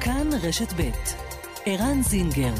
כאן 0.00 0.30
רשת 0.42 0.72
ב' 0.72 0.90
ערן 1.66 2.02
זינגר 2.02 2.54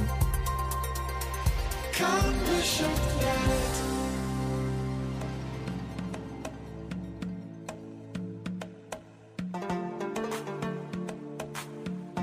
כאן 1.92 2.32
רשת 2.58 3.16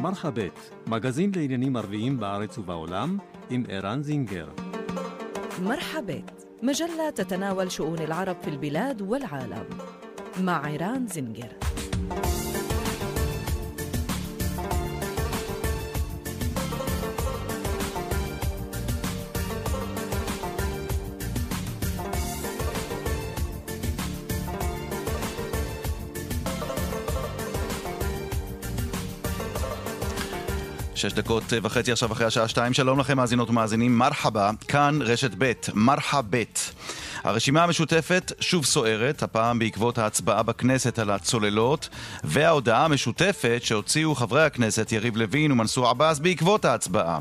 מרחבת, 0.04 0.60
מגזין 0.88 1.32
לעניינים 1.36 1.76
ערביים 1.76 2.20
בארץ 2.20 2.58
ובעולם, 2.58 3.18
עם 3.50 3.64
ערן 3.70 4.04
זינגר. 4.04 4.48
مرحبت 5.62 6.48
مجلة 6.64 7.10
تتناول 7.16 7.72
شؤون 7.72 8.00
العرب 8.00 8.36
في 8.42 8.50
البلاد 8.50 9.02
والعالم 9.02 9.66
مع 10.42 10.66
عيران 10.66 11.08
زنجر 11.08 11.67
שש 30.99 31.13
דקות 31.13 31.53
וחצי 31.63 31.93
עכשיו 31.93 32.13
אחרי 32.13 32.27
השעה 32.27 32.49
שתיים, 32.49 32.75
שלום 32.75 33.01
לכם 33.01 33.17
מאזינות 33.17 33.51
ומאזינים, 33.51 33.99
מרחבה, 33.99 34.51
כאן 34.69 34.99
רשת 35.03 35.31
ב', 35.39 35.53
מרחבת. 35.75 36.71
הרשימה 37.25 37.65
המשותפת 37.65 38.33
שוב 38.41 38.65
סוערת, 38.65 39.23
הפעם 39.23 39.59
בעקבות 39.59 39.99
ההצבעה 39.99 40.43
בכנסת 40.43 40.99
על 40.99 41.11
הצוללות, 41.11 41.89
וההודעה 42.25 42.85
המשותפת 42.85 43.61
שהוציאו 43.65 44.15
חברי 44.15 44.45
הכנסת 44.45 44.93
יריב 44.93 45.17
לוין 45.17 45.53
ומנסור 45.53 45.89
עבאס 45.89 46.19
בעקבות 46.19 46.65
ההצבעה. 46.65 47.19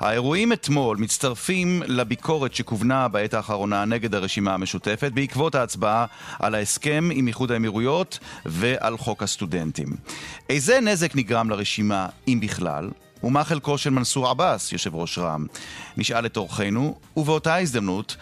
האירועים 0.00 0.52
אתמול 0.52 0.96
מצטרפים 0.96 1.82
לביקורת 1.86 2.54
שכוונה 2.54 3.08
בעת 3.08 3.34
האחרונה 3.34 3.84
נגד 3.84 4.14
הרשימה 4.14 4.54
המשותפת 4.54 5.12
בעקבות 5.12 5.54
ההצבעה 5.54 6.06
על 6.38 6.54
ההסכם 6.54 7.08
עם 7.12 7.26
איחוד 7.26 7.52
האמירויות 7.52 8.18
ועל 8.46 8.98
חוק 8.98 9.22
הסטודנטים. 9.22 9.88
איזה 10.48 10.80
נזק 10.80 11.16
נגרם 11.16 11.50
לרשימה, 11.50 12.06
אם 12.28 12.38
בכלל? 12.42 12.90
ומה 13.24 13.44
חלקו 13.44 13.78
של 13.78 13.90
מנסור 13.90 14.28
עבאס, 14.28 14.72
יושב 14.72 14.94
ראש 14.94 15.18
רע"מ? 15.18 15.46
נשאל 15.96 16.26
את 16.26 16.36
אורחנו, 16.36 16.98
ובאותה 17.16 17.56
הזדמנות 17.56 18.16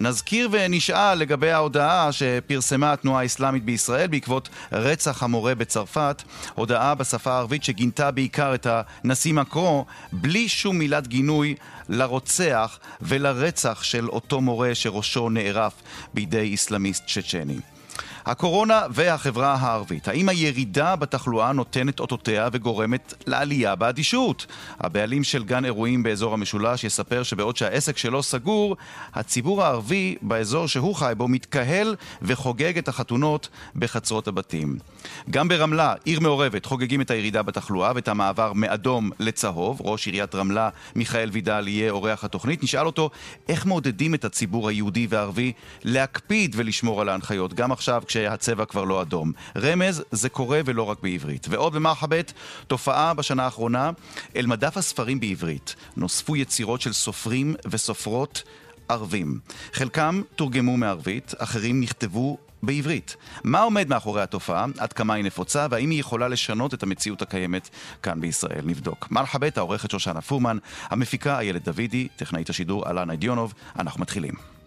נזכיר 0.00 0.48
ונשאל 0.52 1.14
לגבי 1.14 1.50
ההודעה 1.50 2.12
שפרסמה 2.12 2.92
התנועה 2.92 3.22
האסלאמית 3.22 3.64
בישראל 3.64 4.06
בעקבות 4.06 4.48
רצח 4.72 5.22
המורה 5.22 5.54
בצרפת, 5.54 6.22
הודעה 6.54 6.94
בשפה 6.94 7.32
הערבית 7.32 7.64
שגינתה 7.64 8.10
בעיקר 8.10 8.54
את 8.54 8.66
הנשיא 8.70 9.34
מקרו, 9.34 9.84
בלי 10.12 10.48
שום 10.48 10.78
מילת 10.78 11.06
גינוי 11.06 11.54
לרוצח 11.88 12.78
ולרצח 13.00 13.82
של 13.82 14.08
אותו 14.08 14.40
מורה 14.40 14.74
שראשו 14.74 15.30
נערף 15.30 15.72
בידי 16.14 16.54
אסלאמיסט 16.54 17.04
צ'צ'ני. 17.06 17.77
הקורונה 18.28 18.82
והחברה 18.90 19.54
הערבית. 19.54 20.08
האם 20.08 20.28
הירידה 20.28 20.96
בתחלואה 20.96 21.52
נותנת 21.52 22.00
אותותיה 22.00 22.48
וגורמת 22.52 23.14
לעלייה 23.26 23.74
באדישות? 23.74 24.46
הבעלים 24.80 25.24
של 25.24 25.44
גן 25.44 25.64
אירועים 25.64 26.02
באזור 26.02 26.34
המשולש 26.34 26.84
יספר 26.84 27.22
שבעוד 27.22 27.56
שהעסק 27.56 27.98
שלו 27.98 28.22
סגור, 28.22 28.76
הציבור 29.14 29.64
הערבי 29.64 30.16
באזור 30.22 30.68
שהוא 30.68 30.94
חי 30.94 31.12
בו 31.16 31.28
מתקהל 31.28 31.96
וחוגג 32.22 32.78
את 32.78 32.88
החתונות 32.88 33.48
בחצרות 33.76 34.28
הבתים. 34.28 34.78
גם 35.30 35.48
ברמלה, 35.48 35.94
עיר 36.04 36.20
מעורבת, 36.20 36.64
חוגגים 36.64 37.00
את 37.00 37.10
הירידה 37.10 37.42
בתחלואה 37.42 37.92
ואת 37.94 38.08
המעבר 38.08 38.52
מאדום 38.52 39.10
לצהוב. 39.20 39.80
ראש 39.84 40.06
עיריית 40.06 40.34
רמלה, 40.34 40.68
מיכאל 40.96 41.30
וידל, 41.32 41.68
יהיה 41.68 41.90
אורח 41.90 42.24
התוכנית. 42.24 42.62
נשאל 42.62 42.86
אותו 42.86 43.10
איך 43.48 43.66
מעודדים 43.66 44.14
את 44.14 44.24
הציבור 44.24 44.68
היהודי 44.68 45.06
והערבי 45.10 45.52
להקפיד 45.84 46.54
ולשמור 46.58 47.00
על 47.00 47.08
ההנחיות, 47.08 47.54
גם 47.54 47.72
עכשיו 47.72 48.02
כשהצבע 48.18 48.64
כבר 48.64 48.84
לא 48.84 49.02
אדום. 49.02 49.32
רמז, 49.56 50.02
זה 50.10 50.28
קורה 50.28 50.60
ולא 50.64 50.82
רק 50.82 50.98
בעברית. 51.02 51.46
ועוד 51.50 51.72
במרחבת, 51.72 52.32
תופעה 52.66 53.14
בשנה 53.14 53.44
האחרונה, 53.44 53.90
אל 54.36 54.46
מדף 54.46 54.76
הספרים 54.76 55.20
בעברית 55.20 55.74
נוספו 55.96 56.36
יצירות 56.36 56.80
של 56.80 56.92
סופרים 56.92 57.54
וסופרות 57.70 58.42
ערבים. 58.88 59.38
חלקם 59.72 60.22
תורגמו 60.36 60.76
מערבית, 60.76 61.34
אחרים 61.38 61.80
נכתבו 61.80 62.38
בעברית. 62.62 63.16
מה 63.44 63.60
עומד 63.60 63.88
מאחורי 63.88 64.22
התופעה, 64.22 64.66
עד 64.78 64.92
כמה 64.92 65.14
היא 65.14 65.24
נפוצה, 65.24 65.66
והאם 65.70 65.90
היא 65.90 66.00
יכולה 66.00 66.28
לשנות 66.28 66.74
את 66.74 66.82
המציאות 66.82 67.22
הקיימת 67.22 67.68
כאן 68.02 68.20
בישראל? 68.20 68.62
נבדוק. 68.64 69.08
מרחבת, 69.10 69.58
העורכת 69.58 69.90
שושנה 69.90 70.20
פורמן, 70.20 70.58
המפיקה 70.82 71.38
איילת 71.38 71.68
דוידי, 71.68 72.08
טכנאית 72.16 72.50
השידור 72.50 72.90
אלנה 72.90 73.16
דיונוב, 73.16 73.54
אנחנו 73.78 74.00
מתחילים. 74.00 74.57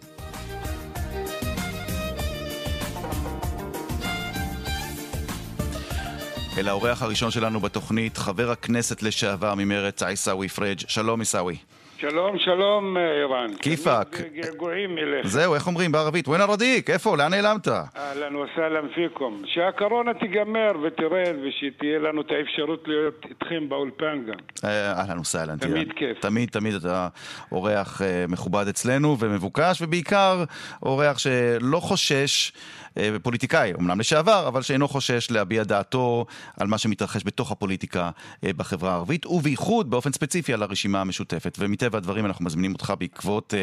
אל 6.57 6.67
האורח 6.67 7.01
הראשון 7.01 7.31
שלנו 7.31 7.59
בתוכנית, 7.59 8.17
חבר 8.17 8.51
הכנסת 8.51 9.03
לשעבר 9.03 9.53
ממרצ, 9.57 10.03
עיסאווי 10.03 10.47
פריג'. 10.47 10.79
שלום 10.87 11.19
עיסאווי. 11.19 11.57
שלום, 11.97 12.39
שלום, 12.39 12.97
ערן. 12.97 13.53
כיפאק. 13.61 14.21
געגועים 14.33 14.97
אליך. 14.97 15.27
זהו, 15.27 15.55
איך 15.55 15.67
אומרים 15.67 15.91
בערבית? 15.91 16.27
ווין 16.27 16.41
הרדיק, 16.41 16.89
איפה? 16.89 17.17
לאן 17.17 17.31
נעלמת? 17.31 17.67
אהלן 17.67 18.35
וסהלן 18.35 18.87
פיקום. 18.95 19.41
שהקורונה 19.45 20.13
תיגמר 20.13 20.71
ותרד 20.83 21.35
ושתהיה 21.43 21.99
לנו 21.99 22.21
את 22.21 22.31
האפשרות 22.31 22.83
להיות 22.87 23.25
איתכם 23.29 23.69
באולפן 23.69 24.23
גם. 24.27 24.39
אה, 24.63 24.91
אהלן 24.99 25.19
וסהלן. 25.19 25.57
תמיד 25.57 25.91
כיף. 25.95 26.19
תמיד, 26.19 26.49
תמיד 26.49 26.73
אתה 26.73 27.07
אורח 27.51 28.01
אה, 28.01 28.25
מכובד 28.27 28.67
אצלנו 28.67 29.17
ומבוקש, 29.19 29.81
ובעיקר 29.81 30.43
אורח 30.83 31.17
שלא 31.17 31.79
חושש, 31.79 32.51
אה, 32.51 32.90
פוליטיקאי, 33.23 33.73
אמנם 33.79 33.99
לשעבר, 33.99 34.47
אבל 34.47 34.61
שאינו 34.61 34.87
חושש 34.87 35.31
להביע 35.31 35.63
דעתו 35.63 36.25
על 36.59 36.67
מה 36.67 36.77
שמתרחש 36.77 37.21
בתוך 37.25 37.51
הפוליטיקה 37.51 38.09
בחברה 38.43 38.91
הערבית, 38.91 39.25
ובייחוד 39.25 39.89
באופן 39.89 40.11
ספציפי 40.11 40.53
על 40.53 40.63
הרשימה 40.63 41.01
המשותפת. 41.01 41.57
ומטבע 41.59 41.97
הדברים 41.97 42.25
אנחנו 42.25 42.45
מזמינים 42.45 42.73
אותך 42.73 42.93
בעקבות 42.99 43.53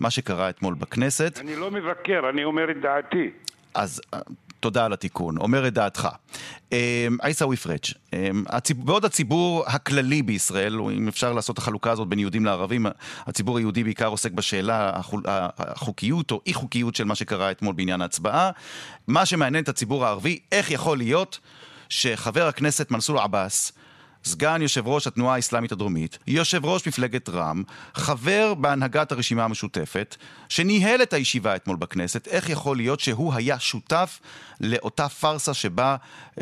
מה 0.00 0.10
שקרה 0.10 0.48
אתמול 0.48 0.74
בכנסת. 0.74 1.38
אני 1.40 1.56
לא 1.56 1.70
מבקר, 1.70 2.20
אני 2.30 2.44
אומר 2.44 2.70
את 2.70 2.76
דעתי. 2.82 3.30
אז 3.74 4.00
תודה 4.64 4.84
על 4.84 4.92
התיקון, 4.92 5.38
אומר 5.38 5.68
את 5.68 5.74
דעתך. 5.74 6.08
עיסאווי 7.22 7.56
פריג', 7.56 7.84
בעוד 8.76 9.04
הציבור 9.04 9.64
הכללי 9.66 10.22
בישראל, 10.22 10.80
אם 10.80 11.08
אפשר 11.08 11.32
לעשות 11.32 11.58
החלוקה 11.58 11.90
הזאת 11.90 12.08
בין 12.08 12.18
יהודים 12.18 12.44
לערבים, 12.44 12.86
הציבור 13.26 13.58
היהודי 13.58 13.84
בעיקר 13.84 14.06
עוסק 14.06 14.32
בשאלה 14.32 14.92
החוקיות 15.58 16.30
או 16.30 16.40
אי 16.46 16.54
חוקיות 16.54 16.94
של 16.94 17.04
מה 17.04 17.14
שקרה 17.14 17.50
אתמול 17.50 17.74
בעניין 17.74 18.00
ההצבעה. 18.00 18.50
מה 19.08 19.26
שמעניין 19.26 19.64
את 19.64 19.68
הציבור 19.68 20.06
הערבי, 20.06 20.38
איך 20.52 20.70
יכול 20.70 20.98
להיות 20.98 21.38
שחבר 21.88 22.46
הכנסת 22.46 22.90
מנסור 22.90 23.20
עבאס, 23.20 23.72
סגן 24.24 24.62
יושב 24.62 24.86
ראש 24.86 25.06
התנועה 25.06 25.34
האסלאמית 25.34 25.72
הדרומית, 25.72 26.18
יושב 26.26 26.64
ראש 26.64 26.88
מפלגת 26.88 27.28
רע"מ, 27.28 27.62
חבר 27.94 28.54
בהנהגת 28.54 29.12
הרשימה 29.12 29.44
המשותפת, 29.44 30.16
שניהל 30.48 31.02
את 31.02 31.12
הישיבה 31.12 31.56
אתמול 31.56 31.76
בכנסת, 31.76 32.28
איך 32.28 32.50
יכול 32.50 32.76
להיות 32.76 33.00
שהוא 33.00 33.34
היה 33.34 33.58
שותף 33.58 34.20
לאותה 34.60 35.08
פארסה 35.08 35.54
שבה, 35.54 35.96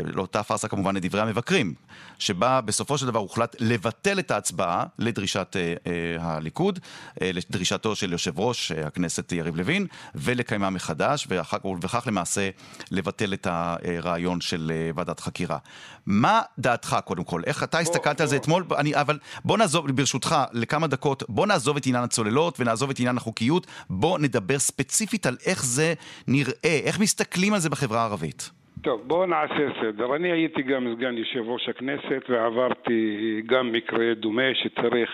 לאותה 0.05 0.43
פארסה 0.43 0.69
כמובן 0.69 0.97
לדברי 0.97 1.21
המבקרים, 1.21 1.75
שבה 2.19 2.61
בסופו 2.61 2.99
של 2.99 3.07
דבר 3.07 3.19
הוחלט 3.19 3.57
לבטל 3.59 4.19
את 4.19 4.31
ההצבעה 4.31 4.85
לדרישת 4.99 5.57
אה, 5.57 5.75
אה, 5.87 6.17
הליכוד, 6.21 6.79
אה, 7.23 7.31
לדרישתו 7.33 7.97
של 7.97 8.13
יושב 8.13 8.39
ראש 8.39 8.73
אה, 8.73 8.87
הכנסת 8.87 9.33
יריב 9.33 9.57
לוין, 9.57 9.87
ולקיימה 10.15 10.71
מחדש, 10.71 11.27
ואחר, 11.29 11.59
וכך 11.83 12.05
למעשה 12.07 12.51
לבטל 12.91 13.35
את 13.35 13.47
הרעיון 13.51 14.41
של 14.41 14.73
אה, 14.75 14.91
ועדת 14.95 15.21
חקירה. 15.21 15.59
מה 16.07 16.41
דעתך 16.59 16.97
קודם 17.05 17.25
כל? 17.25 17.43
איך 17.47 17.63
אתה 17.73 17.81
הסתכלת 17.81 18.21
על 18.21 18.27
זה 18.27 18.37
אתמול? 18.37 18.65
אני, 18.79 18.95
אבל 18.95 19.19
בוא 19.45 19.59
נעזוב, 19.59 19.91
ברשותך, 19.91 20.37
לכמה 20.53 20.87
דקות, 20.87 21.23
בוא 21.29 21.47
נעזוב 21.47 21.77
את 21.77 21.87
עניין 21.87 22.05
הצוללות 22.05 22.61
ונעזוב 22.61 22.91
את 22.91 23.01
עניין 23.01 23.17
החוקיות, 23.17 23.67
בוא 23.91 24.19
נדבר 24.19 24.59
ספציפית 24.59 25.27
על 25.27 25.37
איך 25.47 25.65
זה 25.65 25.95
נראה, 26.29 26.81
איך 26.87 27.01
מסתכלים 27.01 27.55
על 27.55 27.61
זה 27.61 27.71
בחברה 27.71 28.01
הערבית. 28.01 28.51
טוב, 28.83 29.01
בואו 29.07 29.27
נעשה 29.27 29.69
סדר. 29.83 30.17
אני 30.17 30.33
הייתי 30.33 30.63
גם 30.63 30.95
סגן 30.97 31.15
יושב 31.17 31.41
ראש 31.45 31.69
הכנסת 31.69 32.23
ועברתי 32.29 33.43
גם 33.47 33.73
מקרה 33.73 34.15
דומה 34.15 34.55
שצריך 34.55 35.11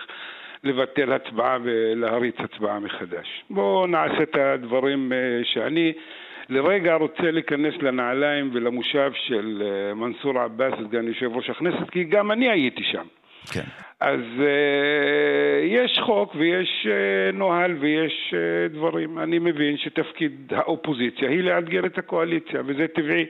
לבטל 0.64 1.12
הצבעה 1.12 1.58
ולהריץ 1.64 2.36
הצבעה 2.38 2.78
מחדש. 2.80 3.28
בואו 3.50 3.86
נעשה 3.86 4.22
את 4.22 4.36
הדברים 4.36 5.12
שאני 5.54 5.92
לרגע 6.48 6.94
רוצה 6.94 7.30
להיכנס 7.30 7.74
לנעליים 7.82 8.50
ולמושב 8.52 9.12
של 9.14 9.62
מנסור 9.94 10.38
עבאס, 10.38 10.74
סגן 10.88 11.08
יושב 11.08 11.36
ראש 11.36 11.50
הכנסת, 11.50 11.90
כי 11.90 12.04
גם 12.04 12.32
אני 12.32 12.50
הייתי 12.50 12.82
שם. 12.82 13.04
כן. 13.52 13.64
אז 14.00 14.20
uh, 14.38 15.64
יש 15.64 15.98
חוק 16.02 16.34
ויש 16.34 16.86
uh, 16.86 17.36
נוהל 17.36 17.76
ויש 17.80 18.34
uh, 18.34 18.74
דברים. 18.74 19.18
אני 19.18 19.38
מבין 19.38 19.76
שתפקיד 19.76 20.52
האופוזיציה 20.56 21.28
היא 21.28 21.42
לאתגר 21.42 21.86
את 21.86 21.98
הקואליציה, 21.98 22.62
וזה 22.66 22.86
טבעי. 22.88 23.26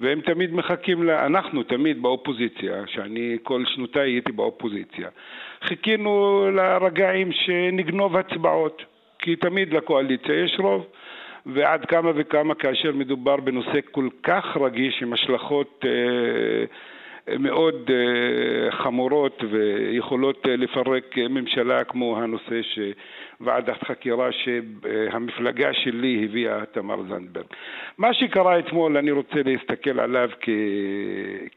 והם 0.00 0.20
תמיד 0.20 0.54
מחכים, 0.54 1.02
לה, 1.02 1.26
אנחנו 1.26 1.62
תמיד 1.62 2.02
באופוזיציה, 2.02 2.82
שאני 2.86 3.36
כל 3.42 3.64
שנותיי 3.66 4.10
הייתי 4.10 4.32
באופוזיציה, 4.32 5.08
חיכינו 5.62 6.46
לרגעים 6.54 7.32
שנגנוב 7.32 8.16
הצבעות, 8.16 8.82
כי 9.18 9.36
תמיד 9.36 9.74
לקואליציה 9.74 10.44
יש 10.44 10.56
רוב. 10.58 10.86
ועד 11.46 11.84
כמה 11.84 12.10
וכמה 12.14 12.54
כאשר 12.54 12.92
מדובר 12.92 13.36
בנושא 13.36 13.78
כל 13.90 14.08
כך 14.22 14.56
רגיש 14.56 15.02
עם 15.02 15.12
השלכות 15.12 15.84
אה, 15.84 16.64
מאוד 17.38 17.90
אה, 17.90 18.70
חמורות 18.72 19.42
ויכולות 19.50 20.46
אה, 20.48 20.56
לפרק 20.56 21.18
ממשלה 21.30 21.84
כמו 21.84 22.18
הנושא 22.18 22.60
שוועדת 22.62 23.82
חקירה 23.84 24.28
שהמפלגה 24.32 25.72
שלי 25.72 26.24
הביאה 26.24 26.64
תמר 26.72 27.02
זנדברג. 27.08 27.46
מה 27.98 28.14
שקרה 28.14 28.58
אתמול 28.58 28.96
אני 28.96 29.10
רוצה 29.10 29.42
להסתכל 29.44 30.00
עליו 30.00 30.30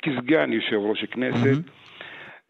כסגן 0.02 0.54
יושב 0.54 0.78
ראש 0.78 1.04
הכנסת 1.04 1.58
mm-hmm. 1.58 1.83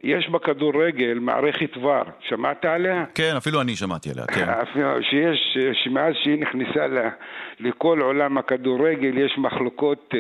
יש 0.04 0.30
בכדורגל 0.30 1.18
מערכת 1.22 1.78
ור, 1.78 2.04
שמעת 2.20 2.66
עליה? 2.66 3.06
כן, 3.16 3.34
אפילו 3.38 3.62
אני 3.62 3.76
שמעתי 3.76 4.10
עליה, 4.12 4.26
כן. 4.26 4.46
שיש, 5.02 5.58
שמאז 5.84 6.14
שהיא 6.24 6.42
נכנסה 6.42 6.86
לכל 7.60 8.00
עולם 8.02 8.38
הכדורגל 8.38 9.18
יש 9.18 9.38
מחלוקות 9.38 10.14
אה, 10.16 10.20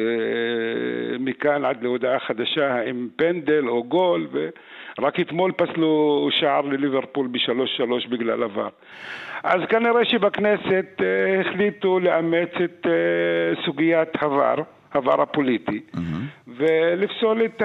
מכאן 1.20 1.66
עד 1.66 1.84
להודעה 1.84 2.20
חדשה 2.20 2.76
האם 2.76 3.08
פנדל 3.16 3.68
או 3.68 3.84
גול, 3.84 4.28
ורק 4.32 5.20
אתמול 5.20 5.52
פסלו 5.52 6.28
שער 6.32 6.62
לליברפול 6.62 7.28
בשלוש 7.28 7.78
שלוש 7.78 8.06
בגלל 8.06 8.44
עבר. 8.44 8.70
אז 9.44 9.62
כנראה 9.70 10.06
שבכנסת 10.06 11.02
אה, 11.02 11.42
החליטו 11.42 12.00
לאמץ 12.00 12.50
את 12.64 12.88
אה, 12.88 13.64
סוגיית 13.66 14.10
הוואר. 14.22 14.56
העבר 14.96 15.22
הפוליטי, 15.22 15.82
mm-hmm. 15.96 16.00
ולפסול 16.48 17.46
את 17.46 17.62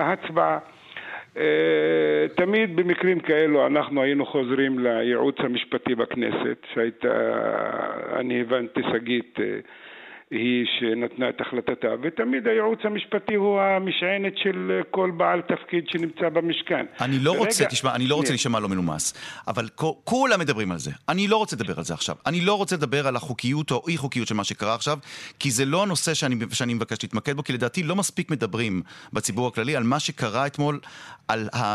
ההצבעה. 0.00 0.58
אה, 1.36 2.26
תמיד 2.36 2.76
במקרים 2.76 3.20
כאלו 3.20 3.66
אנחנו 3.66 4.02
היינו 4.02 4.26
חוזרים 4.26 4.78
לייעוץ 4.78 5.36
המשפטי 5.38 5.94
בכנסת, 5.94 6.66
שהייתה, 6.74 7.08
אני 8.16 8.40
הבנתי, 8.40 8.80
שגית 8.92 9.38
אה, 9.40 9.58
היא 10.32 10.66
שנתנה 10.78 11.28
את 11.28 11.40
החלטתה, 11.40 11.88
ותמיד 12.02 12.46
הייעוץ 12.46 12.78
המשפטי 12.84 13.34
הוא 13.34 13.60
המשענת 13.60 14.32
של 14.36 14.80
כל 14.90 15.10
בעל 15.16 15.40
תפקיד 15.40 15.84
שנמצא 15.88 16.28
במשכן. 16.28 16.86
אני 17.00 17.18
לא 17.18 17.30
ורגע, 17.30 17.44
רוצה, 17.44 17.64
תשמע, 17.64 17.94
אני 17.94 18.06
לא 18.06 18.14
רוצה 18.14 18.28
להישמע 18.28 18.60
לא 18.60 18.68
מנומס, 18.68 19.14
אבל 19.48 19.68
כולם 20.04 20.40
מדברים 20.40 20.72
על 20.72 20.78
זה. 20.78 20.90
אני 21.08 21.28
לא 21.28 21.36
רוצה 21.36 21.56
לדבר 21.56 21.74
על 21.76 21.84
זה 21.84 21.94
עכשיו. 21.94 22.16
אני 22.26 22.40
לא 22.40 22.54
רוצה 22.54 22.76
לדבר 22.76 23.06
על 23.06 23.16
החוקיות 23.16 23.70
או 23.70 23.82
אי 23.88 23.96
חוקיות 23.96 24.28
של 24.28 24.34
מה 24.34 24.44
שקרה 24.44 24.74
עכשיו, 24.74 24.98
כי 25.38 25.50
זה 25.50 25.64
לא 25.64 25.82
הנושא 25.82 26.14
שאני, 26.14 26.36
שאני 26.52 26.74
מבקש 26.74 26.98
להתמקד 27.02 27.36
בו, 27.36 27.44
כי 27.44 27.52
לדעתי 27.52 27.82
לא 27.82 27.96
מספיק 27.96 28.30
מדברים 28.30 28.82
בציבור 29.12 29.46
הכללי 29.48 29.76
על 29.76 29.82
מה 29.82 30.00
שקרה 30.00 30.46
אתמול, 30.46 30.80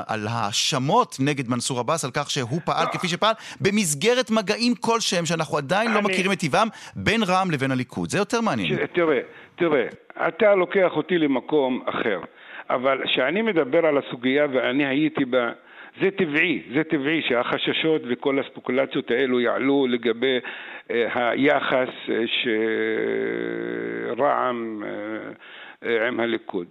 על 0.07 0.27
ההאשמות 0.27 1.17
נגד 1.19 1.49
מנסור 1.49 1.79
עבאס, 1.79 2.05
על 2.05 2.11
כך 2.13 2.31
שהוא 2.31 2.61
פעל 2.65 2.85
לא. 2.85 2.91
כפי 2.91 3.07
שפעל, 3.07 3.33
במסגרת 3.61 4.31
מגעים 4.31 4.75
כלשהם 4.75 5.25
שאנחנו 5.25 5.57
עדיין 5.57 5.89
לא. 5.89 5.95
לא 5.95 6.01
מכירים 6.01 6.31
את 6.31 6.39
טיבם, 6.39 6.67
בין 6.95 7.23
רע"מ 7.23 7.51
לבין 7.51 7.71
הליכוד. 7.71 8.09
זה 8.09 8.17
יותר 8.17 8.41
מעניין. 8.49 8.85
תראה, 8.85 9.19
תראה, 9.55 9.87
אתה 10.27 10.55
לוקח 10.55 10.91
אותי 10.97 11.17
למקום 11.17 11.81
אחר, 11.85 12.19
אבל 12.69 13.01
כשאני 13.05 13.41
מדבר 13.41 13.85
על 13.85 13.97
הסוגיה 13.97 14.47
ואני 14.51 14.85
הייתי 14.85 15.25
בה... 15.25 15.51
זה 16.01 16.11
טבעי, 16.11 16.61
זה 16.73 16.83
טבעי 16.83 17.21
שהחששות 17.21 18.01
וכל 18.09 18.39
הספקולציות 18.39 19.11
האלו 19.11 19.39
יעלו 19.39 19.87
לגבי 19.89 20.39
אה, 20.91 21.29
היחס 21.29 21.89
אה, 22.09 22.23
שרע"מ 24.15 24.83
אה, 24.83 24.89
עם 25.81 26.19
הליכוד. 26.19 26.67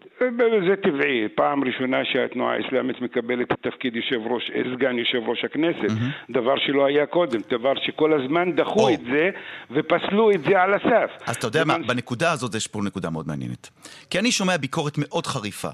זה 0.68 0.76
טבעי, 0.82 1.28
פעם 1.34 1.64
ראשונה 1.64 2.04
שהתנועה 2.04 2.54
האסלאמית 2.56 3.00
מקבלת 3.00 3.52
את 3.52 3.58
תפקיד 3.62 3.96
יושב 3.96 4.20
ראש, 4.30 4.50
אה, 4.54 4.62
סגן 4.74 4.98
יושב 4.98 5.28
ראש 5.28 5.44
הכנסת, 5.44 5.90
mm-hmm. 5.90 6.32
דבר 6.32 6.54
שלא 6.66 6.86
היה 6.86 7.06
קודם, 7.06 7.40
דבר 7.50 7.72
שכל 7.74 8.20
הזמן 8.20 8.56
דחו 8.56 8.88
oh. 8.88 8.92
את 8.92 9.00
זה 9.00 9.30
ופסלו 9.70 10.30
את 10.30 10.40
זה 10.44 10.62
על 10.62 10.74
הסף. 10.74 11.10
אז 11.26 11.36
אתה 11.36 11.46
יודע 11.46 11.64
מה, 11.64 11.78
בנקודה 11.78 12.32
הזאת 12.32 12.54
יש 12.54 12.66
פה 12.66 12.80
נקודה 12.82 13.10
מאוד 13.10 13.28
מעניינת. 13.28 13.70
כי 14.10 14.18
אני 14.18 14.32
שומע 14.32 14.56
ביקורת 14.56 14.98
מאוד 14.98 15.26
חריפה. 15.26 15.70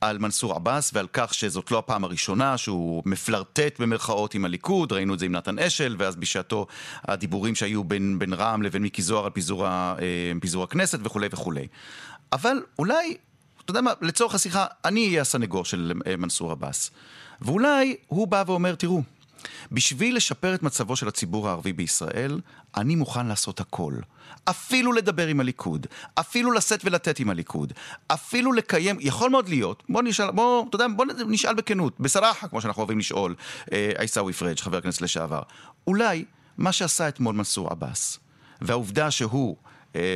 על 0.00 0.18
מנסור 0.18 0.52
עבאס 0.54 0.90
ועל 0.94 1.06
כך 1.12 1.34
שזאת 1.34 1.70
לא 1.70 1.78
הפעם 1.78 2.04
הראשונה 2.04 2.58
שהוא 2.58 3.02
מפלרטט 3.06 3.80
במרכאות 3.80 4.34
עם 4.34 4.44
הליכוד, 4.44 4.92
ראינו 4.92 5.14
את 5.14 5.18
זה 5.18 5.26
עם 5.26 5.32
נתן 5.32 5.58
אשל, 5.58 5.96
ואז 5.98 6.16
בשעתו 6.16 6.66
הדיבורים 7.04 7.54
שהיו 7.54 7.84
בין, 7.84 8.18
בין 8.18 8.32
רע"מ 8.32 8.62
לבין 8.62 8.82
מיקי 8.82 9.02
זוהר 9.02 9.24
על 9.24 9.30
פיזור, 9.30 9.66
אה, 9.66 9.92
פיזור 10.40 10.64
הכנסת 10.64 10.98
וכולי 11.02 11.28
וכולי. 11.32 11.66
אבל 12.34 12.62
אולי, 12.78 13.16
אתה 13.64 13.70
יודע 13.70 13.80
מה, 13.80 13.92
לצורך 14.00 14.34
השיחה, 14.34 14.66
אני 14.84 15.06
אהיה 15.06 15.20
הסנגור 15.20 15.64
של 15.64 15.92
אה, 16.06 16.16
מנסור 16.16 16.52
עבאס. 16.52 16.90
ואולי 17.40 17.96
הוא 18.06 18.28
בא 18.28 18.44
ואומר, 18.46 18.74
תראו, 18.74 19.02
בשביל 19.72 20.16
לשפר 20.16 20.54
את 20.54 20.62
מצבו 20.62 20.96
של 20.96 21.08
הציבור 21.08 21.48
הערבי 21.48 21.72
בישראל, 21.72 22.40
אני 22.76 22.94
מוכן 22.94 23.26
לעשות 23.26 23.60
הכל. 23.60 23.94
אפילו 24.44 24.92
לדבר 24.92 25.26
עם 25.26 25.40
הליכוד, 25.40 25.86
אפילו 26.14 26.52
לשאת 26.52 26.84
ולתת 26.84 27.18
עם 27.18 27.30
הליכוד, 27.30 27.72
אפילו 28.06 28.52
לקיים, 28.52 28.96
יכול 29.00 29.30
מאוד 29.30 29.48
להיות, 29.48 29.82
בוא 29.88 30.02
נשאל, 30.02 30.30
בוא, 30.30 30.68
אתה 30.68 30.76
יודע, 30.76 30.86
בוא 30.96 31.06
נשאל 31.26 31.54
בכנות, 31.54 32.00
בסרחה, 32.00 32.48
כמו 32.48 32.60
שאנחנו 32.60 32.80
אוהבים 32.80 32.98
לשאול, 32.98 33.34
אה, 33.72 33.92
עיסאווי 33.98 34.32
פריג', 34.32 34.58
חבר 34.58 34.76
הכנסת 34.76 35.02
לשעבר. 35.02 35.42
אולי 35.86 36.24
מה 36.58 36.72
שעשה 36.72 37.08
אתמול 37.08 37.34
מנסור 37.34 37.68
עבאס, 37.68 38.18
והעובדה 38.60 39.10
שהוא 39.10 39.56
אה, 39.63 39.63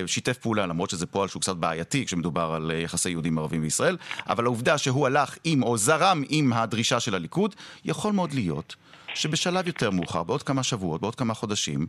שיתף 0.06 0.38
פעולה, 0.38 0.66
למרות 0.66 0.90
שזה 0.90 1.06
פועל 1.06 1.28
שהוא 1.28 1.40
קצת 1.40 1.56
בעייתי 1.56 2.06
כשמדובר 2.06 2.52
על 2.54 2.70
אה, 2.70 2.76
יחסי 2.76 3.10
יהודים 3.10 3.38
ערבים 3.38 3.62
וישראל, 3.62 3.96
אבל 4.28 4.44
העובדה 4.44 4.78
שהוא 4.78 5.06
הלך 5.06 5.38
עם, 5.44 5.62
או 5.62 5.76
זרם 5.76 6.22
עם 6.28 6.52
הדרישה 6.52 7.00
של 7.00 7.14
הליכוד, 7.14 7.54
יכול 7.84 8.12
מאוד 8.12 8.32
להיות 8.32 8.76
שבשלב 9.14 9.66
יותר 9.66 9.90
מאוחר, 9.90 10.22
בעוד 10.22 10.42
כמה 10.42 10.62
שבועות, 10.62 11.00
בעוד 11.00 11.14
כמה 11.14 11.34
חודשים, 11.34 11.86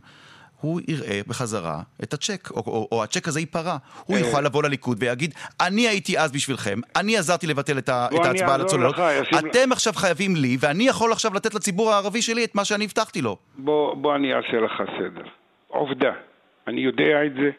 הוא 0.60 0.80
יראה 0.88 1.20
בחזרה 1.28 1.80
את 2.02 2.12
הצ'ק, 2.12 2.50
או, 2.50 2.56
או, 2.56 2.88
או 2.92 3.02
הצ'ק 3.02 3.28
הזה 3.28 3.40
ייפרע. 3.40 3.76
הוא 4.06 4.16
אה, 4.16 4.20
יוכל 4.20 4.40
לבוא 4.40 4.62
לליכוד 4.62 4.96
ויגיד, 5.00 5.34
אני 5.66 5.88
הייתי 5.88 6.18
אז 6.18 6.32
בשבילכם, 6.32 6.78
אני 6.96 7.16
עזרתי 7.16 7.46
לבטל 7.46 7.78
את, 7.78 7.88
ה, 7.88 8.08
את 8.14 8.26
ההצבעה 8.26 8.54
על 8.54 8.60
הצוללות, 8.60 8.94
אתם 9.38 9.72
עכשיו 9.72 9.92
חייבים 9.92 10.36
לי, 10.36 10.56
ואני 10.60 10.88
יכול 10.88 11.12
עכשיו 11.12 11.34
לתת 11.34 11.54
לציבור 11.54 11.92
הערבי 11.92 12.22
שלי 12.22 12.44
את 12.44 12.54
מה 12.54 12.64
שאני 12.64 12.84
הבטחתי 12.84 13.22
לו. 13.22 13.36
בוא, 13.58 13.94
בוא 13.94 14.16
אני 14.16 14.34
אעשה 14.34 14.56
לך 14.64 14.82
סדר. 14.98 15.28
עובדה, 15.68 16.12
אני 16.66 16.80
יודע 16.80 17.26
את 17.26 17.34
זה, 17.34 17.50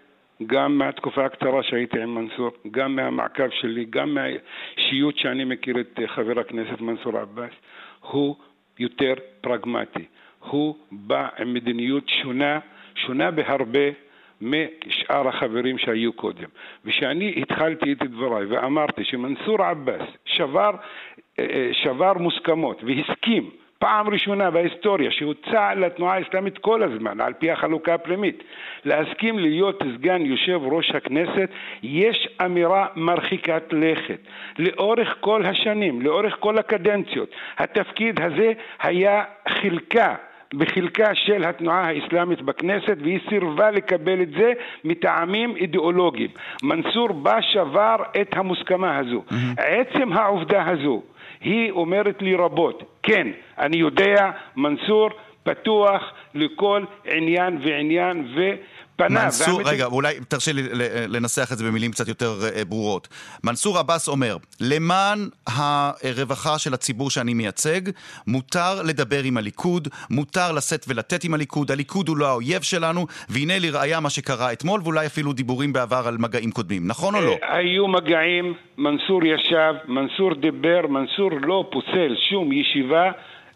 גם 0.45 0.77
מהתקופה 0.77 1.25
הקצרה 1.25 1.63
שהייתי 1.63 2.01
עם 2.01 2.15
מנסור, 2.15 2.51
גם 2.71 2.95
מהמעקב 2.95 3.49
שלי, 3.49 3.85
גם 3.89 4.13
מהאישיות 4.13 5.17
שאני 5.17 5.43
מכיר 5.43 5.79
את 5.79 5.99
חבר 6.07 6.39
הכנסת 6.39 6.81
מנסור 6.81 7.17
עבאס, 7.17 7.53
הוא 7.99 8.35
יותר 8.79 9.13
פרגמטי. 9.41 10.05
הוא 10.39 10.75
בא 10.91 11.27
עם 11.39 11.53
מדיניות 11.53 12.09
שונה, 12.09 12.59
שונה 12.95 13.31
בהרבה 13.31 13.89
משאר 14.41 15.27
החברים 15.27 15.77
שהיו 15.77 16.13
קודם. 16.13 16.47
וכשאני 16.85 17.33
התחלתי 17.41 17.91
את 17.91 18.03
דבריי 18.03 18.45
ואמרתי 18.45 19.03
שמנסור 19.03 19.63
עבאס 19.63 20.09
שבר, 20.25 20.71
אה, 21.39 21.45
אה, 21.49 21.69
שבר 21.73 22.13
מוסכמות 22.13 22.83
והסכים 22.83 23.49
פעם 23.81 24.09
ראשונה 24.09 24.51
בהיסטוריה 24.51 25.11
שהוצע 25.11 25.73
לתנועה 25.75 26.17
האסלאמית 26.17 26.57
כל 26.57 26.83
הזמן, 26.83 27.21
על 27.21 27.33
פי 27.33 27.51
החלוקה 27.51 27.93
הפנימית, 27.93 28.43
להסכים 28.85 29.39
להיות 29.39 29.83
סגן 29.97 30.25
יושב 30.25 30.59
ראש 30.63 30.91
הכנסת, 30.91 31.49
יש 31.83 32.27
אמירה 32.45 32.85
מרחיקת 32.95 33.63
לכת. 33.71 34.19
לאורך 34.59 35.15
כל 35.19 35.45
השנים, 35.45 36.01
לאורך 36.01 36.35
כל 36.39 36.57
הקדנציות, 36.57 37.29
התפקיד 37.57 38.21
הזה 38.21 38.53
היה 38.81 39.23
חלקה 39.49 40.15
בחלקה 40.53 41.15
של 41.15 41.43
התנועה 41.43 41.87
האסלאמית 41.87 42.41
בכנסת 42.41 42.97
והיא 43.01 43.19
סירבה 43.29 43.71
לקבל 43.71 44.21
את 44.21 44.29
זה 44.29 44.53
מטעמים 44.83 45.55
אידיאולוגיים. 45.55 46.29
מנסור 46.63 47.07
בא 47.13 47.41
שבר 47.41 47.95
את 48.21 48.37
המוסכמה 48.37 48.97
הזו. 48.97 49.23
Mm-hmm. 49.29 49.61
עצם 49.61 50.13
העובדה 50.13 50.69
הזו 50.69 51.01
היא 51.41 51.71
אומרת 51.71 52.21
לי 52.21 52.35
רבות. 52.35 52.83
כן, 53.03 53.27
אני 53.57 53.77
יודע, 53.77 54.31
מנסור 54.55 55.09
פתוח 55.43 56.01
לכל 56.33 56.83
עניין 57.05 57.57
ועניין 57.63 58.27
ו... 58.35 58.41
פניו. 58.95 59.21
מנסור, 59.23 59.57
והמת... 59.57 59.67
רגע, 59.67 59.85
אולי 59.85 60.13
תרשה 60.27 60.51
לי 60.51 60.61
לנסח 61.07 61.49
את 61.53 61.57
זה 61.57 61.65
במילים 61.67 61.91
קצת 61.91 62.07
יותר 62.07 62.33
אה, 62.55 62.65
ברורות. 62.65 63.07
מנסור 63.43 63.77
עבאס 63.77 64.07
אומר, 64.07 64.35
למען 64.61 65.19
הרווחה 65.47 66.57
של 66.57 66.73
הציבור 66.73 67.09
שאני 67.09 67.33
מייצג, 67.33 67.81
מותר 68.27 68.81
לדבר 68.85 69.23
עם 69.23 69.37
הליכוד, 69.37 69.87
מותר 70.09 70.51
לשאת 70.51 70.85
ולתת 70.87 71.23
עם 71.23 71.33
הליכוד, 71.33 71.71
הליכוד 71.71 72.07
הוא 72.07 72.17
לא 72.17 72.27
האויב 72.27 72.61
שלנו, 72.61 73.05
והנה 73.29 73.53
לראיה 73.59 73.99
מה 73.99 74.09
שקרה 74.09 74.51
אתמול, 74.53 74.81
ואולי 74.83 75.05
אפילו 75.05 75.33
דיבורים 75.33 75.73
בעבר 75.73 76.03
על 76.07 76.17
מגעים 76.17 76.51
קודמים, 76.51 76.87
נכון 76.87 77.15
או 77.15 77.21
לא? 77.21 77.35
אה, 77.43 77.55
היו 77.57 77.87
מגעים, 77.87 78.53
מנסור 78.77 79.25
ישב, 79.25 79.73
מנסור 79.87 80.33
דיבר, 80.33 80.87
מנסור 80.89 81.29
לא 81.41 81.69
פוסל 81.71 82.15
שום 82.29 82.51
ישיבה 82.51 83.11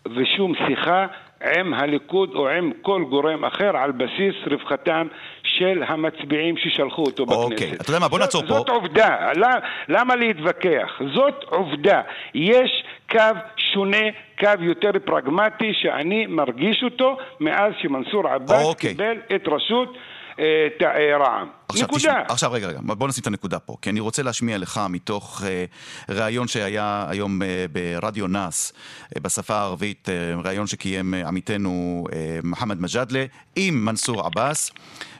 ושום 0.06 0.54
שיחה 0.68 1.06
עם 1.58 1.74
הליכוד 1.74 2.36
או 2.36 2.50
עם 2.50 2.72
כל 2.82 3.04
גורם 3.10 3.46
אחר 3.46 3.78
על 3.78 3.92
בסיס 3.92 4.36
רווחתם 4.48 5.08
של 5.44 5.84
המצביעים 5.88 6.58
ששלחו 6.58 7.02
אותו 7.02 7.26
בכנסת. 7.26 7.52
אוקיי, 7.52 7.72
אתה 7.82 7.90
יודע 7.90 8.00
מה, 8.00 8.08
בוא 8.08 8.20
נעצור 8.20 8.42
פה. 8.42 8.48
זאת 8.48 8.70
עובדה, 8.70 9.32
למה 9.90 10.16
להתווכח? 10.16 11.02
זאת 11.16 11.44
עובדה. 11.50 12.02
יש 12.34 12.84
קו 13.12 13.20
שונה, 13.58 14.08
קו 14.40 14.50
יותר 14.60 14.92
פרגמטי, 15.06 15.74
שאני 15.74 16.26
מרגיש 16.26 16.84
אותו 16.84 17.18
מאז 17.40 17.74
שמנסור 17.82 18.28
עבאס 18.28 18.66
אוקיי. 18.66 18.90
קיבל 18.90 19.18
את 19.36 19.48
אה, 19.48 19.96
רע"מ. 21.21 21.61
עכשיו, 21.69 21.87
נקודה. 21.87 21.99
תשמע, 21.99 22.23
עכשיו 22.29 22.53
רגע, 22.53 22.69
רגע, 22.69 22.81
בוא 22.83 23.09
נשים 23.09 23.23
את 23.23 23.27
הנקודה 23.27 23.59
פה, 23.59 23.77
כי 23.83 23.91
אני 23.91 24.01
רוצה 24.01 24.23
להשמיע 24.23 24.59
לך 24.59 24.81
מתוך 24.91 25.43
אה, 25.45 25.65
ראיון 26.09 26.49
שהיה 26.49 27.07
היום 27.09 27.43
אה, 27.43 27.67
ברדיו 27.73 28.27
נאס, 28.27 28.73
אה, 29.17 29.21
בשפה 29.21 29.55
הערבית, 29.55 30.09
אה, 30.09 30.35
ראיון 30.45 30.67
שקיים 30.67 31.15
אה, 31.15 31.29
עמיתנו 31.29 32.05
אה, 32.13 32.39
מוחמד 32.45 32.81
מג'אדלה 32.81 33.25
עם 33.57 33.85
מנסור 33.85 34.27
עבאס, 34.27 34.73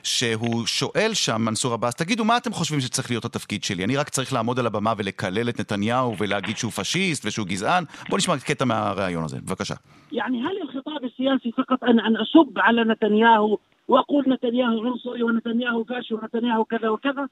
שהוא 0.03 0.65
שואל 0.65 1.11
שם, 1.13 1.41
מנסור 1.41 1.73
עבאס, 1.73 1.95
תגידו, 1.95 2.25
מה 2.25 2.37
אתם 2.37 2.53
חושבים 2.53 2.79
שצריך 2.79 3.09
להיות 3.11 3.25
התפקיד 3.25 3.63
שלי? 3.63 3.83
אני 3.83 3.97
רק 3.97 4.09
צריך 4.09 4.33
לעמוד 4.33 4.59
על 4.59 4.65
הבמה 4.65 4.93
ולקלל 4.97 5.49
את 5.49 5.59
נתניהו 5.59 6.15
ולהגיד 6.17 6.57
שהוא 6.57 6.71
פשיסט 6.71 7.25
ושהוא 7.25 7.47
גזען? 7.47 7.83
בוא 8.09 8.17
נשמע 8.17 8.37
קטע 8.37 8.65
מהראיון 8.65 9.23
הזה, 9.23 9.37
בבקשה. 9.41 9.75
يعني 10.11 10.41
هل 10.41 10.61
الخطاب 10.61 11.03
السياسي 11.03 11.51
فقط 11.51 11.83
أن 11.83 11.99
أن 11.99 12.13
أسب 12.17 12.59
على 12.59 12.83
نتنياهو 12.83 13.57
وأقول 13.88 14.24
نتنياهو 14.28 14.86
عنصري 14.86 15.22
ونتنياهو 15.22 15.84
فاشي 15.84 16.14
ونتنياهو 16.14 16.64
كذا 16.64 16.88
وكذا. 16.88 17.28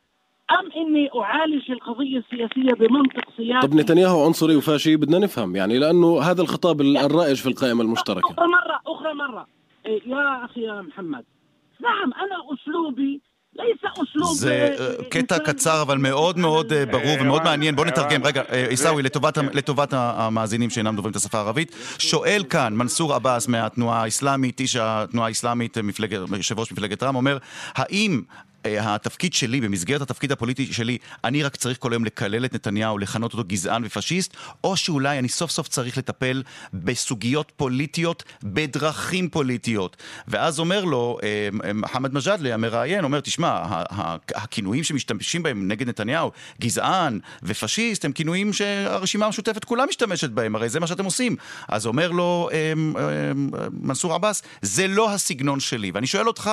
أم 0.50 0.72
إني 0.76 1.10
أعالج 1.20 1.70
القضية 1.70 2.18
السياسية 2.18 2.74
بمنطق 2.74 3.24
سياسي؟ 3.36 3.66
طب 3.66 3.74
نتنياهو 3.74 4.24
عنصري 4.24 4.56
وفاشي 4.56 4.96
بدنا 4.96 5.18
نفهم 5.18 5.56
يعني 5.56 5.78
لأنه 5.78 6.20
هذا 6.20 6.42
الخطاب 6.42 6.80
الرائج 6.80 7.36
في 7.36 7.48
القائمة 7.48 7.82
المشتركة. 7.82 8.30
أخرى 8.30 8.46
مرة 8.46 8.80
أخرى 8.86 9.14
مرة. 9.14 9.46
إيه، 9.86 10.08
يا 10.08 10.44
أخي 10.44 10.60
يا 10.60 10.82
محمد. 10.82 11.24
نعم 11.80 12.12
أنا 12.12 12.54
أسلوبي 12.54 13.20
זה 14.34 14.74
אה, 14.78 15.04
קטע 15.10 15.38
קצר 15.38 15.82
אבל 15.82 15.98
מאוד 15.98 16.38
מאוד 16.38 16.72
אה, 16.72 16.86
ברור 16.86 17.16
אה, 17.16 17.22
ומאוד 17.22 17.44
מעניין. 17.44 17.76
בוא 17.76 17.84
נתרגם. 17.84 18.24
רגע, 18.24 18.42
עיסאווי, 18.68 19.02
לטובת 19.52 19.92
המאזינים 19.92 20.70
שאינם 20.70 20.96
דוברים 20.96 21.10
את 21.10 21.16
השפה 21.16 21.38
הערבית, 21.38 21.76
שואל 21.98 22.44
כאן 22.50 22.74
מנסור 22.74 23.14
עבאס 23.14 23.48
מהתנועה 23.48 24.02
האסלאמית, 24.02 24.60
איש 24.60 24.76
התנועה 24.76 25.28
האסלאמית, 25.28 25.76
יושב 26.36 26.58
ראש 26.58 26.72
מפלגת 26.72 27.02
רע"מ, 27.02 27.16
אומר, 27.16 27.38
האם 27.74 28.22
אה, 28.66 28.94
התפקיד 28.94 29.34
שלי, 29.34 29.60
במסגרת 29.60 30.00
התפקיד 30.00 30.32
הפוליטי 30.32 30.72
שלי, 30.72 30.98
אני 31.24 31.42
רק 31.42 31.56
צריך 31.56 31.78
כל 31.78 31.92
היום 31.92 32.04
לקלל 32.04 32.44
את 32.44 32.54
נתניהו, 32.54 32.98
לכנות 32.98 33.32
אותו 33.32 33.44
גזען 33.46 33.82
ופשיסט, 33.84 34.36
או 34.64 34.76
שאולי 34.76 35.18
אני 35.18 35.28
סוף 35.28 35.50
סוף 35.50 35.68
צריך 35.68 35.98
לטפל 35.98 36.42
בסוגיות 36.74 37.52
פוליטיות, 37.56 38.22
בדרכים 38.42 39.28
פוליטיות. 39.28 39.96
ואז 40.28 40.58
אומר 40.58 40.84
לו 40.84 41.18
אה, 41.22 41.48
אה, 41.64 41.72
מוחמד 41.72 42.14
מג'אדלה, 42.14 42.54
המראיין, 42.54 43.04
אומר, 43.04 43.20
תשמע, 43.20 43.62
הכינויים 44.34 44.84
שמשתמשים 44.84 45.42
בהם 45.42 45.68
נגד 45.68 45.88
נתניהו, 45.88 46.30
גזען 46.60 47.18
ופשיסט, 47.42 48.04
הם 48.04 48.12
כינויים 48.12 48.52
שהרשימה 48.52 49.26
המשותפת 49.26 49.64
כולה 49.64 49.86
משתמשת 49.86 50.30
בהם, 50.30 50.56
הרי 50.56 50.68
זה 50.68 50.80
מה 50.80 50.86
שאתם 50.86 51.04
עושים. 51.04 51.36
אז 51.68 51.86
אומר 51.86 52.10
לו 52.10 52.48
מנסור 53.72 54.14
עבאס, 54.14 54.42
זה 54.62 54.86
לא 54.86 55.10
הסגנון 55.10 55.60
שלי. 55.60 55.90
ואני 55.94 56.06
שואל 56.06 56.26
אותך, 56.26 56.50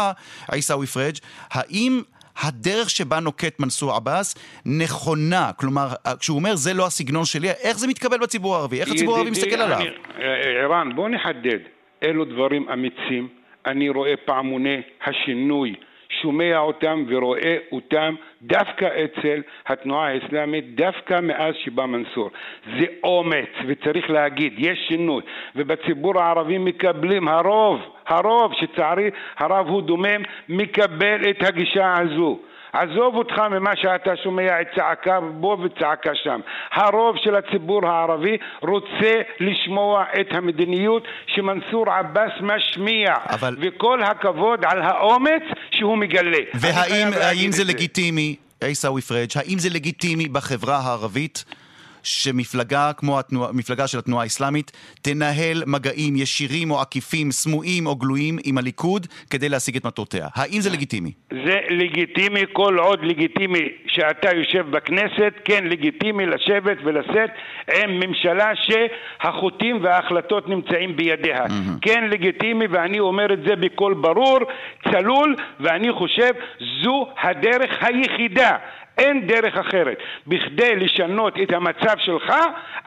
עיסאווי 0.52 0.88
פריג', 0.88 1.16
האם 1.52 2.01
הדרך 2.40 2.90
שבה 2.90 3.20
נוקט 3.20 3.60
מנסור 3.60 3.96
עבאס 3.96 4.36
נכונה? 4.66 5.52
כלומר, 5.58 5.88
כשהוא 6.20 6.38
אומר 6.38 6.56
זה 6.56 6.74
לא 6.74 6.86
הסגנון 6.86 7.26
שלי, 7.26 7.50
איך 7.50 7.78
זה 7.78 7.88
מתקבל 7.88 8.18
בציבור 8.18 8.56
הערבי? 8.56 8.80
איך 8.82 8.90
הציבור 8.92 9.16
הערבי 9.16 9.32
מסתכל 9.32 9.56
עליו? 9.62 9.78
אני- 9.78 9.88
אה, 10.20 10.64
ערן, 10.64 10.96
בוא 10.96 11.10
נחדד. 11.10 11.60
אלו 12.04 12.26
דברים 12.26 12.70
אמיצים. 12.70 13.28
אני 13.66 13.90
רואה 13.90 14.14
פעמוני 14.26 14.78
השינוי, 15.06 15.76
שומע 16.22 16.58
אותם 16.60 17.04
ורואה 17.10 17.58
אותם 17.72 18.16
דווקא 18.44 18.86
אצל 18.86 19.42
התנועה 19.68 20.08
האסלאמית, 20.08 20.76
דווקא 20.76 21.20
מאז 21.22 21.56
שבא 21.56 21.86
מנסור. 21.86 22.30
זה 22.80 22.86
אומץ, 23.04 23.50
וצריך 23.68 24.10
להגיד, 24.10 24.54
יש 24.58 24.80
שינוי. 24.88 25.22
ובציבור 25.56 26.22
הערבי 26.22 26.58
מקבלים, 26.58 27.28
הרוב, 27.28 27.80
הרוב, 28.08 28.54
שצערי 28.54 29.10
הרב 29.38 29.68
הוא 29.68 29.82
דומם, 29.82 30.22
מקבל 30.50 31.30
את 31.30 31.44
הגישה 31.48 31.94
הזו. 31.98 32.40
עזוב 32.74 33.16
אותך 33.16 33.40
ממה 33.52 33.72
שאתה 33.76 34.12
שומע 34.24 34.62
את 34.62 34.68
צעקה 34.76 35.20
פה 35.42 35.58
וצעקה 35.64 36.10
שם. 36.24 36.40
הרוב 36.72 37.16
של 37.24 37.36
הציבור 37.36 37.88
הערבי 37.88 38.38
רוצה 38.62 39.14
לשמוע 39.40 40.04
את 40.22 40.28
המדיניות 40.32 41.04
שמנסור 41.28 41.90
עבאס 41.90 42.32
משמיע. 42.42 43.14
אבל- 43.30 43.58
וכל 43.62 44.04
הכבוד 44.04 44.66
על 44.66 44.82
האומץ 44.82 45.42
שהוא 45.72 45.98
מגלה. 45.98 46.38
והאם 46.54 47.48
את 47.48 47.54
זה 47.54 47.64
לגיטימי, 47.64 48.36
עיסאווי 48.62 49.02
פריג', 49.02 49.30
האם 49.36 49.60
זה 49.60 49.70
לגיטימי 49.70 50.28
בחברה 50.28 50.78
הערבית 50.78 51.46
שמפלגה 52.04 52.92
כמו 52.98 53.20
התנועה, 53.20 53.52
מפלגה 53.52 53.88
של 53.88 54.00
התנועה 54.00 54.24
האסלאמית 54.24 54.72
תנהל 55.02 55.64
מגעים 55.68 56.16
ישירים 56.16 56.72
או 56.72 56.82
עקיפים, 56.82 57.32
סמויים 57.32 57.88
או 57.88 57.96
גלויים 57.96 58.38
עם 58.44 58.58
הליכוד 58.58 59.08
כדי 59.30 59.50
להשיג 59.50 59.76
את 59.76 59.86
מטרותיה? 59.86 60.28
האם 60.36 60.62
זה 60.62 60.70
לגיטימי? 60.70 61.12
זה 61.32 61.60
לגיטימי, 61.70 62.42
כל 62.54 62.78
עוד 62.80 63.00
לגיטימי 63.04 63.70
שאתה 63.88 64.36
יושב 64.36 64.66
בכנסת, 64.70 65.34
כן 65.46 65.64
לגיטימי 65.64 66.26
לשבת 66.26 66.78
ולשאת 66.84 67.30
עם 67.76 68.00
ממשלה 68.00 68.52
שהחוטים 68.56 69.84
וההחלטות 69.84 70.50
נמצאים 70.50 70.96
בידיה. 70.96 71.46
כן 71.82 72.04
לגיטימי, 72.10 72.66
ואני 72.68 73.00
אומר 73.00 73.34
את 73.34 73.40
זה 73.48 73.56
בקול 73.56 73.94
ברור, 73.94 74.40
צלול, 74.92 75.36
ואני 75.60 75.92
חושב 75.92 76.32
זו 76.84 77.08
הדרך 77.24 77.72
היחידה. 77.82 78.58
אין 78.98 79.28
דרך 79.28 79.58
אחרת. 79.58 79.98
בכדי 80.28 80.76
לשנות 80.76 81.34
את 81.44 81.54
המצב 81.54 81.98
שלך, 81.98 82.34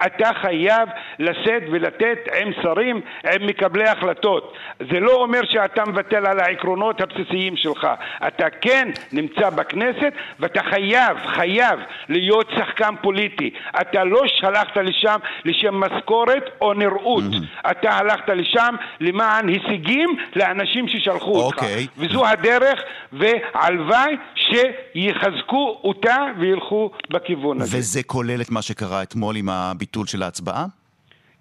אתה 0.06 0.30
חייב 0.40 0.88
לשאת 1.18 1.62
ולתת 1.70 2.18
עם 2.40 2.52
שרים, 2.62 3.00
עם 3.32 3.46
מקבלי 3.46 3.88
החלטות. 3.88 4.56
זה 4.92 5.00
לא 5.00 5.12
אומר 5.12 5.40
שאתה 5.44 5.84
מוותר 5.84 6.26
על 6.28 6.40
העקרונות 6.40 7.00
הבסיסיים 7.00 7.56
שלך. 7.56 7.88
אתה 8.26 8.50
כן 8.50 8.88
נמצא 9.12 9.50
בכנסת, 9.50 10.12
ואתה 10.40 10.62
חייב, 10.62 11.18
חייב 11.26 11.80
להיות 12.08 12.50
שחקן 12.58 12.94
פוליטי. 13.02 13.50
אתה 13.80 14.04
לא 14.04 14.22
שלחת 14.26 14.76
לשם 14.76 15.18
לשם 15.44 15.74
משכורת 15.74 16.50
או 16.60 16.74
נראות. 16.74 17.24
אתה 17.70 17.90
הלכת 17.90 18.28
לשם 18.28 18.74
למען 19.00 19.48
הישגים 19.48 20.16
לאנשים 20.36 20.88
ששלחו 20.88 21.36
אותך. 21.36 21.62
אוקיי. 21.62 21.86
וזו 21.98 22.26
הדרך, 22.26 22.82
והלוואי 23.12 24.16
שיחזקו 24.34 25.80
אותה 25.84 26.03
וילכו 26.38 26.90
בכיוון 27.10 27.60
הזה. 27.60 27.78
וזה 27.78 28.02
כולל 28.02 28.40
את 28.40 28.50
מה 28.50 28.62
שקרה 28.62 29.02
אתמול 29.02 29.36
עם 29.36 29.48
הביטול 29.48 30.06
של 30.06 30.22
ההצבעה? 30.22 30.66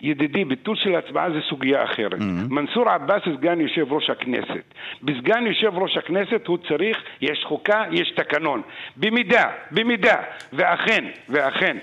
ידידי, 0.01 0.45
ביטול 0.45 0.75
של 0.75 0.95
ההצבעה 0.95 1.29
זה 1.31 1.39
סוגיה 1.49 1.83
אחרת. 1.83 2.19
מנסור 2.49 2.89
עבאס 2.89 3.21
סגן 3.37 3.61
יושב 3.61 3.93
ראש 3.93 4.09
הכנסת. 4.09 4.73
בסגן 5.03 5.47
יושב 5.47 5.77
ראש 5.77 5.97
הכנסת 5.97 6.47
הוא 6.47 6.57
צריך, 6.67 6.97
יש 7.21 7.45
חוקה, 7.47 7.83
יש 7.91 8.11
תקנון. 8.15 8.61
במידה, 8.97 9.45
במידה, 9.71 10.17
ואכן, 10.53 11.05
ואכן, 11.29 11.77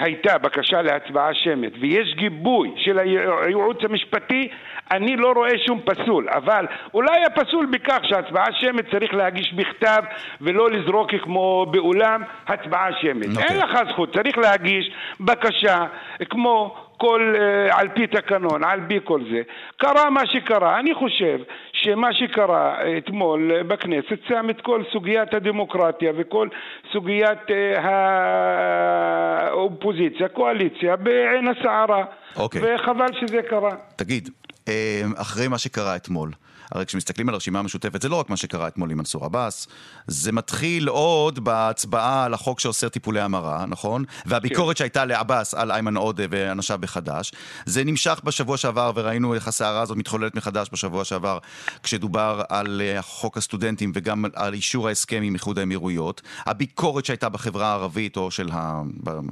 הייתה 0.00 0.38
בקשה 0.38 0.82
להצבעה 0.82 1.34
שמית 1.34 1.72
ויש 1.80 2.14
גיבוי 2.14 2.72
של 2.76 2.98
הייעוץ 2.98 3.78
המשפטי, 3.82 4.48
אני 4.90 5.16
לא 5.16 5.32
רואה 5.36 5.58
שום 5.66 5.80
פסול, 5.84 6.28
אבל 6.28 6.66
אולי 6.94 7.24
הפסול 7.26 7.66
בכך 7.66 7.98
שהצבעה 8.02 8.46
שמית 8.52 8.86
צריך 8.90 9.14
להגיש 9.14 9.52
בכתב 9.52 10.02
ולא 10.40 10.70
לזרוק 10.70 11.14
כמו 11.14 11.66
באולם 11.70 12.22
הצבעה 12.46 12.88
שמית. 13.00 13.28
אוקיי. 13.36 13.44
אין 13.48 13.58
לך 13.58 13.78
זכות, 13.92 14.14
צריך 14.14 14.38
להגיש 14.38 14.90
בקשה 15.20 15.84
כמו 16.30 16.85
כל, 16.96 17.34
אה, 17.36 17.78
על 17.78 17.88
פי 17.88 18.06
תקנון, 18.06 18.64
על 18.64 18.80
פי 18.88 18.98
כל 19.04 19.20
זה. 19.30 19.42
קרה 19.76 20.10
מה 20.10 20.26
שקרה. 20.26 20.78
אני 20.80 20.94
חושב 20.94 21.38
שמה 21.72 22.14
שקרה 22.14 22.76
אתמול 22.98 23.62
בכנסת 23.62 24.18
שם 24.28 24.50
את 24.50 24.60
כל 24.60 24.82
סוגיית 24.92 25.34
הדמוקרטיה 25.34 26.12
וכל 26.16 26.48
סוגיית 26.92 27.50
אה, 27.50 27.80
האופוזיציה, 29.48 30.28
קואליציה, 30.28 30.96
בעין 30.96 31.48
הסערה. 31.48 32.04
אוקיי. 32.36 32.62
וחבל 32.64 33.06
שזה 33.20 33.42
קרה. 33.42 33.74
תגיד, 33.96 34.28
אה, 34.68 35.02
אחרי 35.16 35.48
מה 35.48 35.58
שקרה 35.58 35.96
אתמול, 35.96 36.30
הרי 36.72 36.86
כשמסתכלים 36.86 37.28
על 37.28 37.34
הרשימה 37.34 37.58
המשותפת, 37.58 38.02
זה 38.02 38.08
לא 38.08 38.16
רק 38.16 38.30
מה 38.30 38.36
שקרה 38.36 38.68
אתמול 38.68 38.90
עם 38.90 38.98
מנסור 38.98 39.24
עבאס, 39.24 39.66
זה 40.06 40.32
מתחיל 40.32 40.88
עוד 40.88 41.44
בהצבעה 41.44 42.24
על 42.24 42.34
החוק 42.34 42.60
שאוסר 42.60 42.88
טיפולי 42.88 43.20
המרה, 43.20 43.66
נכון? 43.66 44.04
והביקורת 44.26 44.76
שהייתה 44.76 45.04
לעבאס 45.04 45.54
על 45.54 45.70
איימן 45.70 45.96
עודה 45.96 46.24
ואנשיו 46.30 46.78
בחד"ש. 46.80 47.32
זה 47.66 47.84
נמשך 47.84 48.20
בשבוע 48.24 48.56
שעבר, 48.56 48.92
וראינו 48.94 49.34
איך 49.34 49.48
הסערה 49.48 49.80
הזאת 49.80 49.96
מתחוללת 49.96 50.34
מחדש 50.34 50.68
בשבוע 50.72 51.04
שעבר, 51.04 51.38
כשדובר 51.82 52.42
על 52.48 52.82
אה, 52.84 53.02
חוק 53.02 53.36
הסטודנטים 53.36 53.92
וגם 53.94 54.24
על 54.34 54.54
אישור 54.54 54.88
ההסכם 54.88 55.22
עם 55.22 55.34
איחוד 55.34 55.58
האמירויות. 55.58 56.22
הביקורת 56.46 57.04
שהייתה 57.04 57.28
בחברה 57.28 57.66
הערבית, 57.66 58.16
או 58.16 58.30
של 58.30 58.50
ה... 58.52 58.82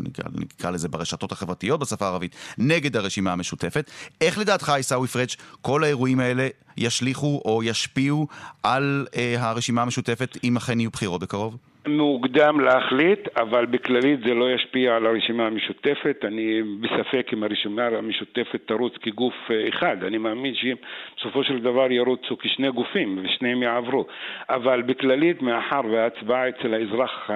נקרא, 0.00 0.24
נקרא 0.34 0.70
לזה 0.70 0.88
ברשתות 0.88 1.32
החברתיות 1.32 1.80
בשפה 1.80 2.04
הערבית, 2.06 2.36
נגד 2.58 2.96
הרשימה 2.96 3.32
המשותפת. 3.32 3.90
איך 4.20 4.38
לדעתך, 4.38 4.68
עיסאווי 4.68 5.08
פריג', 5.08 5.28
כל 5.62 5.84
האירועים 5.84 6.20
האלה 6.20 6.48
ישליכו 6.76 7.42
או 7.44 7.62
ישפיעו 7.62 8.26
על 8.62 9.06
אה, 9.16 9.34
הרשימה 9.38 9.82
המשותפת, 9.82 10.36
אם 10.44 10.56
אכן 10.56 10.80
יהיו 10.80 10.90
בחירות 10.90 11.22
בקרוב? 11.22 11.56
מוקדם 11.86 12.60
להחליט, 12.60 13.28
אבל 13.36 13.66
בכללית 13.66 14.20
זה 14.26 14.34
לא 14.34 14.50
ישפיע 14.54 14.96
על 14.96 15.06
הרשימה 15.06 15.46
המשותפת. 15.46 16.16
אני 16.24 16.62
בספק 16.80 17.30
אם 17.32 17.42
הרשימה 17.42 17.86
המשותפת 17.86 18.60
תרוץ 18.66 18.92
כגוף 19.02 19.34
אה, 19.50 19.68
אחד. 19.68 20.04
אני 20.04 20.18
מאמין 20.18 20.54
שהם 20.54 20.76
בסופו 21.16 21.44
של 21.44 21.58
דבר 21.58 21.92
ירוצו 21.92 22.38
כשני 22.38 22.70
גופים 22.70 23.18
ושניהם 23.22 23.62
יעברו. 23.62 24.06
אבל 24.48 24.82
בכללית, 24.82 25.42
מאחר 25.42 25.80
וההצבעה 25.92 26.48
אצל 26.48 26.74
האזרח 26.74 27.30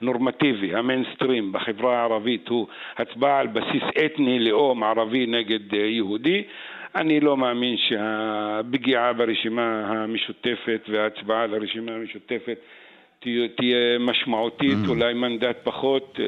הנורמטיבי, 0.00 0.74
המיינסטרים 0.74 1.52
בחברה 1.52 1.98
הערבית 1.98 2.48
הוא 2.48 2.66
הצבעה 2.96 3.38
על 3.38 3.46
בסיס 3.46 3.82
אתני, 4.06 4.38
לאום 4.38 4.84
ערבי 4.84 5.26
נגד 5.26 5.74
אה, 5.74 5.78
יהודי, 5.78 6.44
אני 6.94 7.20
לא 7.20 7.36
מאמין 7.36 7.76
שהפגיעה 7.76 9.12
ברשימה 9.12 9.86
המשותפת 9.86 10.80
וההצבעה 10.88 11.46
לרשימה 11.46 11.92
המשותפת 11.92 12.58
תהיה 13.56 13.98
משמעותית, 14.00 14.78
mm. 14.84 14.88
אולי 14.88 15.14
מנדט 15.14 15.56
פחות, 15.62 16.20
אה, 16.20 16.24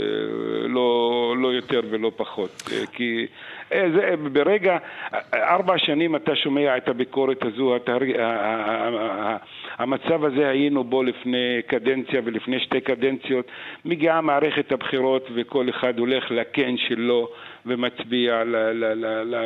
לא, 0.69 1.35
לא 1.38 1.49
יותר 1.49 1.81
ולא 1.91 2.12
פחות. 2.17 2.62
אה, 2.73 2.87
כי 2.93 3.27
אה, 3.73 3.87
זה, 3.95 4.15
ברגע, 4.33 4.79
ארבע 5.35 5.79
שנים 5.79 6.17
אתה 6.17 6.37
שומע 6.37 6.77
את 6.77 6.88
הביקורת 6.88 7.43
הזו, 7.43 7.77
אתה, 7.77 7.97
המצב 9.79 10.25
הזה 10.25 10.49
היינו 10.49 10.85
בו 10.85 11.03
לפני 11.03 11.61
קדנציה 11.67 12.21
ולפני 12.25 12.61
שתי 12.61 12.81
קדנציות, 12.81 13.47
מגיעה 13.85 14.21
מערכת 14.21 14.73
הבחירות 14.73 15.29
וכל 15.35 15.69
אחד 15.71 15.99
הולך 15.99 16.31
לקן 16.31 16.77
שלו 16.77 17.29
ומצביע 17.67 18.45
ל... 18.45 18.57
ל, 18.57 18.85
ל, 18.85 19.35
ל 19.35 19.37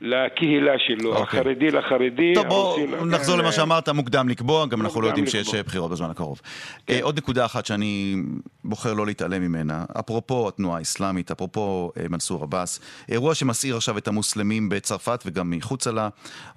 לקהילה 0.00 0.72
שלו, 0.78 1.16
okay. 1.16 1.18
אוקיי. 1.18 1.40
החרדי 1.40 1.70
לחרדי. 1.70 2.34
טוב, 2.34 2.46
בואו 2.46 3.06
נחזור 3.06 3.36
למה 3.36 3.52
שאמרת, 3.52 3.88
מוקדם 3.88 4.28
לקבוע, 4.28 4.66
גם 4.66 4.80
אנחנו 4.80 5.00
לא 5.00 5.06
יודעים 5.06 5.24
לקבוע. 5.24 5.44
שיש 5.44 5.54
בחירות 5.54 5.90
בזמן 5.90 6.10
הקרוב. 6.10 6.40
כן. 6.86 6.94
אה, 6.94 6.98
עוד 7.02 7.18
נקודה 7.18 7.44
אחת 7.44 7.66
שאני 7.66 8.16
בוחר 8.64 8.94
לא 8.94 9.06
להתעלם 9.06 9.42
ממנה, 9.42 9.84
אפרופו 10.00 10.48
התנועה 10.48 10.78
האסלאמית, 10.78 11.30
אפרופו 11.30 11.92
אה, 11.96 12.06
מנסור 12.08 12.42
עבאס, 12.42 12.80
אירוע 13.08 13.34
שמסעיר 13.34 13.76
עכשיו 13.76 13.98
את 13.98 14.08
המוסלמים 14.08 14.68
בצרפת 14.68 15.22
וגם 15.26 15.50
מחוצה 15.50 15.90
לה, 15.90 16.08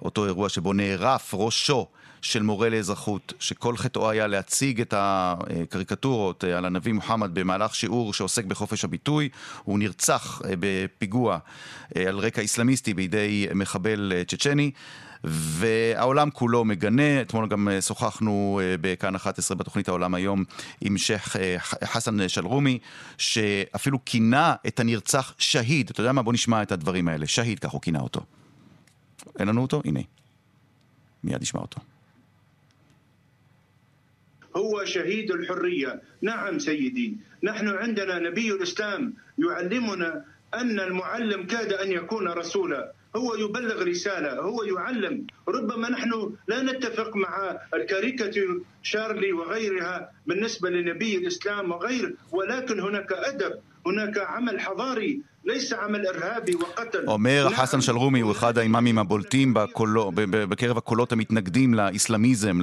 אותו 0.02 0.26
אירוע 0.26 0.48
שבו 0.48 0.72
נערף 0.72 1.34
ראשו 1.34 1.86
של 2.22 2.42
מורה 2.42 2.68
לאזרחות, 2.68 3.32
שכל 3.38 3.76
חטאו 3.76 4.10
היה 4.10 4.26
להציג 4.26 4.80
את 4.80 4.94
הקריקטורות 4.96 6.44
על 6.44 6.64
הנביא 6.64 6.92
מוחמד 6.92 7.30
במהלך 7.34 7.74
שיעור 7.74 8.14
שעוסק 8.14 8.44
בחופש 8.44 8.84
הביטוי. 8.84 9.28
הוא 9.64 9.78
נרצח 9.78 10.42
אה, 10.44 10.54
בפיגוע 10.60 11.38
אה, 11.96 12.08
על 12.08 12.18
רקע 12.18 12.40
איסלאמיסטי 12.40 12.94
בידי 12.94 13.18
מחבל 13.55 14.13
אה, 14.15 14.23
צ'צ'ני. 14.23 14.71
והעולם 15.23 16.29
כולו 16.29 16.65
מגנה, 16.65 17.21
אתמול 17.21 17.47
גם 17.47 17.67
שוחחנו 17.81 18.61
בכאן 18.81 19.15
11 19.15 19.57
בתוכנית 19.57 19.87
העולם 19.87 20.13
היום 20.13 20.43
עם 20.81 20.97
שייח' 20.97 21.35
חסן 21.83 22.29
שלרומי, 22.29 22.79
שאפילו 23.17 24.05
כינה 24.05 24.55
את 24.67 24.79
הנרצח 24.79 25.33
שהיד. 25.37 25.89
אתה 25.89 26.01
יודע 26.01 26.11
מה? 26.11 26.21
בוא 26.21 26.33
נשמע 26.33 26.61
את 26.61 26.71
הדברים 26.71 27.07
האלה. 27.07 27.27
שהיד, 27.27 27.59
כך 27.59 27.69
הוא 27.69 27.81
כינה 27.81 27.99
אותו. 27.99 28.21
אין 29.39 29.47
לנו 29.47 29.61
אותו? 29.61 29.81
הנה. 29.85 29.99
מיד 31.23 31.41
נשמע 31.41 31.61
אותו. 31.61 31.79
هو 34.57 34.85
شهيد 34.85 35.31
الحريه 35.31 36.01
نعم 36.21 36.59
سيدي 36.59 37.17
نحن 37.43 37.67
عندنا 37.67 38.19
نبي 38.19 38.51
الاسلام 38.51 39.13
يعلمنا 39.37 40.25
ان 40.53 40.79
المعلم 40.79 41.45
كاد 41.45 41.73
ان 41.73 41.91
يكون 41.91 42.27
رسولا 42.27 42.91
هو 43.16 43.34
يبلغ 43.34 43.82
رسالة 43.82 44.40
هو 44.40 44.62
يعلم. 44.62 45.26
ربما 45.48 45.88
نحن 45.90 46.36
لا 46.48 46.62
نتفق 46.62 47.16
مع 47.16 47.58
الكاريكاتير 47.74 48.60
شارلي 48.82 49.32
وغيرها 49.32 50.12
بالنسبة 50.26 50.70
لنبي 50.70 51.16
الإسلام 51.16 51.70
وغير 51.70 52.16
ولكن 52.32 52.80
هناك 52.80 53.12
أدب 53.12 53.52
هناك 53.86 54.18
عمل 54.18 54.60
حضاري 54.60 55.22
אומר 57.06 57.48
חסן 57.56 57.80
שלרומי, 57.80 58.20
הוא 58.20 58.32
אחד 58.32 58.58
האימאמים 58.58 58.98
הבולטים 58.98 59.54
בקולו, 59.54 60.12
בקרב 60.14 60.78
הקולות 60.78 61.12
המתנגדים 61.12 61.74
לאיסלאמיזם, 61.74 62.58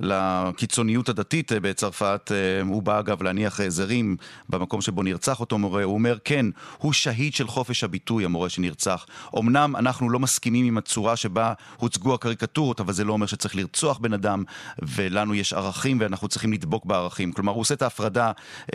לקיצוניות 0.00 1.08
הדתית 1.08 1.52
בצרפת. 1.52 2.32
הוא 2.68 2.82
בא 2.82 2.98
אגב 2.98 3.22
להניח 3.22 3.60
זרים 3.68 4.16
במקום 4.48 4.80
שבו 4.80 5.02
נרצח 5.02 5.40
אותו 5.40 5.58
מורה. 5.58 5.84
הוא 5.84 5.94
אומר, 5.94 6.18
כן, 6.24 6.46
הוא 6.78 6.92
שהיד 6.92 7.34
של 7.34 7.46
חופש 7.46 7.84
הביטוי, 7.84 8.24
המורה 8.24 8.48
שנרצח. 8.48 9.06
אמנם 9.38 9.76
אנחנו 9.76 10.10
לא 10.10 10.18
מסכימים 10.18 10.66
עם 10.66 10.78
הצורה 10.78 11.16
שבה 11.16 11.52
הוצגו 11.76 12.14
הקריקטורות, 12.14 12.80
אבל 12.80 12.92
זה 12.92 13.04
לא 13.04 13.12
אומר 13.12 13.26
שצריך 13.26 13.56
לרצוח 13.56 13.98
בן 13.98 14.12
אדם, 14.12 14.44
ולנו 14.82 15.34
יש 15.34 15.52
ערכים 15.52 16.00
ואנחנו 16.00 16.28
צריכים 16.28 16.52
לדבוק 16.52 16.84
בערכים. 16.84 17.32
כלומר, 17.32 17.52
הוא 17.52 17.60
עושה 17.60 17.74
את 17.74 17.82
ההפרדה 17.82 18.32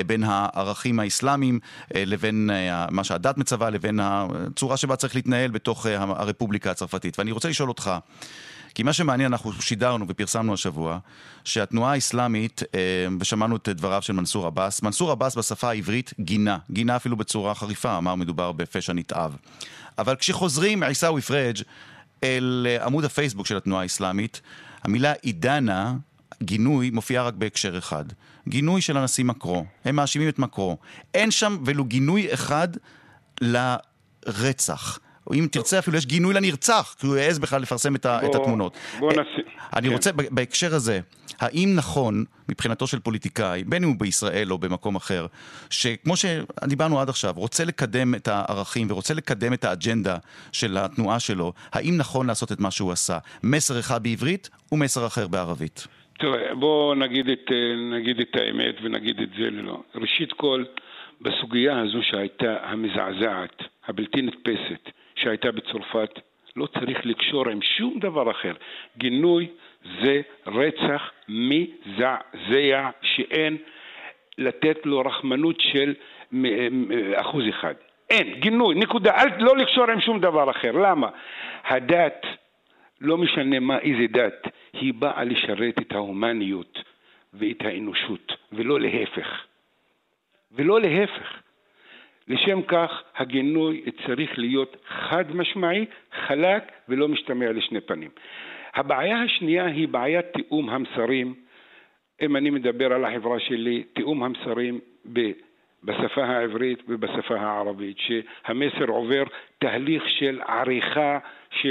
בין 0.08 0.24
הערכים 0.24 1.00
האסלאמיים 1.00 1.60
לבין 1.96 2.50
מה 2.92 3.04
שה... 3.04 3.21
שהדת 3.22 3.38
מצווה 3.38 3.70
לבין 3.70 4.00
הצורה 4.04 4.78
שבה 4.78 4.96
צריך 4.96 5.16
להתנהל 5.16 5.52
בתוך 5.52 5.88
אה, 5.88 5.96
הרפובליקה 6.02 6.72
הצרפתית. 6.72 7.20
ואני 7.20 7.32
רוצה 7.32 7.50
לשאול 7.50 7.70
אותך, 7.70 7.92
כי 8.74 8.84
מה 8.84 8.94
שמעניין, 8.94 9.32
אנחנו 9.34 9.54
שידרנו 9.54 10.06
ופרסמנו 10.08 10.54
השבוע, 10.54 11.00
שהתנועה 11.44 11.94
האסלאמית, 11.94 12.64
אה, 12.76 12.80
ושמענו 13.20 13.56
את 13.56 13.70
דבריו 13.70 14.02
של 14.02 14.14
מנסור 14.14 14.48
עבאס, 14.48 14.82
מנסור 14.82 15.12
עבאס 15.12 15.36
בשפה 15.36 15.70
העברית 15.70 16.14
גינה, 16.20 16.58
גינה 16.72 16.96
אפילו 16.96 17.18
בצורה 17.18 17.56
חריפה, 17.56 17.98
אמר 17.98 18.16
מדובר 18.16 18.52
בפשע 18.52 18.94
נתעב. 18.94 19.36
אבל 19.98 20.16
כשחוזרים 20.16 20.84
עיסאווי 20.84 21.22
פריג' 21.22 21.58
אל 22.24 22.68
אה, 22.70 22.86
עמוד 22.86 23.06
הפייסבוק 23.06 23.48
של 23.48 23.58
התנועה 23.58 23.82
האסלאמית, 23.82 24.42
המילה 24.84 25.14
עידנה, 25.22 25.94
גינוי, 26.44 26.90
מופיעה 26.90 27.24
רק 27.24 27.34
בהקשר 27.34 27.78
אחד. 27.78 28.06
גינוי 28.48 28.82
של 28.82 28.98
הנשיא 28.98 29.26
מקרו. 29.26 29.66
הם 29.86 29.96
מאשימים 29.96 30.30
את 30.30 30.40
מקרו. 30.40 30.78
אין 31.14 31.32
שם 31.32 31.58
ולו 31.66 31.86
גינוי 31.86 32.34
אחד 32.34 32.68
לרצח. 33.42 35.00
או 35.28 35.34
אם 35.34 35.48
תרצה 35.52 35.80
אפילו 35.80 35.98
יש 35.98 36.06
גינוי 36.06 36.34
לנרצח, 36.34 36.96
כי 37.00 37.08
הוא 37.08 37.16
העז 37.16 37.40
בכלל 37.40 37.62
לפרסם 37.62 37.96
את, 37.96 38.06
בוא, 38.06 38.30
את 38.30 38.36
התמונות. 38.36 38.78
בוא 39.00 39.14
נס... 39.14 39.28
אני 39.76 39.88
כן. 39.88 39.94
רוצה 39.94 40.12
בהקשר 40.12 40.76
הזה, 40.76 41.00
האם 41.40 41.70
נכון 41.76 42.26
מבחינתו 42.50 42.88
של 42.88 43.00
פוליטיקאי, 43.00 43.64
בין 43.64 43.84
אם 43.84 43.90
הוא 43.90 44.00
בישראל 44.00 44.52
או 44.52 44.58
במקום 44.58 44.96
אחר, 44.96 45.26
שכמו 45.70 46.14
שדיברנו 46.18 47.00
עד 47.00 47.10
עכשיו, 47.10 47.34
רוצה 47.38 47.66
לקדם 47.66 48.16
את 48.16 48.28
הערכים 48.28 48.88
ורוצה 48.92 49.14
לקדם 49.14 49.54
את 49.54 49.64
האג'נדה 49.64 50.18
של 50.52 50.78
התנועה 50.78 51.20
שלו, 51.20 51.54
האם 51.74 51.98
נכון 51.98 52.28
לעשות 52.28 52.52
את 52.52 52.60
מה 52.60 52.72
שהוא 52.72 52.92
עשה? 52.92 53.18
מסר 53.44 53.80
אחד 53.80 54.04
בעברית 54.04 54.50
ומסר 54.72 55.08
אחר 55.08 55.28
בערבית. 55.28 55.88
תראה, 56.20 56.56
בואו 56.56 56.96
נגיד 56.96 57.26
נגיד 57.92 58.20
את 58.20 58.36
האמת 58.36 58.76
ונגיד 58.84 59.20
את 59.20 59.30
זה 59.30 59.50
ללא. 59.50 59.84
ראשית 59.96 60.34
כל, 60.34 60.64
בסוגיה 61.22 61.80
הזו 61.80 62.04
שהייתה 62.04 62.58
המזעזעת, 62.62 63.64
הבלתי 63.88 64.22
נתפסת, 64.22 64.90
שהייתה 65.16 65.52
בצרפת, 65.52 66.20
לא 66.56 66.68
צריך 66.68 67.06
לקשור 67.06 67.50
עם 67.50 67.62
שום 67.62 68.00
דבר 68.00 68.32
אחר. 68.32 68.54
גינוי 68.98 69.48
זה 70.02 70.22
רצח 70.48 71.12
מזעזע 71.30 72.90
שאין 73.02 73.58
לתת 74.38 74.86
לו 74.86 75.00
רחמנות 75.00 75.62
של 75.62 75.94
אחוז 77.16 77.44
אחד. 77.50 77.74
אין, 78.10 78.34
גינוי, 78.40 78.76
נקודה. 78.76 79.12
אל 79.12 79.28
לא 79.40 79.58
לקשור 79.58 79.92
עם 79.92 80.02
שום 80.02 80.20
דבר 80.20 80.52
אחר. 80.52 80.72
למה? 80.72 81.10
הדת, 81.64 82.26
לא 83.02 83.18
משנה 83.18 83.60
מה, 83.60 83.80
איזה 83.80 84.08
דת, 84.10 84.48
היא 84.74 84.94
באה 84.94 85.24
לשרת 85.24 85.80
את 85.80 85.92
ההומניות 85.92 86.84
ואת 87.34 87.62
האנושות, 87.62 88.34
ולא 88.52 88.80
להפך. 88.80 89.46
ולא 90.56 90.82
להפך. 90.82 91.42
לשם 92.28 92.62
כך 92.62 93.04
הגינוי 93.16 93.82
צריך 94.06 94.40
להיות 94.40 94.78
חד 94.88 95.36
משמעי, 95.36 95.86
חלק 96.28 96.64
ולא 96.90 97.08
משתמע 97.08 97.52
לשני 97.52 97.82
פנים. 97.82 98.10
הבעיה 98.74 99.22
השנייה 99.22 99.66
היא 99.66 99.88
בעיית 99.88 100.26
תיאום 100.26 100.70
המסרים, 100.70 101.34
אם 102.22 102.36
אני 102.36 102.50
מדבר 102.50 102.94
על 102.94 103.06
החברה 103.06 103.40
שלי, 103.40 103.84
תיאום 103.94 104.24
המסרים 104.24 104.80
ב... 105.14 105.32
בשפה 105.84 106.24
העברית 106.24 106.84
ובשפה 106.88 107.36
הערבית, 107.36 107.98
שהמסר 108.00 108.86
עובר 108.88 109.24
תהליך 109.60 110.10
של 110.10 110.42
עריכה 110.48 111.20
ש... 111.52 111.66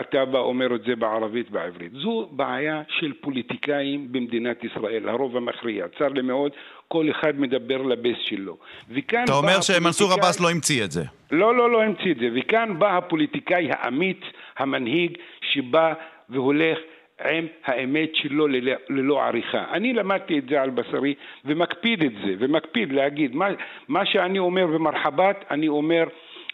אתה 0.00 0.24
בא 0.24 0.38
אומר 0.38 0.74
את 0.74 0.82
זה 0.82 0.96
בערבית 0.96 1.50
בעברית. 1.50 1.92
זו 1.92 2.28
בעיה 2.32 2.82
של 2.88 3.12
פוליטיקאים 3.20 4.12
במדינת 4.12 4.64
ישראל, 4.64 5.08
הרוב 5.08 5.36
המכריע. 5.36 5.88
צר 5.98 6.08
לי 6.08 6.22
מאוד, 6.22 6.52
כל 6.92 7.10
אחד 7.10 7.40
מדבר 7.40 7.82
לבייס 7.82 8.18
שלו. 8.20 8.56
וכאן 8.90 9.24
אתה 9.24 9.32
אומר 9.32 9.60
שמנסור 9.60 10.12
עבאס 10.12 10.40
לא 10.40 10.50
המציא 10.50 10.84
את 10.84 10.90
זה. 10.90 11.02
לא, 11.30 11.54
לא, 11.54 11.70
לא 11.70 11.82
המציא 11.82 12.12
את 12.12 12.16
זה. 12.16 12.28
וכאן 12.34 12.78
בא 12.78 12.96
הפוליטיקאי 12.96 13.68
האמיץ, 13.70 14.20
המנהיג, 14.58 15.18
שבא 15.40 15.92
והולך 16.28 16.78
עם 17.24 17.46
האמת 17.64 18.14
שלו 18.14 18.48
ללא, 18.88 19.22
עריכה. 19.22 19.64
אני 19.72 19.92
למדתי 19.92 20.38
את 20.38 20.48
זה 20.48 20.62
על 20.62 20.70
בשרי 20.70 21.14
ומקפיד 21.44 22.04
את 22.04 22.12
זה, 22.12 22.34
ומקפיד 22.38 22.92
להגיד 22.92 23.34
מה, 23.34 23.48
מה 23.88 24.06
שאני 24.06 24.38
אומר 24.38 24.66
במרחבת, 24.66 25.44
אני 25.50 25.68
אומר 25.68 26.04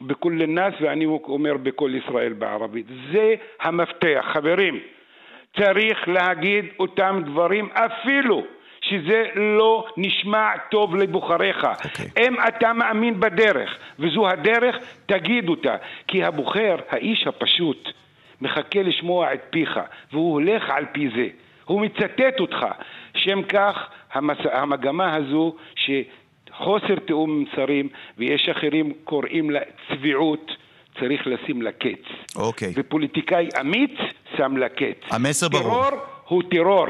בכל 0.00 0.32
נאס 0.32 0.74
ואני 0.80 1.04
אומר 1.06 1.56
בכל 1.56 1.90
ישראל 1.94 2.32
בערבית. 2.32 2.86
זה 3.12 3.34
המפתח, 3.60 4.24
חברים. 4.32 4.80
צריך 5.56 6.08
להגיד 6.08 6.64
אותם 6.78 7.22
דברים 7.24 7.68
אפילו 7.72 8.55
שזה 8.88 9.24
לא 9.34 9.86
נשמע 9.96 10.50
טוב 10.70 10.96
לבוחריך. 10.96 11.66
אוקיי. 11.84 12.06
Okay. 12.06 12.20
אם 12.26 12.34
אתה 12.48 12.72
מאמין 12.72 13.20
בדרך, 13.20 13.78
וזו 13.98 14.28
הדרך, 14.28 14.76
תגיד 15.06 15.48
אותה. 15.48 15.76
כי 16.08 16.24
הבוחר, 16.24 16.76
האיש 16.90 17.26
הפשוט, 17.26 17.88
מחכה 18.40 18.82
לשמוע 18.82 19.34
את 19.34 19.40
פיך, 19.50 19.80
והוא 20.12 20.32
הולך 20.32 20.70
על 20.70 20.84
פי 20.92 21.08
זה. 21.16 21.28
הוא 21.64 21.80
מצטט 21.80 22.40
אותך. 22.40 22.66
שם 23.14 23.42
כך, 23.42 23.88
המס... 24.12 24.38
המגמה 24.52 25.14
הזו, 25.14 25.56
שחוסר 25.74 26.94
תיאום 27.06 27.44
מסרים, 27.44 27.88
ויש 28.18 28.48
אחרים 28.48 28.92
קוראים 29.04 29.50
לה 29.50 29.60
צביעות, 29.88 30.50
צריך 31.00 31.26
לשים 31.26 31.62
לה 31.62 31.72
קץ. 31.72 32.36
אוקיי. 32.36 32.72
ופוליטיקאי 32.76 33.48
אמיץ 33.60 33.98
שם 34.36 34.56
לה 34.56 34.68
קץ. 34.68 35.00
המסר 35.10 35.48
ברור. 35.48 35.62
טרור 35.62 36.00
הוא 36.28 36.42
טרור. 36.50 36.86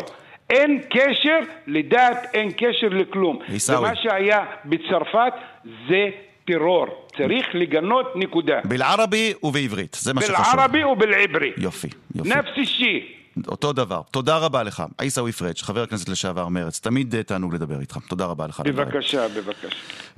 אין 0.51 0.81
קשר 0.91 1.39
לדת, 1.67 2.27
אין 2.35 2.51
קשר 2.57 2.89
לכלום. 2.91 3.39
עיסאווי. 3.49 3.89
ומה 3.89 3.97
שהיה 3.97 4.45
בצרפת 4.65 5.33
זה 5.89 6.09
טרור. 6.45 6.87
צריך 7.17 7.47
לגנות 7.55 8.13
נקודה. 8.15 8.61
בלערבי 8.65 9.33
ובעברית, 9.43 9.97
זה 10.01 10.15
מה 10.15 10.23
שחשוב. 10.23 10.55
בלערבי 10.55 10.85
ובלעברי. 10.85 11.53
יופי, 11.59 11.89
יופי. 12.15 12.29
נפס 12.29 12.49
אישי. 12.57 13.13
אותו 13.49 13.73
דבר. 13.73 14.03
תודה 14.11 14.39
רבה 14.39 14.63
לך. 14.63 14.83
עיסאווי 14.99 15.33
פריג', 15.33 15.59
חבר 15.59 15.83
הכנסת 15.83 16.09
לשעבר 16.09 16.49
מרץ, 16.49 16.81
תמיד 16.81 17.15
אה, 17.15 17.23
תענוג 17.23 17.55
לדבר 17.55 17.81
איתך. 17.81 17.99
תודה 18.09 18.25
רבה 18.25 18.47
לך. 18.47 18.63
בבקשה, 18.67 19.29
בבקשה. 19.29 19.69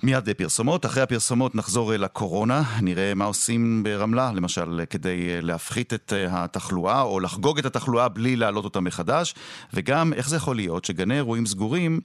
מיד 0.03 0.29
פרסומות, 0.37 0.87
אחרי 0.87 1.03
הפרסומות 1.03 1.55
נחזור 1.55 1.95
אל 1.95 2.05
הקורונה, 2.05 2.63
נראה 2.83 3.15
מה 3.15 3.25
עושים 3.25 3.83
ברמלה, 3.83 4.33
למשל, 4.35 4.81
כדי 4.91 5.29
אה, 5.29 5.41
להפחית 5.41 5.95
את 5.95 6.13
אה, 6.17 6.45
התחלואה, 6.45 7.03
או 7.03 7.21
לחגוג 7.21 7.59
את 7.59 7.67
התחלואה 7.67 8.09
בלי 8.09 8.37
להעלות 8.37 8.65
אותה 8.65 8.81
מחדש, 8.81 9.35
וגם 9.75 10.13
איך 10.13 10.29
זה 10.29 10.37
יכול 10.37 10.57
להיות 10.57 10.85
שגני 10.85 11.15
אירועים 11.15 11.47
סגורים, 11.47 12.01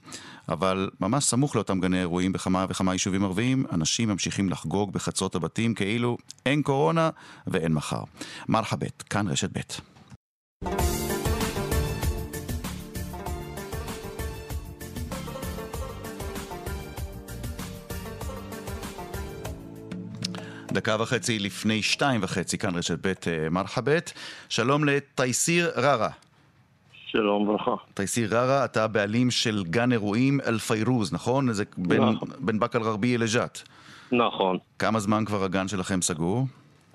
אבל 0.48 0.90
ממש 1.00 1.24
סמוך 1.24 1.56
לאותם 1.56 1.80
גני 1.80 2.00
אירועים 2.00 2.32
בכמה 2.32 2.66
וכמה 2.68 2.92
יישובים 2.92 3.24
ערביים, 3.24 3.64
אנשים 3.72 4.08
ממשיכים 4.08 4.50
לחגוג 4.50 4.92
בחצות 4.92 5.34
הבתים 5.34 5.74
כאילו 5.74 6.16
אין 6.46 6.62
קורונה 6.62 7.10
ואין 7.46 7.72
מחר. 7.72 8.02
מרחבת, 8.48 9.02
כאן 9.02 9.28
רשת 9.28 9.50
ב'. 9.52 9.60
דקה 20.74 20.96
וחצי 21.00 21.38
לפני 21.38 21.82
שתיים 21.82 22.20
וחצי, 22.22 22.58
כאן 22.58 22.76
רשת 22.76 23.06
ב' 23.06 23.06
אה, 23.06 23.50
מרחבת. 23.50 24.12
שלום 24.48 24.84
לתייסיר 24.84 25.70
ררה. 25.76 26.08
שלום 27.06 27.48
וברכה. 27.48 27.74
תייסיר 27.94 28.36
ררה, 28.36 28.64
אתה 28.64 28.84
הבעלים 28.84 29.30
של 29.30 29.64
גן 29.64 29.92
אירועים 29.92 30.40
אל-פיירוז, 30.46 31.12
נכון? 31.12 31.52
זה 31.52 31.64
בין, 31.76 32.02
נכון. 32.02 32.28
בין 32.38 32.58
באקה 32.58 32.78
אל-גרבייה 32.78 33.18
לג'ת. 33.18 33.62
נכון. 34.12 34.58
כמה 34.78 35.00
זמן 35.00 35.24
כבר 35.24 35.44
הגן 35.44 35.68
שלכם 35.68 36.02
סגור? 36.02 36.46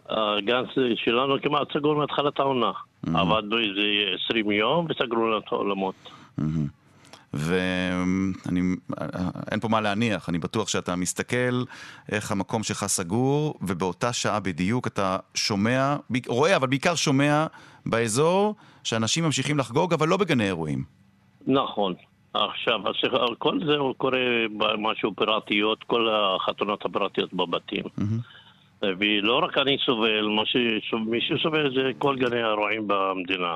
הגן 0.10 0.64
שלנו 0.96 1.42
כמעט 1.42 1.68
סגור 1.74 1.96
מהתחלת 1.96 2.40
העונה. 2.40 2.72
עבדנו 3.14 3.58
איזה 3.58 3.82
20 4.26 4.52
יום 4.52 4.88
וסגרו 4.90 5.28
לנו 5.28 5.38
את 5.38 5.44
העולמות. 5.52 5.96
ואני, 6.38 6.68
אין 9.52 9.60
פה 9.62 9.68
מה 9.68 9.82
להניח, 9.82 10.30
אני 10.30 10.40
בטוח 10.40 10.68
שאתה 10.68 10.96
מסתכל 10.96 11.64
איך 12.12 12.32
המקום 12.32 12.64
שלך 12.64 12.86
סגור, 12.86 13.60
ובאותה 13.62 14.14
שעה 14.14 14.40
בדיוק 14.40 14.88
אתה 14.88 15.18
שומע, 15.36 15.96
רואה, 16.28 16.56
אבל 16.56 16.68
בעיקר 16.68 16.96
שומע 16.96 17.46
באזור 17.86 18.56
שאנשים 18.84 19.24
ממשיכים 19.24 19.58
לחגוג, 19.58 19.94
אבל 19.94 20.08
לא 20.08 20.18
בגני 20.18 20.46
אירועים. 20.46 20.84
נכון. 21.48 21.94
עכשיו, 22.34 22.80
כל 23.38 23.60
זה 23.66 23.74
קורה 23.98 24.20
במשהו 24.58 25.16
פיראטיות, 25.16 25.84
כל 25.84 26.10
החתונות 26.10 26.86
הפיראטיות 26.86 27.34
בבתים. 27.34 27.84
ולא 28.82 29.40
רק 29.44 29.58
אני 29.58 29.78
סובל, 29.86 30.28
מי 31.06 31.20
שסובל 31.22 31.74
זה 31.76 31.92
כל 31.98 32.16
גני 32.16 32.42
האירועים 32.42 32.88
במדינה. 32.88 33.56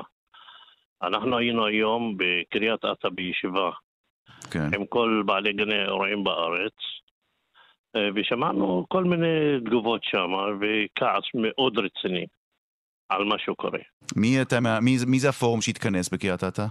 אנחנו 1.02 1.38
היינו 1.38 1.66
היום 1.66 2.16
בקריית 2.16 2.84
אתא 2.84 3.08
בישיבה 3.08 3.70
כן. 4.50 4.74
עם 4.74 4.86
כל 4.86 5.22
בעלי 5.26 5.52
גני 5.52 5.74
האירועים 5.74 6.24
בארץ, 6.24 6.72
אה, 7.96 8.08
ושמענו 8.14 8.86
כל 8.88 9.04
מיני 9.04 9.60
תגובות 9.64 10.00
שם, 10.04 10.30
וכעס 10.60 11.24
מאוד 11.34 11.78
רציני 11.78 12.26
על 13.08 13.24
מה 13.24 13.38
שקורה. 13.38 13.78
מי, 14.16 14.42
אתה, 14.42 14.60
מי, 14.60 14.96
מי 15.06 15.18
זה 15.18 15.28
הפורום 15.28 15.60
שהתכנס 15.60 16.08
בקריית 16.08 16.44
אתא? 16.44 16.66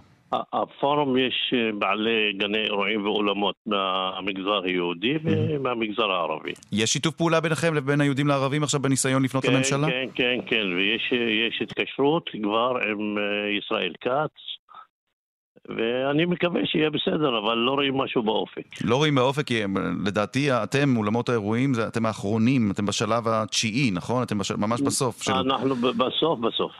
הפורום 0.53 1.17
יש 1.17 1.53
אה, 1.53 1.71
בעלי 1.79 2.33
גני 2.37 2.57
אירועים 2.57 3.05
ואולמות 3.05 3.55
מהמגזר 3.65 4.61
היהודי 4.63 5.13
ומהמגזר 5.23 6.11
הערבי. 6.11 6.51
יש 6.71 6.93
שיתוף 6.93 7.15
פעולה 7.15 7.41
ביניכם 7.41 7.73
לבין 7.73 8.01
היהודים 8.01 8.27
לערבים 8.27 8.63
עכשיו 8.63 8.81
בניסיון 8.81 9.23
לפנות 9.23 9.45
כן, 9.45 9.53
לממשלה? 9.53 9.87
כן, 9.87 10.07
כן, 10.15 10.39
כן, 10.45 10.65
ויש 10.75 11.13
אה, 11.13 11.63
התקשרות 11.63 12.29
כבר 12.43 12.77
עם 12.91 13.17
אה, 13.17 13.57
ישראל 13.57 13.93
כץ, 14.01 14.53
ואני 15.69 16.25
מקווה 16.25 16.61
שיהיה 16.65 16.89
בסדר, 16.89 17.37
אבל 17.37 17.57
לא 17.57 17.71
רואים 17.71 17.97
משהו 17.97 18.23
באופק. 18.23 18.63
לא 18.83 18.95
רואים 18.95 19.15
באופק, 19.15 19.47
כי 19.47 19.61
לדעתי 20.05 20.51
אתם, 20.51 20.97
אולמות 20.97 21.29
האירועים, 21.29 21.71
אתם 21.87 22.05
האחרונים, 22.05 22.71
אתם 22.71 22.85
בשלב 22.85 23.27
התשיעי, 23.27 23.91
נכון? 23.91 24.23
אתם 24.23 24.37
בש, 24.37 24.51
ממש 24.51 24.81
בסוף. 24.81 25.23
של... 25.23 25.31
אנחנו 25.31 25.75
בסוף 25.75 26.39
בסוף. 26.39 26.71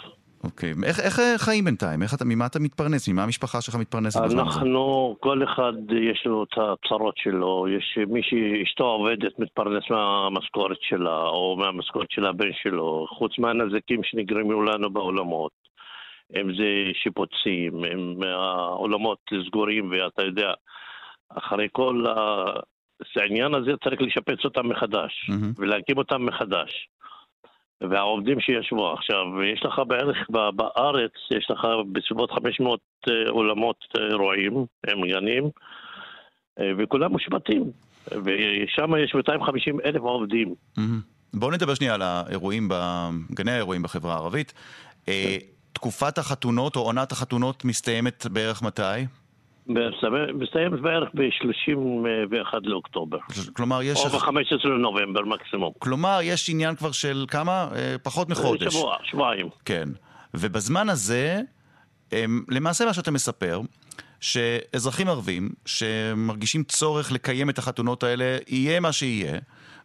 אוקיי. 0.44 0.74
איך, 0.86 1.00
איך 1.00 1.20
אה, 1.20 1.38
חיים 1.38 1.66
בינתיים? 1.66 2.04
איך 2.04 2.14
אתה, 2.14 2.26
ממה 2.26 2.46
אתה 2.46 2.60
מתפרנס? 2.60 3.10
ממה 3.10 3.24
המשפחה 3.24 3.62
שלך 3.62 3.76
מתפרנסת? 3.76 4.22
אנחנו, 4.34 5.16
כל 5.20 5.44
אחד 5.44 5.74
יש 6.12 6.24
לו 6.26 6.44
את 6.44 6.58
הצרות 6.58 7.18
שלו, 7.18 7.66
יש 7.78 7.98
מי 8.08 8.22
שאשתו 8.24 8.84
עובדת 8.84 9.40
מתפרנס 9.40 9.84
מהמשכורת 9.90 10.78
שלה, 10.82 11.18
או 11.22 11.56
מהמשכורת 11.60 12.12
של 12.12 12.26
הבן 12.26 12.54
שלו, 12.64 13.06
חוץ 13.10 13.40
מהנזקים 13.40 14.02
שנגרמו 14.04 14.64
לנו 14.64 14.90
בעולמות. 14.90 15.52
אם 16.42 16.56
זה 16.56 16.92
שיפוצים, 16.94 17.86
אם 17.86 18.24
העולמות 18.24 19.20
סגורים, 19.48 19.92
ואתה 19.92 20.24
יודע, 20.24 20.54
אחרי 21.30 21.68
כל 21.72 22.06
העניין 23.16 23.54
הזה 23.54 23.72
צריך 23.84 24.02
לשפץ 24.02 24.46
אותם 24.46 24.70
מחדש, 24.70 25.30
מהמם. 25.30 25.52
ולהקים 25.58 25.98
אותם 25.98 26.26
מחדש. 26.26 26.88
והעובדים 27.82 28.40
שישבו 28.40 28.94
עכשיו, 28.94 29.44
יש 29.54 29.66
לך 29.66 29.82
בערך 29.88 30.18
בארץ, 30.30 31.12
יש 31.38 31.48
לך 31.50 31.60
בסביבות 31.92 32.32
500 32.32 32.80
אה, 33.08 33.14
אולמות 33.30 33.78
אה, 33.98 34.08
אירועים, 34.08 34.66
הם 34.88 35.08
גנים, 35.08 35.50
אה, 36.60 36.72
וכולם 36.78 37.12
מושבתים. 37.12 37.64
ושם 38.08 38.96
יש 39.04 39.16
250 39.16 39.80
אלף 39.86 40.02
עובדים. 40.02 40.56
מהמם. 40.78 41.00
בואו 41.34 41.52
נדבר 41.52 41.74
שנייה 41.74 41.94
על 41.94 42.02
האירועים, 42.02 42.70
גני 43.32 43.52
האירועים 43.52 43.84
בחברה 43.84 44.14
הערבית. 44.14 44.54
תקופת 45.74 46.18
החתונות 46.18 46.76
או 46.76 46.82
עונת 46.82 47.12
החתונות 47.12 47.66
מסתיימת 47.66 48.26
בערך 48.26 48.62
מתי? 48.62 49.06
מסתיים- 49.68 50.82
בערך 50.82 51.10
ב-31 51.14 52.58
לאוקטובר. 52.64 53.18
כלומר, 53.54 53.82
יש... 53.82 54.06
או 54.06 54.10
ב-15 54.10 54.30
לנובמבר 54.68 55.22
מקסימום. 55.26 55.72
כלומר, 55.80 56.20
יש 56.24 56.50
עניין 56.50 56.76
כבר 56.76 56.92
של 56.92 57.26
כמה? 57.28 57.68
אה, 57.76 57.96
פחות 58.04 58.30
מחודש. 58.30 58.74
שבוע, 58.74 58.96
שבועיים. 59.04 59.50
כן. 59.66 59.90
ובזמן 60.34 60.90
הזה, 60.90 61.42
למעשה 62.50 62.86
מה 62.86 62.94
שאתה 62.94 63.12
מספר, 63.12 63.62
שאזרחים 64.22 65.08
ערבים 65.08 65.50
שמרגישים 65.66 66.64
צורך 66.64 67.12
לקיים 67.12 67.50
את 67.50 67.58
החתונות 67.58 68.04
האלה, 68.04 68.38
יהיה 68.48 68.80
מה 68.80 68.92
שיהיה, 68.92 69.40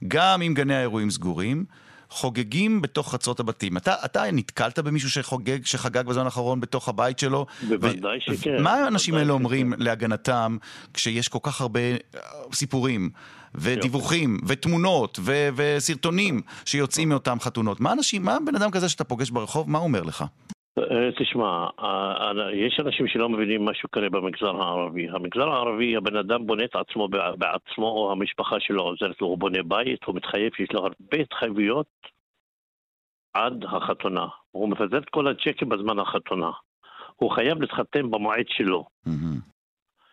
גם 0.08 0.42
אם 0.42 0.54
גני 0.54 0.74
האירועים 0.74 1.10
סגורים, 1.10 1.64
חוגגים 2.10 2.82
בתוך 2.82 3.12
חצרות 3.12 3.40
הבתים. 3.40 3.76
אתה, 3.76 3.94
אתה 4.04 4.22
נתקלת 4.32 4.78
במישהו 4.78 5.10
שחוגג, 5.10 5.64
שחגג 5.64 6.06
בזמן 6.06 6.24
האחרון 6.24 6.60
בתוך 6.60 6.88
הבית 6.88 7.18
שלו? 7.18 7.46
בוודאי 7.68 8.18
שכן. 8.20 8.62
מה 8.62 8.72
האנשים 8.74 9.14
האלה 9.14 9.24
שכן. 9.24 9.32
אומרים 9.32 9.72
להגנתם 9.76 10.56
כשיש 10.94 11.28
כל 11.28 11.38
כך 11.42 11.60
הרבה 11.60 11.80
אה, 11.80 12.20
סיפורים? 12.52 13.10
ודיווחים, 13.54 14.40
ותמונות, 14.46 15.18
ו- 15.22 15.48
וסרטונים 15.56 16.40
שיוצאים 16.64 17.08
מאותם 17.08 17.36
חתונות. 17.40 17.80
מה 17.80 17.92
אנשים, 17.92 18.22
מה 18.22 18.36
בן 18.46 18.56
אדם 18.56 18.70
כזה 18.70 18.88
שאתה 18.88 19.04
פוגש 19.04 19.30
ברחוב, 19.30 19.70
מה 19.70 19.78
הוא 19.78 19.84
אומר 19.84 20.02
לך? 20.02 20.24
אה, 20.78 21.10
תשמע, 21.18 21.66
אה, 21.80 22.30
אה, 22.30 22.54
יש 22.54 22.80
אנשים 22.80 23.06
שלא 23.08 23.28
מבינים 23.28 23.64
מה 23.64 23.74
שקורה 23.74 24.10
במגזר 24.10 24.62
הערבי. 24.62 25.08
המגזר 25.08 25.48
הערבי, 25.48 25.96
הבן 25.96 26.16
אדם 26.16 26.46
בונה 26.46 26.64
את 26.64 26.76
עצמו 26.76 27.08
בע- 27.08 27.36
בעצמו, 27.36 27.86
או 27.86 28.12
המשפחה 28.12 28.60
שלו 28.60 28.82
עוזרת 28.82 29.20
לו, 29.20 29.26
הוא 29.26 29.38
בונה 29.38 29.62
בית, 29.62 30.04
הוא 30.04 30.14
מתחייב, 30.14 30.52
יש 30.58 30.72
לו 30.72 30.80
הרבה 30.80 31.16
התחייבויות 31.20 31.86
עד 33.34 33.64
החתונה. 33.64 34.26
הוא 34.50 34.68
מפזר 34.68 34.98
את 34.98 35.08
כל 35.08 35.28
הצ'קים 35.28 35.68
בזמן 35.68 35.98
החתונה. 35.98 36.50
הוא 37.16 37.30
חייב 37.30 37.60
להתחתן 37.60 38.10
במועד 38.10 38.46
שלו. 38.48 38.84
מהמם. 39.06 39.38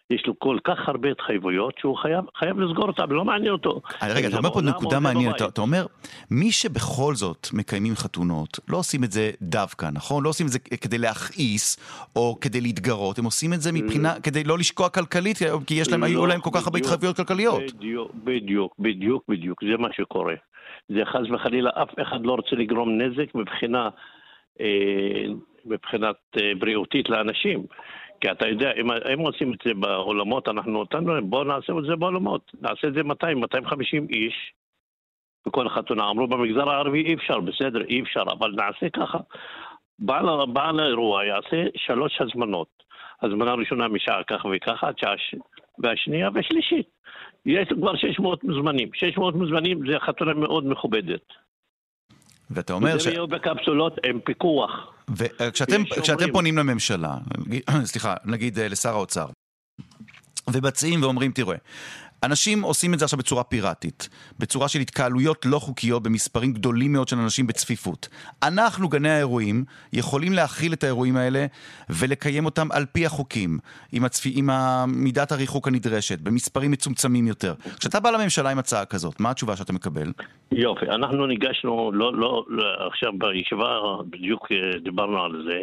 יש 0.10 0.24
לו 0.28 0.40
כל 0.40 0.58
כך 0.64 0.90
הרבה 0.90 1.12
התחייבויות 1.12 1.74
שהוא 1.80 1.98
חייב, 1.98 2.26
חייב 2.38 2.60
לסגור 2.60 2.88
אותם, 2.88 3.12
לא 3.12 3.26
מעניין 3.26 3.52
אותו. 3.52 3.82
אה, 4.04 4.08
רגע, 4.16 4.28
אתה 4.28 4.38
אומר 4.38 4.50
פה 4.50 4.62
נקודה 4.62 5.00
מעניינת. 5.00 5.36
אתה 5.36 5.46
אתה 5.46 5.62
אומר, 5.62 5.86
מי 6.32 6.52
שבכל 6.52 7.16
זאת 7.16 7.48
מקיימים 7.54 7.96
חתונות, 7.96 8.60
לא 8.68 8.78
עושים 8.78 9.04
את 9.04 9.12
זה 9.12 9.32
דווקא, 9.42 9.90
נכון? 9.94 10.24
לא 10.24 10.30
עושים 10.30 10.46
את 10.46 10.52
זה 10.52 10.60
כדי 10.60 10.98
להכעיס, 10.98 11.78
או 12.16 12.38
כדי 12.42 12.62
להתגרות, 12.62 13.20
הם 13.20 13.26
עושים 13.26 13.54
את 13.54 13.62
זה 13.62 13.72
מבחינה, 13.72 14.14
כדי 14.24 14.44
לא 14.44 14.58
לשקוע 14.58 14.90
כלכלית, 14.90 15.38
כי 15.68 15.74
יש 15.74 15.92
להם, 15.92 16.04
היו 16.04 16.22
לא, 16.22 16.28
להם 16.28 16.42
כל 16.42 16.50
כך 16.54 16.68
הרבה 16.68 16.80
התחייבויות 16.80 17.16
כלכליות. 17.18 17.62
בדיוק, 17.74 18.12
בדיוק, 18.24 18.76
בדיוק, 18.80 19.24
בדיוק, 19.30 19.64
זה 19.64 19.78
מה 19.78 19.88
שקורה. 19.94 20.34
זה 20.90 21.02
חס 21.06 21.32
וחלילה, 21.34 21.70
אף 21.70 21.90
אחד 22.02 22.26
לא 22.26 22.32
רוצה 22.32 22.56
לגרום 22.56 23.02
נזק 23.02 23.36
מבחינה, 23.36 23.90
אה, 24.62 25.26
מבחינת 25.66 26.16
אה, 26.38 26.52
בריאותית 26.60 27.10
לאנשים. 27.10 27.66
כי 28.26 28.32
אתה 28.32 28.48
יודע, 28.48 28.72
אם 28.82 28.92
הם 28.92 29.20
עושים 29.20 29.54
את 29.54 29.60
זה 29.66 29.74
בעולמות, 29.74 30.48
אנחנו 30.48 30.84
נתנו 30.84 31.14
להם, 31.14 31.30
בואו 31.30 31.44
נעשה 31.44 31.74
את 31.80 31.84
זה 31.88 31.96
בעולמות. 31.96 32.52
נעשה 32.62 32.88
את 32.88 32.94
זה 32.94 33.04
200, 33.04 33.40
250 33.40 34.08
איש 34.10 34.54
בכל 35.48 35.70
חתונה. 35.70 36.10
אמרו 36.10 36.28
במגזר 36.28 36.70
הערבי 36.70 37.04
אי 37.04 37.14
אפשר, 37.14 37.40
בסדר, 37.40 37.82
אי 37.86 38.02
אפשר, 38.02 38.24
אבל 38.32 38.52
נעשה 38.52 38.90
ככה. 38.90 39.18
בעל, 40.00 40.26
בעל 40.54 40.80
האירוע 40.80 41.26
יעשה 41.26 41.64
שלוש 41.76 42.22
הזמנות. 42.22 42.68
הזמנה 43.22 43.54
ראשונה 43.54 43.88
משעה 43.88 44.24
ככה 44.24 44.48
וככה, 44.56 44.88
עד 44.88 44.98
שעה. 44.98 45.16
והשנייה 45.80 46.30
והשלישית. 46.34 46.88
יש 47.46 47.68
כבר 47.68 47.96
600 47.96 48.44
מוזמנים. 48.44 48.90
600 48.94 49.36
מוזמנים 49.36 49.92
זה 49.92 50.00
חתונה 50.00 50.34
מאוד 50.34 50.66
מכובדת. 50.68 51.45
ואתה 52.52 52.74
אומר 52.74 53.00
ש... 53.00 53.04
זה 53.04 53.10
יהיו 53.10 53.28
בקפסולות 53.28 53.98
עם 54.06 54.20
פיקוח. 54.20 54.72
וכשאתם 55.18 55.82
כשאתם 56.02 56.32
פונים 56.32 56.58
לממשלה, 56.58 57.18
סליחה, 57.92 58.16
נגיד 58.26 58.60
אה, 58.60 58.68
לשר 58.68 58.90
האוצר, 58.90 59.26
ובצעים 60.50 61.04
ואומרים, 61.04 61.32
תראה, 61.32 61.56
אנשים 62.26 62.62
עושים 62.62 62.94
את 62.94 63.00
זה 63.00 63.06
עכשיו 63.06 63.20
בצורה 63.20 63.44
פיראטית, 63.44 64.10
בצורה 64.40 64.68
של 64.68 64.80
התקהלויות 64.80 65.46
לא 65.46 65.60
חוקיות 65.60 66.04
במספרים 66.04 66.54
גדולים 66.54 66.94
מאוד 66.94 67.08
של 67.08 67.18
אנשים 67.18 67.48
בצפיפות. 67.48 68.08
אנחנו, 68.44 68.90
גני 68.90 69.10
האירועים, 69.10 69.64
יכולים 69.94 70.34
להכיל 70.34 70.74
את 70.74 70.84
האירועים 70.84 71.18
האלה 71.18 71.46
ולקיים 71.90 72.46
אותם 72.46 72.68
על 72.72 72.86
פי 72.86 73.06
החוקים, 73.06 73.58
עם, 73.92 74.06
הצפ... 74.06 74.24
עם 74.36 74.50
מידת 74.88 75.32
הריחוק 75.32 75.68
הנדרשת, 75.68 76.20
במספרים 76.20 76.72
מצומצמים 76.72 77.28
יותר. 77.28 77.54
כשאתה 77.80 78.00
בא 78.00 78.12
לממשלה 78.12 78.50
עם 78.50 78.60
הצעה 78.60 78.86
כזאת, 78.86 79.20
מה 79.20 79.32
התשובה 79.32 79.56
שאתה 79.56 79.74
מקבל? 79.74 80.12
יופי, 80.52 80.86
אנחנו 80.86 81.26
ניגשנו, 81.26 81.92
לא, 81.94 82.14
לא, 82.14 82.46
לא 82.48 82.64
עכשיו 82.88 83.12
בישיבה 83.18 83.80
בדיוק 84.10 84.48
אה, 84.52 84.80
דיברנו 84.80 85.24
על 85.24 85.44
זה, 85.48 85.60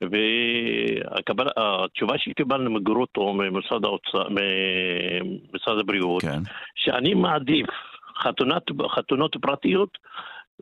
והתשובה 0.00 1.44
שקיבלנו 2.18 2.70
מגרוטו, 2.70 3.32
ממשרד 3.32 3.84
האוצר, 3.84 4.28
ממשרד 4.28 5.78
הבריאות, 5.78 6.22
כן. 6.22 6.42
שאני 6.74 7.14
מעדיף 7.14 7.66
חתונת, 8.22 8.62
חתונות 8.94 9.36
פרטיות 9.40 9.98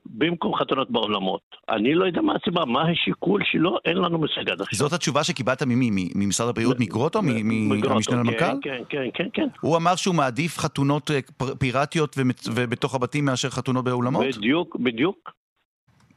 במקום 0.07 0.55
חתונות 0.55 0.91
בעולמות. 0.91 1.41
אני 1.69 1.95
לא 1.95 2.05
יודע 2.05 2.21
מה 2.21 2.35
הסיבה, 2.43 2.65
מה 2.65 2.91
השיקול 2.91 3.43
שלו, 3.45 3.77
אין 3.85 3.97
לנו 3.97 4.19
מושג 4.19 4.51
עד 4.51 4.61
עכשיו. 4.61 4.79
זאת 4.79 4.93
התשובה 4.93 5.25
שקיבלת 5.25 5.63
ממי? 5.63 6.11
ממשרד 6.15 6.49
הבריאות, 6.49 6.81
מגרוטו? 6.81 7.23
מהמשנה 7.23 8.15
כן, 8.15 8.19
למנכ"ל? 8.19 8.57
כן, 8.63 8.83
כן, 8.89 9.05
כן, 9.15 9.29
כן. 9.33 9.47
הוא 9.61 9.77
אמר 9.77 9.97
שהוא 9.97 10.15
מעדיף 10.15 10.59
חתונות 10.59 11.11
אה, 11.11 11.19
פיראטיות 11.59 12.17
ובתוך 12.55 12.95
הבתים 12.95 13.25
מאשר 13.25 13.51
חתונות 13.51 13.85
באולמות? 13.85 14.27
בדיוק, 14.37 14.77
בדיוק, 14.77 15.31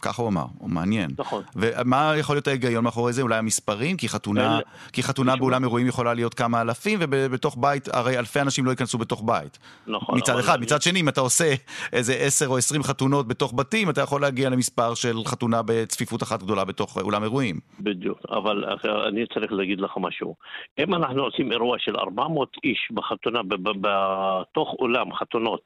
ככה 0.02 0.22
הוא 0.22 0.30
אמר, 0.30 0.46
הוא 0.58 0.70
מעניין. 0.70 1.10
נכון. 1.18 1.44
ומה 1.56 2.14
יכול 2.18 2.36
להיות 2.36 2.48
ההיגיון 2.48 2.84
מאחורי 2.84 3.14
זה? 3.14 3.22
אולי 3.22 3.38
המספרים? 3.38 3.98
כי 3.98 4.10
חתונה, 4.10 4.56
אין- 4.56 4.64
כי 4.94 5.04
חתונה. 5.04 5.36
באולם 5.36 5.64
אירועים 5.64 5.88
יכולה 5.88 6.14
להיות 6.14 6.34
כמה 6.34 6.62
אלפים, 6.62 7.00
ובתוך 7.02 7.58
בית, 7.60 7.88
הרי 7.94 8.20
אלפי 8.20 8.42
אנשים 8.42 8.66
לא 8.66 8.72
ייכנסו 8.72 8.98
בתוך 8.98 9.24
בית. 9.26 9.60
נכון. 9.88 10.18
מצד 10.18 10.40
אחד. 10.40 10.54
אני- 10.54 10.62
מצד 10.62 10.82
שני, 10.82 11.00
אם 11.02 11.10
אתה 11.10 11.22
עושה 11.22 11.54
איזה 11.94 12.14
עשר 12.14 12.48
או 12.48 12.58
עשרים 12.58 12.84
חתונות 12.84 13.28
בתוך 13.28 13.54
בתים, 13.56 13.90
אתה 13.90 14.02
יכול 14.02 14.22
להגיע 14.22 14.50
למספר 14.50 14.94
של 14.94 15.16
חתונה 15.26 15.62
בצפיפות 15.66 16.24
אחת 16.24 16.44
גדולה 16.44 16.66
בתוך 16.66 16.98
אולם 16.98 17.24
אירועים. 17.24 17.60
בדיוק, 17.80 18.20
אבל 18.30 18.64
אני 19.08 19.26
צריך 19.34 19.52
להגיד 19.52 19.80
לך 19.82 19.92
משהו. 19.98 20.36
אם 20.80 20.94
אנחנו 20.96 21.22
עושים 21.24 21.52
אירוע 21.52 21.78
של 21.80 21.96
400 21.98 22.50
איש 22.64 22.88
בחתונה, 22.94 23.40
בתוך 23.82 24.76
אולם 24.80 25.14
חתונות, 25.14 25.62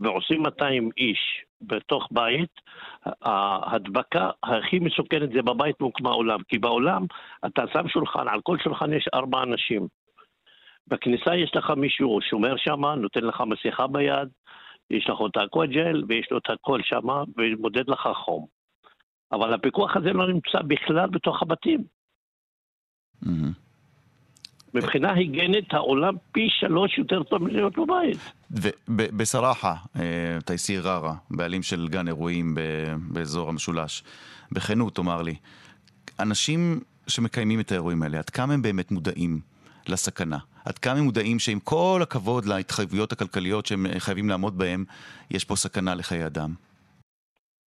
ועושים 0.00 0.42
200 0.42 0.90
איש 0.98 1.18
בתוך 1.62 2.08
בית, 2.10 2.60
ההדבקה 3.22 4.30
הכי 4.42 4.78
מסוכנת 4.78 5.32
זה 5.32 5.42
בבית 5.42 5.76
במקום 5.80 6.06
האולם. 6.06 6.42
כי 6.48 6.58
באולם 6.58 7.04
אתה 7.46 7.62
שם 7.72 7.88
שולחן, 7.88 8.28
על 8.28 8.40
כל 8.42 8.58
שולחן 8.58 8.92
יש 8.92 9.08
ארבע 9.14 9.42
אנשים. 9.42 9.88
בכניסה 10.88 11.36
יש 11.36 11.56
לך 11.56 11.70
מישהו 11.70 12.18
שומר 12.20 12.56
שם, 12.56 12.84
נותן 12.84 13.24
לך 13.24 13.42
מסכה 13.46 13.86
ביד, 13.86 14.28
יש 14.90 15.08
לך 15.08 15.18
את 15.30 15.36
האקווג'ל 15.36 16.04
ויש 16.08 16.26
לו 16.30 16.38
את 16.38 16.50
הכל 16.50 16.80
שם 16.82 17.08
ומודד 17.36 17.88
לך 17.88 18.08
חום. 18.14 18.46
אבל 19.32 19.54
הפיקוח 19.54 19.96
הזה 19.96 20.12
לא 20.12 20.28
נמצא 20.28 20.62
בכלל 20.62 21.06
בתוך 21.10 21.42
הבתים. 21.42 21.84
מהמם. 23.22 23.65
מבחינה 24.76 25.12
היגיינית 25.12 25.74
העולם 25.74 26.14
פי 26.32 26.48
שלוש 26.50 26.98
יותר 26.98 27.22
טוב 27.22 27.42
מלהיות 27.42 27.78
בבית. 27.78 28.18
ובסראחה, 28.88 29.74
אה, 29.96 30.02
תייסיר 30.44 30.88
ררה, 30.88 31.14
בעלים 31.30 31.62
של 31.62 31.88
גן 31.88 32.08
אירועים 32.08 32.56
באזור 33.08 33.48
המשולש, 33.48 34.02
בכנות 34.52 34.94
תאמר 34.94 35.22
לי, 35.22 35.34
אנשים 36.20 36.80
שמקיימים 37.06 37.60
את 37.60 37.72
האירועים 37.72 38.02
האלה, 38.02 38.18
עד 38.18 38.30
כמה 38.30 38.54
הם 38.54 38.62
באמת 38.62 38.90
מודעים 38.90 39.40
לסכנה? 39.88 40.38
עד 40.64 40.78
כמה 40.78 40.98
הם 40.98 41.04
מודעים 41.04 41.38
שעם 41.38 41.60
כל 41.60 42.00
הכבוד 42.02 42.46
להתחייבויות 42.46 43.12
הכלכליות 43.12 43.66
שהם 43.66 43.86
חייבים 43.98 44.28
לעמוד 44.28 44.58
בהן, 44.58 44.84
יש 45.30 45.44
פה 45.44 45.56
סכנה 45.56 45.94
לחיי 45.94 46.26
אדם? 46.26 46.54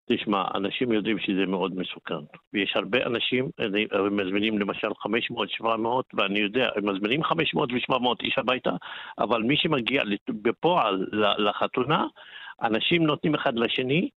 תשמע, 0.09 0.45
אנשים 0.55 0.93
יודעים 0.93 1.19
שזה 1.19 1.47
מאוד 1.47 1.77
מסוכן. 1.77 2.25
ויש 2.53 2.77
הרבה 2.77 3.07
אנשים, 3.07 3.51
הם 3.93 4.17
מזמינים 4.17 4.59
למשל 4.59 4.89
500, 4.99 5.51
700, 5.51 6.07
ואני 6.15 6.39
יודע, 6.39 6.69
הם 6.77 6.89
מזמינים 6.89 7.25
500 7.25 7.73
ו-700 7.73 8.23
איש 8.23 8.39
הביתה, 8.39 8.71
אבל 9.19 9.43
מי 9.43 9.57
שמגיע 9.57 10.03
בפועל 10.29 11.07
לחתונה, 11.39 12.07
אנשים 12.63 13.07
נותנים 13.07 13.35
אחד 13.35 13.59
לשני, 13.59 14.09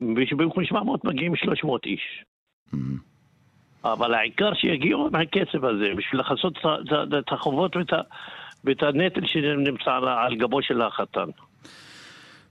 ובמקום 0.00 0.64
700 0.64 1.04
מגיעים 1.04 1.36
300 1.36 1.86
איש. 1.86 2.24
מהמם. 2.72 2.98
אבל 3.84 4.14
העיקר 4.14 4.54
שיגיעו 4.54 5.06
עם 5.06 5.14
הכסף 5.14 5.62
הזה, 5.62 5.94
בשביל 5.96 6.20
לכסות 6.20 6.58
את 7.18 7.32
החובות 7.32 7.76
ואת 8.64 8.82
הנטל 8.82 9.26
שנמצא 9.26 10.00
על 10.18 10.36
גבו 10.36 10.62
של 10.62 10.82
החתן. 10.82 11.30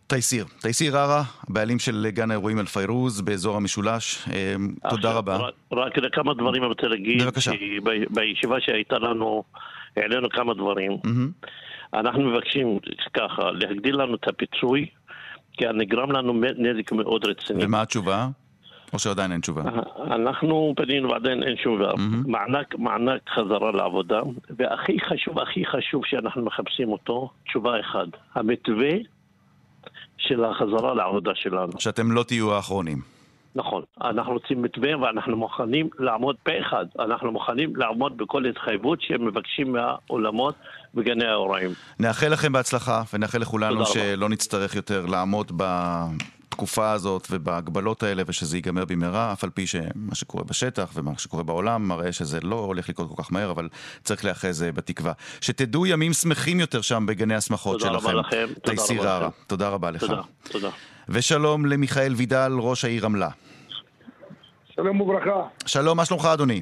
תייסיר, 0.07 0.45
תייסיר 0.61 0.97
ררה, 0.97 1.23
בעלים 1.49 1.79
של 1.79 2.07
גן 2.09 2.31
האירועים 2.31 2.59
אל-פיירוז 2.59 3.21
באזור 3.21 3.57
המשולש, 3.57 4.27
אה, 4.33 4.55
תודה 4.89 5.07
עכשיו, 5.07 5.17
רבה. 5.17 5.37
רק, 5.71 5.93
כמה 6.11 6.33
דברים 6.33 6.63
אני 6.63 6.69
רוצה 6.69 6.87
להגיד. 6.87 7.21
בבקשה. 7.21 7.51
בישיבה 8.09 8.55
שהייתה 8.59 8.99
לנו, 8.99 9.43
העלינו 9.97 10.29
כמה 10.29 10.53
דברים. 10.53 10.97
אנחנו 11.93 12.21
מבקשים 12.21 12.79
ככה, 13.13 13.51
להגדיל 13.51 13.95
לנו 13.95 14.15
את 14.15 14.27
הפיצוי, 14.27 14.85
כי 15.53 15.65
נגרם 15.73 16.11
לנו 16.11 16.33
נזק 16.57 16.91
מאוד 16.91 17.25
רציני. 17.25 17.65
ומה 17.65 17.81
התשובה? 17.81 18.27
או 18.93 18.99
שעדיין 18.99 19.31
אין 19.31 19.41
תשובה? 19.41 19.61
אנחנו 20.05 20.73
פנינו 20.77 21.09
ועדיין 21.09 21.43
אין. 21.43 21.55
מהמם. 21.65 22.23
מענק, 22.27 22.75
מענק 22.75 23.29
חזרה 23.29 23.71
לעבודה, 23.71 24.21
והכי 24.49 24.97
חשוב, 25.09 25.39
הכי 25.39 25.65
חשוב 25.65 26.01
שאנחנו 26.05 26.45
מחפשים 26.45 26.89
אותו, 26.89 27.29
תשובה 27.47 27.79
אחת, 27.79 28.07
המתווה 28.35 28.89
של 30.17 30.45
החזרה 30.45 30.93
לעבודה 30.93 31.31
שלנו. 31.35 31.71
שאתם 31.79 32.11
לא 32.11 32.23
תהיו 32.23 32.53
האחרונים. 32.53 33.17
נכון, 33.55 33.83
אנחנו 34.01 34.33
רוצים 34.33 34.61
מתווה 34.61 34.97
ואנחנו 34.97 35.37
מוכנים 35.37 35.89
לעמוד 35.99 36.35
פה 36.43 36.51
אחד, 36.61 36.85
אנחנו 36.99 37.31
מוכנים 37.31 37.75
לעמוד 37.75 38.17
בכל 38.17 38.45
התחייבות 38.45 39.01
שהם 39.01 39.25
מבקשים 39.25 39.71
מהאולמות 39.71 40.55
וגני 40.95 41.25
האוראים. 41.25 41.71
נאחל 41.99 42.27
לכם 42.27 42.51
בהצלחה, 42.51 43.03
ונאחל 43.13 43.37
לכולנו 43.37 43.75
רבה. 43.75 43.85
שלא 43.85 44.29
נצטרך 44.29 44.75
יותר 44.75 45.05
לעמוד 45.05 45.51
בתקופה 46.57 46.91
הזאת 46.91 47.27
ובהגבלות 47.31 48.03
האלה, 48.03 48.23
ושזה 48.27 48.57
ייגמר 48.57 48.85
במהרה, 48.85 49.33
אף 49.33 49.43
על 49.43 49.49
פי 49.49 49.67
שמה 49.67 50.15
שקורה 50.15 50.43
בשטח 50.43 50.91
ומה 50.93 51.11
שקורה 51.17 51.43
בעולם 51.43 51.87
מראה 51.87 52.11
שזה 52.11 52.39
לא 52.43 52.55
הולך 52.55 52.89
לקרות 52.89 53.15
כל 53.15 53.23
כך 53.23 53.31
מהר, 53.31 53.51
אבל 53.51 53.69
צריך 54.03 54.23
להיאחז 54.25 54.63
אה, 54.63 54.71
בתקווה. 54.71 55.13
שתדעו 55.41 55.85
ימים 55.85 56.13
שמחים 56.13 56.59
יותר 56.59 56.81
שם 56.81 57.05
בגני 57.07 57.35
השמחות 57.35 57.79
תודה 57.79 57.93
שלכם. 57.93 58.07
רבה 58.07 58.19
לכם, 58.19 58.47
תודה 58.47 58.59
תייסיר. 58.61 59.17
לכם. 59.17 59.29
תודה 59.47 59.69
רבה 59.69 59.91
לך. 59.91 60.01
תודה, 60.01 60.21
תודה. 60.51 60.69
ושלום 61.09 61.65
למיכאל 61.65 62.13
וידל, 62.13 62.51
ראש 62.59 62.85
העיר 62.85 63.05
רמלה. 63.05 63.29
שלום 64.75 65.01
וברכה. 65.01 65.47
שלום, 65.65 65.97
מה 65.97 66.05
שלומך 66.05 66.25
אדוני? 66.25 66.61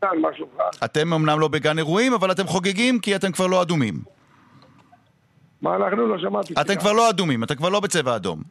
שלומך? 0.00 0.84
אתם 0.84 1.12
אמנם 1.12 1.40
לא 1.40 1.48
בגן 1.48 1.78
אירועים, 1.78 2.14
אבל 2.14 2.32
אתם 2.32 2.46
חוגגים 2.46 2.98
כי 2.98 3.16
אתם 3.16 3.32
כבר 3.32 3.46
לא 3.46 3.62
אדומים. 3.62 4.11
מה 5.62 5.76
אנחנו? 5.76 6.06
לא 6.06 6.18
שמעתי. 6.18 6.54
אתם. 6.60 6.74
כבר 6.74 6.92
לא 6.92 7.10
אדומים, 7.10 7.44
אתם 7.44 7.54
כבר 7.54 7.68
לא 7.68 7.80
בצבע 7.80 8.16
אדום. 8.16 8.42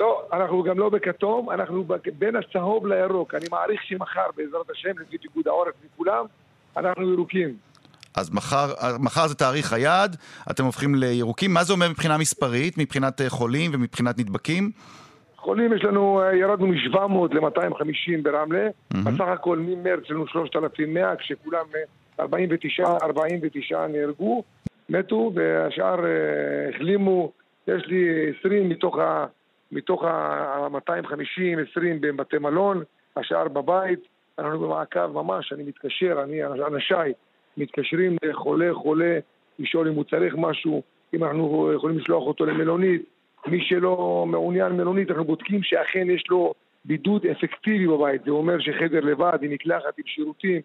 לא, 0.00 0.22
אנחנו 0.32 0.62
גם 0.62 0.78
לא 0.78 0.88
בכתום, 0.88 1.50
אנחנו 1.50 1.84
בין 2.18 2.36
הצהוב 2.36 2.86
לירוק. 2.86 3.34
אני 3.34 3.46
מעריך 3.50 3.82
שמחר, 3.82 4.26
בעזרת 4.36 4.70
השם, 4.70 4.90
נגיד 5.06 5.20
איגוד 5.24 5.48
העורף 5.48 5.72
וכולם, 5.86 6.24
אנחנו 6.76 7.12
ירוקים. 7.12 7.56
אז 8.16 8.34
מחר, 8.34 8.72
מחר 8.98 9.26
זה 9.26 9.34
תאריך 9.34 9.72
היעד, 9.72 10.16
אתם 10.50 10.64
הופכים 10.64 10.94
לירוקים. 10.94 11.54
מה 11.54 11.64
זה 11.64 11.72
אומר 11.72 11.88
מבחינה 11.90 12.18
מספרית, 12.18 12.78
מבחינת 12.78 13.20
אה, 13.20 13.30
חולים 13.30 13.70
ומבחינת 13.74 14.18
נדבקים? 14.18 14.70
חולים 15.36 15.72
יש 15.72 15.84
לנו, 15.84 16.22
אה, 16.22 16.36
ירדנו 16.36 16.66
מ-700 16.66 17.34
ל-250 17.34 18.22
ברמלה, 18.22 18.68
בסך 18.90 19.24
הכל 19.34 19.58
ממרץ 19.58 20.02
יש 20.04 20.10
לנו 20.10 20.26
3,100, 20.26 21.16
כשכולם 21.16 21.64
אה, 21.74 22.24
49, 22.24 22.84
49 23.02 23.86
נהרגו, 23.86 24.42
מתו, 24.88 25.32
והשאר 25.34 26.06
אה, 26.06 26.68
החלימו, 26.74 27.32
יש 27.66 27.86
לי 27.86 28.30
20 28.40 28.68
מתוך 28.68 28.98
ה... 28.98 29.26
מתוך 29.72 30.04
ה-250, 30.04 31.70
20 31.70 32.00
בבתי 32.00 32.38
מלון, 32.38 32.82
השאר 33.16 33.48
בבית, 33.48 34.00
אנחנו 34.38 34.60
במעקב 34.60 35.06
ממש, 35.06 35.52
אני 35.52 35.62
מתקשר, 35.62 36.22
אני, 36.24 36.44
אנשיי, 36.44 37.12
מתקשרים 37.56 38.16
לחולה 38.24 38.74
חולה, 38.74 39.18
לשאול 39.58 39.88
אם 39.88 39.94
הוא 39.94 40.04
צריך 40.04 40.34
משהו, 40.38 40.82
אם 41.14 41.24
אנחנו 41.24 41.72
יכולים 41.76 41.98
לשלוח 41.98 42.26
אותו 42.26 42.46
למלונית, 42.46 43.02
מי 43.46 43.64
שלא 43.64 44.24
מעוניין 44.28 44.72
מלונית, 44.72 45.10
אנחנו 45.10 45.24
בודקים 45.24 45.62
שאכן 45.62 46.10
יש 46.10 46.24
לו 46.30 46.54
בידוד 46.84 47.26
אפקטיבי 47.26 47.86
בבית, 47.86 48.24
זה 48.24 48.30
אומר 48.30 48.58
שחדר 48.60 49.00
לבד, 49.00 49.38
עם 49.42 49.50
מקלחת, 49.50 49.98
עם 49.98 50.04
שירותים, 50.06 50.60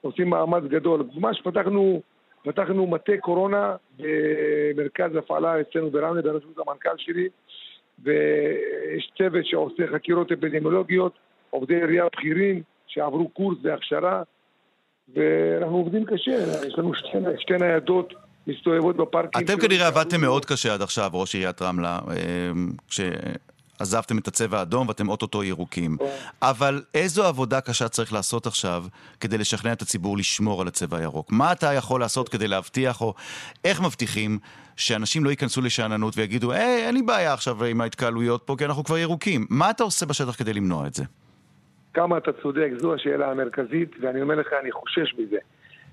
עושים 0.00 0.30
מאמץ 0.30 0.64
גדול. 0.64 1.02
ממש 1.14 1.40
פתחנו, 1.44 2.02
פתחנו 2.44 2.86
מטה 2.86 3.12
קורונה 3.20 3.76
במרכז 3.98 5.16
הפעלה 5.16 5.60
אצלנו 5.60 5.90
ברמלה, 5.90 6.22
בראשות 6.22 6.58
המנכ"ל 6.58 6.96
שלי, 6.98 7.28
ויש 8.04 9.10
צוות 9.18 9.46
שעושה 9.46 9.82
חקירות 9.94 10.32
אפידמיולוגיות, 10.32 11.12
עובדי 11.50 11.74
עירייה 11.74 12.04
בכירים 12.16 12.62
שעברו 12.86 13.28
קורס 13.28 13.58
והכשרה, 13.62 14.22
ואנחנו 15.14 15.76
עובדים 15.76 16.04
קשה, 16.04 16.66
יש 16.66 16.78
לנו 16.78 16.94
שתי, 16.94 17.18
שתי 17.38 17.54
ניידות 17.60 18.14
מסתובבות 18.46 18.96
בפארקים. 18.96 19.44
אתם 19.44 19.58
כנראה 19.60 19.86
עבדתם 19.86 20.20
מאוד 20.20 20.44
קשה 20.44 20.74
עד 20.74 20.82
עכשיו, 20.82 21.10
ראש 21.14 21.34
עיריית 21.34 21.62
רמלה, 21.62 21.98
אה, 23.82 23.86
כשעזבתם 23.86 24.18
את 24.18 24.28
הצבע 24.28 24.58
האדום 24.58 24.88
ואתם 24.88 25.08
אוטוטו 25.08 25.44
ירוקים. 25.44 25.96
אבל 26.42 26.82
איזו 26.94 27.24
עבודה 27.24 27.60
קשה 27.60 27.88
צריך 27.88 28.12
לעשות 28.12 28.46
עכשיו 28.46 28.84
כדי 29.20 29.38
לשכנע 29.38 29.72
את 29.72 29.82
הציבור 29.82 30.16
לשמור 30.16 30.60
על 30.60 30.68
הצבע 30.68 30.98
הירוק? 30.98 31.32
מה 31.32 31.52
אתה 31.52 31.72
יכול 31.72 32.00
לעשות 32.00 32.28
כדי 32.28 32.48
להבטיח, 32.48 33.00
או 33.00 33.14
איך 33.64 33.80
מבטיחים 33.80 34.38
שאנשים 34.76 35.24
לא 35.24 35.30
ייכנסו 35.30 35.60
לשאננות 35.60 36.14
ויגידו, 36.16 36.52
היי, 36.52 36.86
אין 36.86 36.94
לי 36.94 37.02
בעיה 37.02 37.32
עכשיו 37.32 37.64
עם 37.64 37.80
ההתקהלויות 37.80 38.42
פה, 38.46 38.54
כי 38.58 38.64
אנחנו 38.64 38.84
כבר 38.84 38.98
ירוקים. 38.98 39.46
מה 39.50 39.70
אתה 39.70 39.82
עושה 39.82 40.06
בשטח 40.06 40.36
כדי 40.38 40.52
למנוע 40.52 40.86
את 40.86 40.94
זה? 40.94 41.04
כמה 41.94 42.18
אתה 42.18 42.30
צודק, 42.42 42.70
זו 42.78 42.94
השאלה 42.94 43.30
המרכזית, 43.30 43.90
ואני 44.00 44.22
אומר 44.22 44.34
לך, 44.34 44.46
אני 44.62 44.72
חושש 44.72 45.14
מזה. 45.18 45.38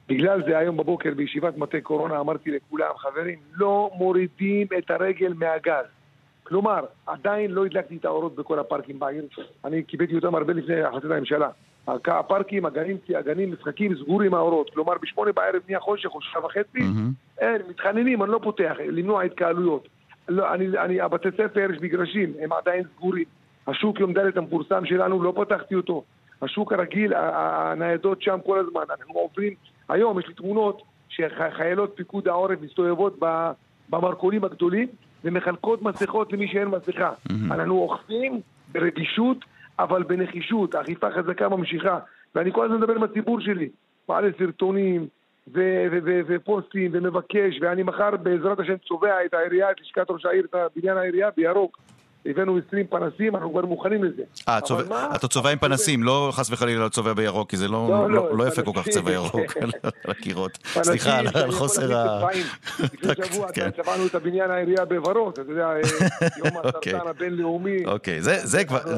בגלל 0.08 0.44
זה 0.48 0.58
היום 0.58 0.78
בבוקר 0.78 1.14
בישיבת 1.16 1.58
מטה 1.58 1.82
קורונה 1.82 2.20
אמרתי 2.20 2.52
לכולם, 2.52 2.92
חברים, 2.98 3.40
לא 3.54 3.92
מורידים 3.94 4.68
את 4.78 4.92
הרגל 4.92 5.34
מהגז. 5.34 5.99
כלומר, 6.50 6.86
עדיין 7.08 7.52
לא 7.52 7.66
הדלקתי 7.66 7.98
את 7.98 8.06
האורות 8.06 8.36
בכל 8.36 8.60
הפארקים 8.60 9.00
בעיר, 9.00 9.26
אני 9.66 9.84
קיבלתי 9.84 10.16
אותם 10.16 10.36
הרבה 10.36 10.54
לפני 10.54 10.82
החלטת 10.82 11.12
הממשלה. 11.12 11.50
הפארקים, 11.88 12.66
הגנים, 12.66 12.98
הגנים, 13.16 13.52
משחקים 13.52 13.96
סגורים 13.96 14.34
האורות. 14.34 14.70
כלומר, 14.70 14.94
בשמונה 15.02 15.32
בערב 15.32 15.62
נהיה 15.68 15.80
חושך 15.80 16.10
או 16.16 16.22
שעה 16.22 16.46
וחצי, 16.46 16.80
mm-hmm. 16.80 17.40
אין, 17.40 17.62
מתחננים, 17.70 18.24
אני 18.24 18.32
לא 18.32 18.40
פותח, 18.44 18.76
למנוע 18.80 19.24
התקהלויות. 19.24 19.88
לא, 20.30 20.54
אני, 20.54 20.68
אני, 20.78 21.02
הבתי 21.02 21.30
ספר, 21.32 21.72
יש 21.76 21.82
מגרשים, 21.82 22.34
הם 22.42 22.54
עדיין 22.54 22.84
סגורים. 22.96 23.26
השוק 23.68 24.00
יום 24.00 24.14
ד' 24.14 24.38
המפורסם 24.38 24.86
שלנו, 24.86 25.24
לא 25.24 25.34
פתחתי 25.36 25.76
אותו. 25.76 26.04
השוק 26.42 26.74
הרגיל, 26.74 27.14
הניידות 27.16 28.22
שם 28.22 28.38
כל 28.46 28.60
הזמן. 28.60 28.84
אנחנו 28.90 29.14
עוברים, 29.14 29.54
היום 29.90 30.20
יש 30.20 30.28
לי 30.28 30.34
תמונות 30.34 30.82
שחיילות 31.10 31.94
פיקוד 31.96 32.28
העורף 32.28 32.62
מסתובבות 32.62 33.20
במרכולים 33.90 34.44
הגדולים 34.44 34.88
ומחלקות 35.24 35.82
מסכות 35.82 36.34
למי 36.34 36.48
שאין 36.48 36.68
מסכה. 36.68 37.12
Mm-hmm. 37.12 37.54
אנחנו 37.54 37.74
אוכפים 37.80 38.42
ברגישות, 38.72 39.38
אבל 39.80 40.04
בנחישות. 40.04 40.76
האכיפה 40.76 41.12
חזקה 41.12 41.50
ממשיכה. 41.50 42.00
ואני 42.36 42.52
כל 42.54 42.66
הזמן 42.66 42.78
מדבר 42.78 42.96
עם 42.96 43.04
הציבור 43.04 43.40
שלי. 43.40 43.70
מעלה 44.10 44.28
סרטונים 44.38 45.08
ופוסטים 46.28 46.92
ומבקש, 46.94 47.60
ואני 47.62 47.84
מחר 47.84 48.18
בעזרת 48.18 48.60
השם 48.60 48.78
צובע 48.88 49.26
את 49.26 49.34
העירייה, 49.34 49.72
את 49.72 49.82
לשכת 49.82 50.10
ראש 50.10 50.26
העיר, 50.26 50.46
את 50.46 50.56
בניין 50.76 50.98
העירייה 50.98 51.30
בירוק. 51.38 51.78
הבאנו 52.26 52.60
20 52.68 52.86
פנסים, 52.88 53.36
אנחנו 53.36 53.52
כבר 53.52 53.66
מוכנים 53.66 54.04
לזה. 54.04 54.24
אה, 54.48 54.60
אתה 55.16 55.28
צובע 55.28 55.50
עם 55.50 55.58
פנסים, 55.58 56.04
לא 56.04 56.30
חס 56.32 56.52
וחלילה 56.52 56.84
לא 56.84 56.90
צובע 56.90 57.14
בירוק, 57.14 57.50
כי 57.50 57.58
זה 57.58 57.68
לא, 57.68 57.88
לא, 57.90 58.10
לא, 58.10 58.38
לא 58.38 58.48
יפה 58.48 58.62
כל 58.62 58.72
כך 58.76 58.90
צבע 58.90 59.12
ירוק 59.12 59.58
על 59.62 59.72
הקירות. 60.08 60.58
סליחה 60.66 61.18
על 61.18 61.52
חוסר 61.52 61.98
ה... 61.98 62.28
לפני 62.94 63.26
שבוע 63.26 63.52
כן. 63.52 63.70
צבענו 63.84 64.06
את 64.06 64.16
הבניין 64.16 64.52
העירייה 64.52 64.86
בוורוד, 64.86 65.34
אתה 65.34 65.52
יודע, 65.52 65.68
אה, 65.68 65.76
יום 66.38 66.56
אוקיי. 66.56 66.94
הסרטן 66.94 67.10
הבינלאומי. 67.10 67.86
אוקיי, 67.86 68.20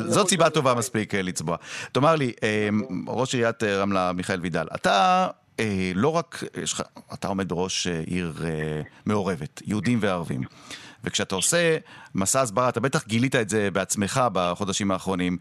זאת 0.08 0.30
סיבה 0.30 0.50
טובה 0.50 0.76
מספיק 0.76 1.16
אה, 1.16 1.22
לצבוע. 1.22 1.58
תאמר 1.92 2.16
לי, 2.16 2.32
אה, 2.44 2.70
ראש 3.08 3.36
עיריית 3.36 3.64
רמלה, 3.64 4.12
מיכאל 4.14 4.40
וידל, 4.42 4.66
אתה... 4.76 5.28
לא 5.96 6.16
רק, 6.16 6.44
אתה 7.14 7.28
עומד 7.28 7.50
בראש 7.50 7.88
עיר 7.88 8.34
מעורבת, 9.06 9.62
יהודים 9.66 9.98
וערבים. 10.02 10.42
וכשאתה 11.04 11.36
עושה 11.36 11.78
מסע 12.16 12.42
הסברה, 12.42 12.70
אתה 12.70 12.80
בטח 12.80 13.08
גילית 13.08 13.36
את 13.36 13.50
זה 13.50 13.72
בעצמך 13.72 14.22
בחודשים 14.34 14.92
האחרונים. 14.92 15.38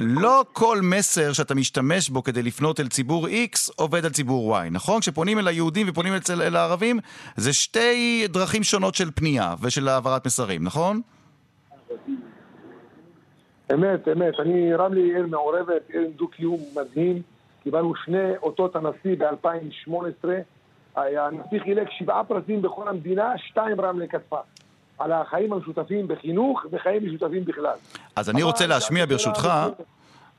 לא 0.00 0.44
כל 0.52 0.78
מסר 0.82 1.32
שאתה 1.32 1.54
משתמש 1.54 2.10
בו 2.10 2.22
כדי 2.22 2.42
לפנות 2.42 2.80
אל 2.80 2.88
ציבור 2.88 3.26
X 3.26 3.72
עובד 3.76 4.04
על 4.04 4.10
ציבור 4.10 4.58
Y, 4.58 4.70
נכון? 4.70 5.00
כשפונים 5.00 5.38
אל 5.38 5.48
היהודים 5.48 5.86
ופונים 5.90 6.14
אצל, 6.14 6.42
אל 6.42 6.56
הערבים, 6.56 6.98
זה 7.36 7.52
שתי 7.52 8.24
דרכים 8.28 8.62
שונות 8.62 8.94
של 8.94 9.10
פנייה 9.14 9.54
ושל 9.62 9.88
העברת 9.88 10.26
מסרים, 10.26 10.64
נכון? 10.64 11.00
אמת, 13.74 14.08
אמת. 14.08 14.40
אני, 14.40 14.74
רמלי 14.74 15.14
עיר 15.14 15.26
מעורבת, 15.26 15.82
עיר 15.88 16.02
עם 16.02 16.10
דו-קיום 16.16 16.60
מדהים. 16.76 17.22
קיבלנו 17.62 17.94
שני 18.04 18.36
אותות 18.42 18.76
הנשיא 18.76 19.16
ב-2018. 19.18 20.28
הנשיא 20.96 21.60
חילק 21.64 21.88
שבעה 21.90 22.24
פרסים 22.24 22.62
בכל 22.62 22.88
המדינה, 22.88 23.32
שתיים 23.38 23.80
רמלה 23.80 24.06
כתפה. 24.06 24.38
על 25.00 25.12
החיים 25.12 25.52
המשותפים 25.52 26.08
בחינוך 26.08 26.66
וחיים 26.72 27.06
משותפים 27.06 27.44
בכלל. 27.44 27.76
אז 28.16 28.30
אני 28.30 28.42
רוצה 28.42 28.66
להשמיע 28.66 29.06
ברשותך, 29.06 29.48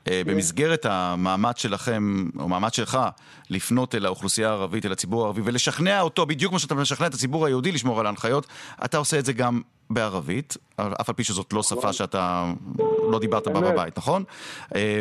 אה, 0.08 0.22
במסגרת 0.26 0.86
המאמץ 0.86 1.58
שלכם, 1.58 2.28
או 2.38 2.48
מאמץ 2.48 2.76
שלך, 2.76 2.98
לפנות 3.50 3.94
אל 3.94 4.06
האוכלוסייה 4.06 4.48
הערבית, 4.48 4.86
אל 4.86 4.92
הציבור 4.92 5.22
הערבי, 5.22 5.40
ולשכנע 5.44 6.00
אותו, 6.00 6.26
בדיוק 6.26 6.50
כמו 6.50 6.58
שאתה 6.58 6.74
משכנע 6.74 7.06
את 7.06 7.14
הציבור 7.14 7.46
היהודי 7.46 7.72
לשמור 7.72 8.00
על 8.00 8.06
ההנחיות, 8.06 8.46
אתה 8.84 8.98
עושה 8.98 9.18
את 9.18 9.24
זה 9.24 9.32
גם 9.32 9.60
בערבית, 9.90 10.56
אף 10.76 11.08
על 11.08 11.14
פי 11.14 11.24
שזאת 11.24 11.52
לא 11.52 11.62
שפה 11.62 11.92
שאתה 11.92 12.52
לא 13.10 13.18
דיברת 13.18 13.48
בה 13.48 13.60
בבית, 13.60 13.98
נכון? 13.98 14.24
אה, 14.74 15.00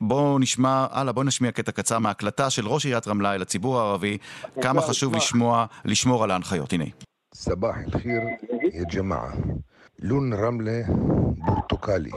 בואו 0.00 0.38
נשמע, 0.38 0.86
הלאה, 0.90 1.12
בואו 1.12 1.26
נשמיע 1.26 1.52
קטע 1.52 1.72
קצר 1.72 1.98
מהקלטה 1.98 2.50
של 2.50 2.68
ראש 2.68 2.84
עיריית 2.84 3.08
רמלה 3.08 3.34
אל 3.34 3.42
הציבור 3.42 3.80
הערבי, 3.80 4.18
כמה 4.62 4.82
חשוב 4.82 5.16
לשמוע, 5.16 5.66
לשמור 5.84 6.24
על 6.24 6.30
ההנחיות. 6.30 6.72
הנה. 6.72 7.09
صباح 7.40 7.78
الخير 7.78 8.38
يا 8.74 8.84
جماعة. 8.84 9.58
لون 9.98 10.34
رملة 10.34 10.86
برتقالي. 11.46 12.12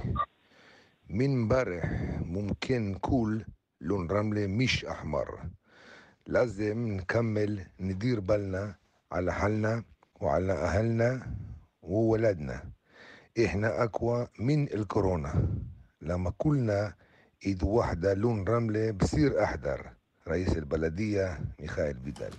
من 1.09 1.25
امبارح 1.33 1.85
ممكن 2.25 2.91
نقول 2.91 3.45
لون 3.81 4.11
رملة 4.11 4.47
مش 4.47 4.85
أحمر. 4.85 5.39
لازم 6.27 6.87
نكمل 6.87 7.65
ندير 7.79 8.19
بالنا 8.19 8.75
على 9.11 9.33
حالنا 9.33 9.83
وعلى 10.21 10.53
أهلنا 10.53 11.35
وولادنا. 11.81 12.63
إحنا 13.45 13.83
أقوى 13.83 14.27
من 14.39 14.63
الكورونا. 14.73 15.47
لما 16.01 16.33
كلنا 16.37 16.93
إيد 17.45 17.63
واحدة 17.63 18.13
لون 18.13 18.43
رملة 18.47 18.91
بصير 18.91 19.43
أحضر 19.43 19.89
رئيس 20.27 20.57
البلدية 20.57 21.39
ميخائيل 21.59 21.97
فيدال 22.03 22.33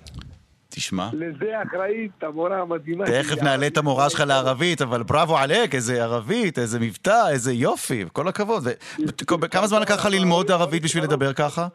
תשמע. 0.74 1.08
לזה 1.12 1.62
אחראית 1.62 2.22
המורה 2.22 2.60
המדהימה. 2.60 3.04
תכף 3.06 3.42
נעלה 3.42 3.66
את 3.66 3.76
המורה 3.76 4.10
שלך 4.10 4.20
לערבית, 4.26 4.82
אבל 4.82 5.02
בראבו 5.02 5.38
עלק, 5.38 5.74
איזה 5.74 6.02
ערבית, 6.02 6.58
איזה 6.58 6.80
מבטא, 6.80 7.28
איזה 7.30 7.52
יופי, 7.52 8.04
כל 8.12 8.28
הכבוד. 8.28 8.68
כמה 9.50 9.66
זמן 9.66 9.82
לקח 9.82 9.94
לך 9.94 10.06
ללמוד 10.06 10.50
ערבית 10.50 10.82
בשביל 10.82 11.04
לדבר 11.04 11.32
ככה? 11.32 11.66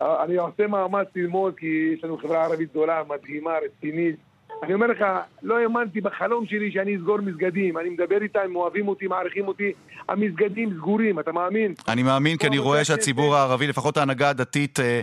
אני 0.00 0.36
עושה 0.36 0.66
מאמץ 0.66 1.06
ללמוד, 1.16 1.54
כי 1.56 1.94
יש 1.96 2.04
לנו 2.04 2.18
חברה 2.18 2.44
ערבית 2.44 2.70
גדולה, 2.70 3.02
מדהימה, 3.08 3.50
רצינית. 3.64 4.16
אני 4.62 4.74
אומר 4.74 4.86
לך, 4.86 5.04
לא 5.42 5.58
האמנתי 5.58 6.00
בחלום 6.00 6.46
שלי 6.46 6.72
שאני 6.72 6.96
אסגור 6.96 7.18
מסגדים. 7.20 7.78
אני 7.78 7.88
מדבר 7.88 8.22
איתם, 8.22 8.40
הם 8.44 8.56
אוהבים 8.56 8.88
אותי, 8.88 9.06
מעריכים 9.06 9.48
אותי. 9.48 9.72
המסגדים 10.08 10.74
סגורים, 10.76 11.20
אתה 11.20 11.32
מאמין? 11.32 11.74
אני 11.88 12.02
מאמין, 12.02 12.36
כי 12.36 12.46
אני 12.46 12.58
רואה 12.58 12.84
שהציבור 12.84 13.36
הערבי, 13.36 13.66
לפחות 13.66 13.96
ההנהגה 13.96 14.28
הדתית, 14.28 14.80
אה, 14.80 15.00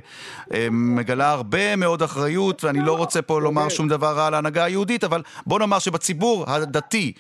אה, 0.54 0.68
מגלה 0.72 1.32
הרבה 1.32 1.76
מאוד 1.76 2.02
אחריות, 2.02 2.64
ואני 2.64 2.80
לא 2.80 2.98
רוצה 2.98 3.22
פה 3.22 3.42
לומר 3.42 3.70
שום 3.70 3.88
דבר 3.88 4.14
רע 4.16 4.28
על 4.28 4.34
ההנהגה 4.34 4.64
היהודית, 4.64 5.04
אבל 5.04 5.22
בוא 5.46 5.60
נאמר 5.60 5.80
שבציבור 5.80 6.46
הדתי, 6.48 7.14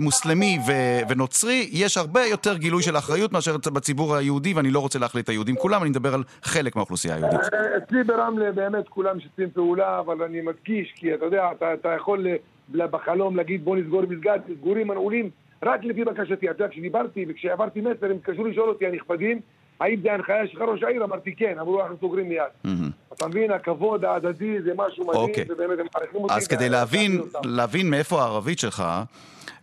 מוסלמי 0.00 0.58
ו- 0.66 0.72
ונוצרי, 1.08 1.68
יש 1.72 1.96
הרבה 1.96 2.20
יותר 2.26 2.56
גילוי 2.56 2.82
של 2.82 2.96
אחריות 2.96 3.32
מאשר 3.32 3.56
בציבור 3.72 4.16
היהודי, 4.16 4.54
ואני 4.54 4.70
לא 4.70 4.78
רוצה 4.78 4.98
להחליט 4.98 5.24
את 5.24 5.28
היהודים 5.28 5.56
כולם, 5.56 5.82
אני 5.82 5.90
מדבר 5.90 6.14
על 6.14 6.22
חלק 6.42 6.76
מהאוכלוסייה 6.76 7.14
היהודית. 7.14 7.40
אה, 7.54 7.76
אצלי 7.76 8.04
ברמלה 8.04 8.52
באמת 8.52 8.88
כולם 8.88 9.16
משתפים 9.16 9.50
פעולה, 9.54 9.98
אבל 9.98 10.22
אני 10.22 10.40
מדגיש, 10.40 10.92
כי 10.96 11.14
אתה 11.14 11.24
יודע, 11.24 11.48
אתה, 11.56 11.74
אתה 11.74 11.88
יכול 11.88 12.26
ל- 12.74 12.86
בחלום 12.86 13.36
להגיד 13.36 13.64
בוא 13.64 13.76
נסגור 13.76 14.02
מסגד, 14.08 14.38
סגורים 14.58 14.88
מנעולים, 14.88 15.30
רק 15.62 15.84
לפי 15.84 16.04
בקשתי. 16.04 16.50
אתה 16.50 16.62
יודע, 16.62 16.68
כשדיברתי 16.72 17.26
וכשעברתי 17.28 17.80
מסר, 17.80 18.06
הם 18.06 18.16
התקשרו 18.16 18.44
לשאול 18.46 18.68
אותי, 18.68 18.86
הנכבדים, 18.86 19.40
האם 19.80 20.00
זה 20.02 20.12
הנחיה 20.12 20.46
שלך 20.46 20.60
ראש 20.60 20.82
העיר? 20.82 21.04
אמרתי 21.04 21.34
כן, 21.36 21.54
אמרו 21.60 21.80
אנחנו 21.82 21.96
סוגרים 22.00 22.28
מיד. 22.28 22.74
אתה 23.20 23.28
מבין, 23.28 23.50
הכבוד 23.50 24.04
ההדדי 24.04 24.62
זה 24.64 24.70
משהו 24.76 25.06
מדהים, 25.06 25.22
אוקיי. 25.22 25.44
ובאמת 25.48 25.78
הם 25.80 25.86
מעריכים 25.94 26.20
אותי. 26.20 26.34
אז 26.34 26.46
כדי 26.46 26.68
להבין. 26.68 27.20
להבין 27.44 27.90
מאיפה 27.90 28.22
הערבית 28.22 28.58
שלך, 28.58 28.84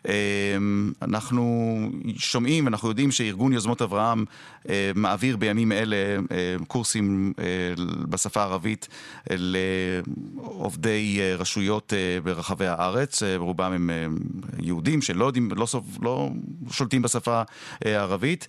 אמ, 0.08 0.92
אנחנו 1.02 1.78
שומעים 2.18 2.66
ואנחנו 2.66 2.90
יודעים 2.90 3.12
שארגון 3.12 3.54
יוזמות 3.54 3.82
אברהם 3.82 4.26
אה, 4.70 4.92
מעביר 4.96 5.38
בימים 5.38 5.72
אלה 5.72 5.96
אה, 6.32 6.56
קורסים 6.68 7.34
אה, 7.40 7.44
בשפה 8.10 8.42
הערבית 8.42 8.88
לעובדי 9.30 11.20
רשויות 11.38 11.94
ברחבי 12.24 12.68
הארץ, 12.68 13.24
רובם 13.38 13.72
הם 13.74 13.90
יהודים 14.62 15.02
שלא 15.02 15.26
יודעים, 15.26 15.50
לא, 15.56 15.66
סוף- 15.66 15.98
לא 16.02 16.30
שולטים 16.72 17.02
בשפה 17.02 17.42
הערבית, 17.86 18.48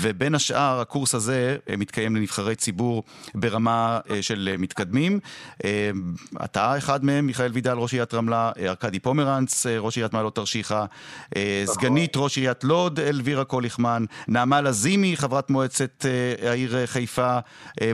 ובין 0.00 0.34
השאר 0.34 0.80
הקורס 0.80 1.14
הזה 1.14 1.56
מתקיים 1.78 2.16
לנבחרי 2.16 2.54
ציבור 2.56 3.02
ברמה 3.34 4.00
אה, 4.10 4.22
של 4.48 4.52
אה, 4.52 4.56
מתקדמים. 4.58 5.20
אה, 5.64 5.90
אתה 6.44 6.78
אחד 6.78 7.04
מהם, 7.04 7.26
מיכאל 7.26 7.50
וידל, 7.52 7.72
ראש 7.72 7.92
עיריית 7.92 8.14
רמלה, 8.14 8.52
אה, 8.58 8.68
ארכדי 8.68 8.98
פומרנץ, 8.98 9.66
ראש 9.66 9.96
עיריית 9.96 10.12
מעלות 10.12 10.34
תרשיחא, 10.34 10.84
אה, 11.36 11.62
סגנית 11.66 12.12
ראש 12.16 12.36
עיריית 12.36 12.64
לוד, 12.64 13.00
אלבירה 13.00 13.44
קוליכמן, 13.44 14.04
נעמה 14.28 14.60
לזימי, 14.60 15.16
חברת 15.16 15.50
מועצת 15.50 16.04
העיר 16.42 16.86
חיפה, 16.86 17.38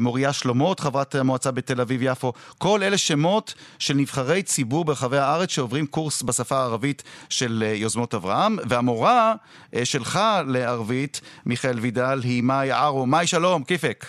מוריה 0.01 0.33
שלומות, 0.33 0.81
חברת 0.81 1.15
המועצה 1.15 1.51
בתל 1.51 1.81
אביב-יפו. 1.81 2.33
כל 2.59 2.83
אלה 2.83 2.99
שמות 2.99 3.55
של 3.79 3.95
נבחרי 3.95 4.43
ציבור 4.43 4.85
ברחבי 4.85 5.19
הארץ 5.19 5.51
שעוברים 5.51 5.87
קורס 5.87 6.23
בשפה 6.23 6.57
הערבית 6.57 7.03
של 7.29 7.65
יוזמות 7.75 8.15
אברהם, 8.15 8.57
והמורה 8.69 9.35
שלך 9.85 10.21
לערבית, 10.47 11.21
מיכאל 11.47 11.79
וידל, 11.79 12.21
היא 12.25 12.43
מאי 12.43 12.71
ערו. 12.71 13.07
מאי 13.07 13.27
שלום, 13.27 13.65
כיפק. 13.65 14.07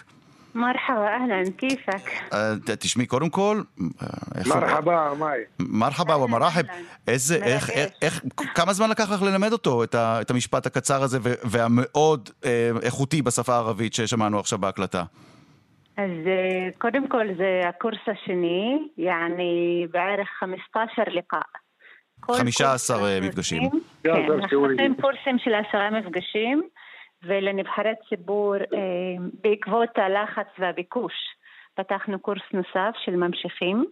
مرحبا 0.55 1.15
اهلا 1.15 1.51
كيفك؟ 1.57 2.33
أه 2.33 2.75
تشمي 2.75 3.05
كورم 3.05 3.29
كول 3.29 3.65
مرحبا 4.47 5.13
מאי. 5.13 5.39
מרחבה 5.59 6.17
ומרחב. 6.17 6.61
איזה, 7.07 7.35
איך, 7.35 7.69
איך, 7.69 7.91
איך, 8.01 8.23
כמה 8.55 8.73
זמן 8.73 8.89
לקח 8.89 9.11
לך 9.11 9.21
ללמד 9.21 9.51
אותו, 9.51 9.83
את, 9.83 9.95
ה, 9.95 10.21
את 10.21 10.31
המשפט 10.31 10.65
הקצר 10.65 11.03
הזה 11.03 11.19
והמאוד 11.43 12.29
אה, 12.45 12.71
איכותי 12.83 13.21
בשפה 13.21 13.53
הערבית 13.53 13.93
ששמענו 13.93 14.39
עכשיו 14.39 14.59
בהקלטה? 14.59 15.03
אז 15.97 16.11
אה, 16.27 16.69
קודם 16.77 17.07
כל 17.07 17.25
זה 17.37 17.61
הקורס 17.69 17.99
השני, 18.07 18.87
יעני 18.97 19.87
בערך 19.91 20.27
15 20.39 21.05
ליקה. 21.07 21.39
15 22.31 23.19
מפגשים. 23.21 23.69
כן, 24.03 24.09
אנחנו 24.09 24.65
עושים 24.65 24.95
קורסים 25.01 25.37
של 25.39 25.53
עשרה 25.53 25.89
מפגשים. 25.89 26.63
ולנבחרי 27.25 27.93
ציבור, 28.09 28.55
אה, 28.55 29.15
בעקבות 29.43 29.97
הלחץ 29.97 30.47
והביקוש, 30.59 31.13
פתחנו 31.73 32.19
קורס 32.19 32.43
נוסף 32.53 32.95
של 33.05 33.15
ממשיכים. 33.15 33.85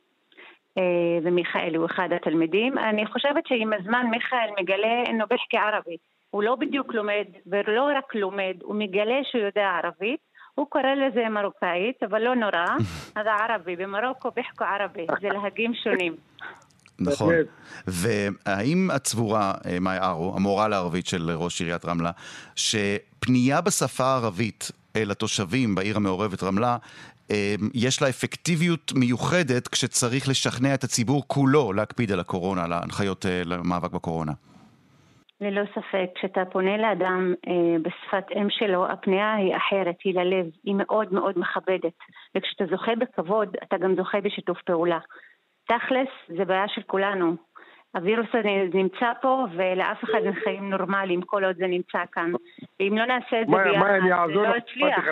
אה, 0.77 1.19
ומיכאל 1.23 1.75
הוא 1.75 1.85
אחד 1.85 2.09
התלמידים. 2.15 2.77
אני 2.77 3.05
חושבת 3.05 3.47
שעם 3.47 3.73
הזמן 3.73 4.05
מיכאל 4.11 4.49
מגלה 4.59 5.01
אינו 5.05 5.25
בחקי 5.29 5.57
ערבי. 5.57 5.97
הוא 6.29 6.43
לא 6.43 6.55
בדיוק 6.55 6.93
לומד, 6.93 7.25
ולא 7.47 7.89
רק 7.97 8.15
לומד, 8.15 8.55
הוא 8.61 8.75
מגלה 8.75 9.19
שהוא 9.23 9.41
יודע 9.41 9.79
ערבית. 9.83 10.19
הוא 10.55 10.67
קורא 10.69 10.93
לזה 10.93 11.29
מרוקאית, 11.29 12.03
אבל 12.03 12.21
לא 12.21 12.35
נורא. 12.35 12.65
אז 13.17 13.25
ערבי, 13.25 13.75
במרוקו 13.75 14.31
ביחקו 14.31 14.63
ערבי, 14.63 15.07
זה 15.21 15.29
להגים 15.29 15.73
שונים. 15.73 16.15
נכון. 16.99 17.33
והאם 17.87 18.89
את 18.95 19.07
סבורה, 19.07 19.53
אה, 19.65 19.79
מאי 19.79 19.97
ערו, 19.97 20.35
המורה 20.35 20.67
לערבית 20.67 21.07
של 21.07 21.31
ראש 21.31 21.61
עיריית 21.61 21.85
רמלה, 21.85 22.11
שפנייה 22.55 23.61
בשפה 23.61 24.03
הערבית 24.03 24.71
אל 24.95 25.11
התושבים 25.11 25.75
בעיר 25.75 25.97
המעורבת 25.97 26.43
רמלה, 26.43 26.77
אה, 27.31 27.55
יש 27.73 28.01
לה 28.01 28.09
אפקטיביות 28.09 28.91
מיוחדת 28.95 29.67
כשצריך 29.67 30.29
לשכנע 30.29 30.73
את 30.73 30.83
הציבור 30.83 31.23
כולו 31.27 31.73
להקפיד 31.73 32.11
על 32.11 32.19
הקורונה, 32.19 32.63
על 32.63 32.73
ההנחיות 32.73 33.25
אה, 33.25 33.41
למאבק 33.45 33.91
בקורונה? 33.91 34.31
ללא 35.41 35.61
ספק, 35.71 36.09
כשאתה 36.15 36.45
פונה 36.51 36.77
לאדם 36.77 37.33
אה, 37.47 37.79
בשפת 37.81 38.25
אם 38.35 38.47
שלו, 38.49 38.91
הפנייה 38.91 39.33
היא 39.33 39.55
אחרת, 39.55 39.95
היא 40.03 40.15
ללב, 40.15 40.45
היא 40.63 40.75
מאוד 40.75 41.13
מאוד 41.13 41.39
מכבדת. 41.39 41.97
וכשאתה 42.35 42.63
זוכה 42.69 42.91
בכבוד, 42.95 43.55
אתה 43.63 43.77
גם 43.77 43.95
זוכה 43.95 44.21
בשיתוף 44.21 44.57
פעולה. 44.65 44.99
תכלס, 45.65 46.07
זה 46.27 46.45
בעיה 46.45 46.67
של 46.67 46.81
כולנו. 46.81 47.35
הווירוס 47.95 48.27
הזה 48.33 48.77
נמצא 48.77 49.11
פה, 49.21 49.45
ולאף 49.55 50.03
אחד 50.03 50.19
אין 50.25 50.33
חיים 50.43 50.69
נורמליים 50.69 51.21
כל 51.21 51.43
עוד 51.43 51.55
זה 51.55 51.67
נמצא 51.67 51.99
כאן. 52.11 52.31
ואם 52.79 52.97
לא 52.97 53.05
נעשה 53.05 53.41
את 53.41 53.47
זה 53.47 53.53
ביחד, 53.63 54.27
זה 54.27 54.33
לא 54.33 54.55
יצליח. 54.57 55.05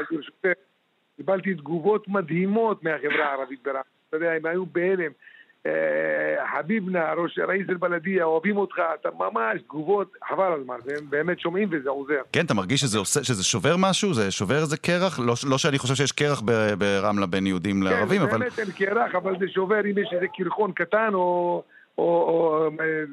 קיבלתי 1.17 1.53
תגובות 1.53 2.07
מדהימות 2.07 2.83
מהחברה 2.83 3.25
הערבית 3.25 3.63
ברמלה. 3.63 3.81
אתה 4.09 4.17
יודע, 4.17 4.31
הם 4.31 4.45
היו 4.45 4.65
בהלם. 4.65 5.11
אה, 5.65 5.71
חביבנה, 6.57 7.13
ראש 7.13 7.39
ראיס 7.47 7.69
אל-בלדיה, 7.69 8.23
אוהבים 8.23 8.57
אותך, 8.57 8.75
אתה 9.01 9.09
ממש 9.17 9.61
תגובות, 9.61 10.11
חבל 10.29 10.43
על 10.43 10.53
הזמן, 10.53 10.75
והם 10.85 11.09
באמת 11.09 11.39
שומעים 11.39 11.69
וזה 11.71 11.89
עוזר. 11.89 12.21
כן, 12.33 12.45
אתה 12.45 12.53
מרגיש 12.53 12.81
שזה, 12.81 12.99
עושה, 12.99 13.23
שזה 13.23 13.43
שובר 13.43 13.75
משהו? 13.79 14.13
זה 14.13 14.31
שובר 14.31 14.57
איזה 14.57 14.77
קרח? 14.77 15.19
לא, 15.19 15.33
לא 15.49 15.57
שאני 15.57 15.77
חושב 15.77 15.95
שיש 15.95 16.11
קרח 16.11 16.41
ברמלה 16.77 17.25
בין 17.25 17.47
יהודים 17.47 17.83
לערבים, 17.83 18.21
כן, 18.21 18.27
אבל... 18.27 18.39
באמת 18.39 18.59
אין 18.59 18.71
קרח, 18.71 19.15
אבל 19.15 19.39
זה 19.39 19.45
שובר 19.47 19.79
אם 19.79 19.97
יש 19.97 20.09
איזה 20.13 20.25
קרחון 20.37 20.71
קטן 20.71 21.09
או... 21.13 21.63
או, 21.97 22.03
או 22.03 22.69
אה, 22.79 23.03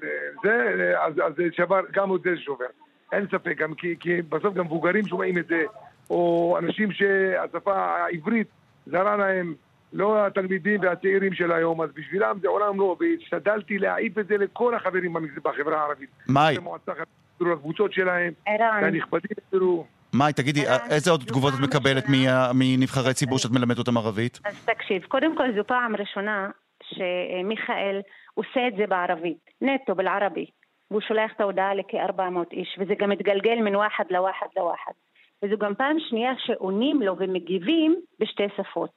זה, 0.42 0.92
אז, 1.07 1.14
אז 1.26 1.32
זה 1.36 1.42
שבר, 1.53 1.80
גם 1.92 2.14
את 2.14 2.20
זה 2.22 2.30
שובר. 2.36 2.66
אין 3.12 3.26
ספק, 3.26 3.57
גם 3.59 3.74
כי, 3.74 3.94
כי 4.01 4.22
בסוף 4.22 4.55
גם 4.55 4.64
מבוגרים 4.64 5.07
שומעים 5.07 5.38
את 5.38 5.46
זה, 5.46 5.62
או 6.11 6.57
אנשים 6.59 6.92
שהשפה 6.92 7.74
העברית 7.74 8.46
זרה 8.86 9.16
להם, 9.16 9.55
לא 9.93 10.26
התלמידים 10.26 10.80
והצעירים 10.80 11.34
של 11.34 11.53
היום, 11.53 11.82
אז 11.82 11.91
בשבילם 11.95 12.39
זה 12.43 12.49
עולם 12.49 12.78
לא, 12.80 12.97
והשתדלתי 13.01 13.78
להעיף 13.78 14.18
את 14.18 14.26
זה 14.26 14.36
לכל 14.36 14.74
החברים 14.74 15.16
בחברה 15.45 15.80
הערבית. 15.80 16.11
מאי. 16.28 16.57
הקבוצות 17.53 17.93
שלהם. 17.93 18.32
והנכבדים, 18.47 19.36
תראו. 19.51 19.86
מאי, 20.14 20.32
תגידי, 20.32 20.61
איזה 20.91 21.11
עוד 21.11 21.20
תגובות 21.26 21.55
את 21.55 21.61
מקבלת 21.61 22.05
מנבחרי 22.55 23.14
ציבור 23.14 23.39
שאת 23.39 23.51
מלמדת 23.51 23.78
אותם 23.78 23.97
ערבית? 23.97 24.41
אז 24.45 24.64
תקשיב, 24.64 25.03
קודם 25.03 25.36
כל 25.36 25.53
זו 25.57 25.64
פעם 25.64 25.97
ראשונה 25.97 26.51
שמיכאל 26.82 28.01
עושה 28.34 28.68
את 28.68 28.76
זה 28.76 28.86
בערבית, 28.86 29.51
נטו 29.61 29.95
בלערבי, 29.95 30.47
והוא 30.91 31.01
שולח 31.01 31.32
את 31.36 31.41
ההודעה 31.41 31.74
לכ-400 31.74 32.53
איש, 32.53 32.78
וזה 32.78 32.95
גם 32.99 33.11
מתגלגל 33.11 33.57
מן 33.62 33.76
ואחד 33.76 34.05
לוואחד 34.11 34.47
לוואחד. 34.57 34.93
וזו 35.43 35.59
גם 35.59 35.74
פעם 35.74 35.97
שנייה 36.09 36.32
שעונים 36.39 37.03
לו 37.03 37.16
ומגיבים 37.18 37.97
בשתי 38.20 38.47
שפות. 38.57 38.95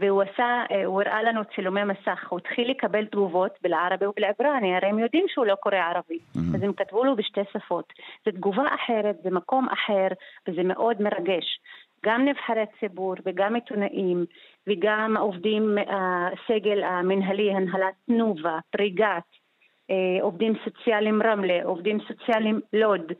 והוא 0.00 0.22
עשה, 0.22 0.62
אה, 0.70 0.84
הוא 0.84 1.02
הראה 1.02 1.22
לנו 1.22 1.40
צילומי 1.54 1.84
מסך, 1.84 2.26
הוא 2.28 2.38
התחיל 2.38 2.70
לקבל 2.70 3.04
תגובות 3.04 3.52
בלערבי 3.62 4.06
ובלעברני, 4.06 4.76
הרי 4.76 4.88
הם 4.88 4.98
יודעים 4.98 5.24
שהוא 5.28 5.46
לא 5.46 5.54
קורא 5.54 5.76
ערבית, 5.76 6.22
אז 6.54 6.62
הם 6.62 6.72
כתבו 6.72 7.04
לו 7.04 7.16
בשתי 7.16 7.40
שפות. 7.52 7.92
זו 8.24 8.30
תגובה 8.30 8.74
אחרת, 8.74 9.16
זה 9.22 9.30
מקום 9.30 9.68
אחר, 9.68 10.08
וזה 10.48 10.62
מאוד 10.62 11.02
מרגש. 11.02 11.58
גם 12.04 12.24
נבחרי 12.24 12.64
ציבור 12.80 13.14
וגם 13.26 13.54
עיתונאים 13.54 14.24
וגם 14.66 15.16
עובדים, 15.16 15.78
הסגל 15.88 16.82
המנהלי, 16.82 17.50
הנהלת 17.52 17.94
תנובה, 18.06 18.58
פריגת, 18.70 19.22
אה, 19.90 20.22
עובדים 20.22 20.52
סוציאליים 20.64 21.22
רמלה, 21.22 21.64
עובדים 21.64 21.98
סוציאליים 22.08 22.60
לוד. 22.72 23.12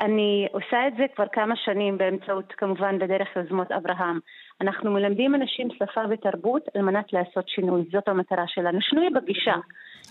אני 0.00 0.48
עושה 0.52 0.88
את 0.88 0.92
זה 0.96 1.04
כבר 1.14 1.26
כמה 1.32 1.56
שנים 1.56 1.98
באמצעות, 1.98 2.52
כמובן, 2.52 2.98
בדרך 2.98 3.36
יוזמות 3.36 3.72
אברהם. 3.72 4.18
אנחנו 4.60 4.90
מלמדים 4.90 5.34
אנשים 5.34 5.68
שפה 5.78 6.00
ותרבות 6.10 6.62
על 6.74 6.82
מנת 6.82 7.12
לעשות 7.12 7.48
שינוי, 7.48 7.84
זאת 7.92 8.08
המטרה 8.08 8.44
שלנו. 8.46 8.78
שינוי 8.80 9.10
בגישה. 9.10 9.54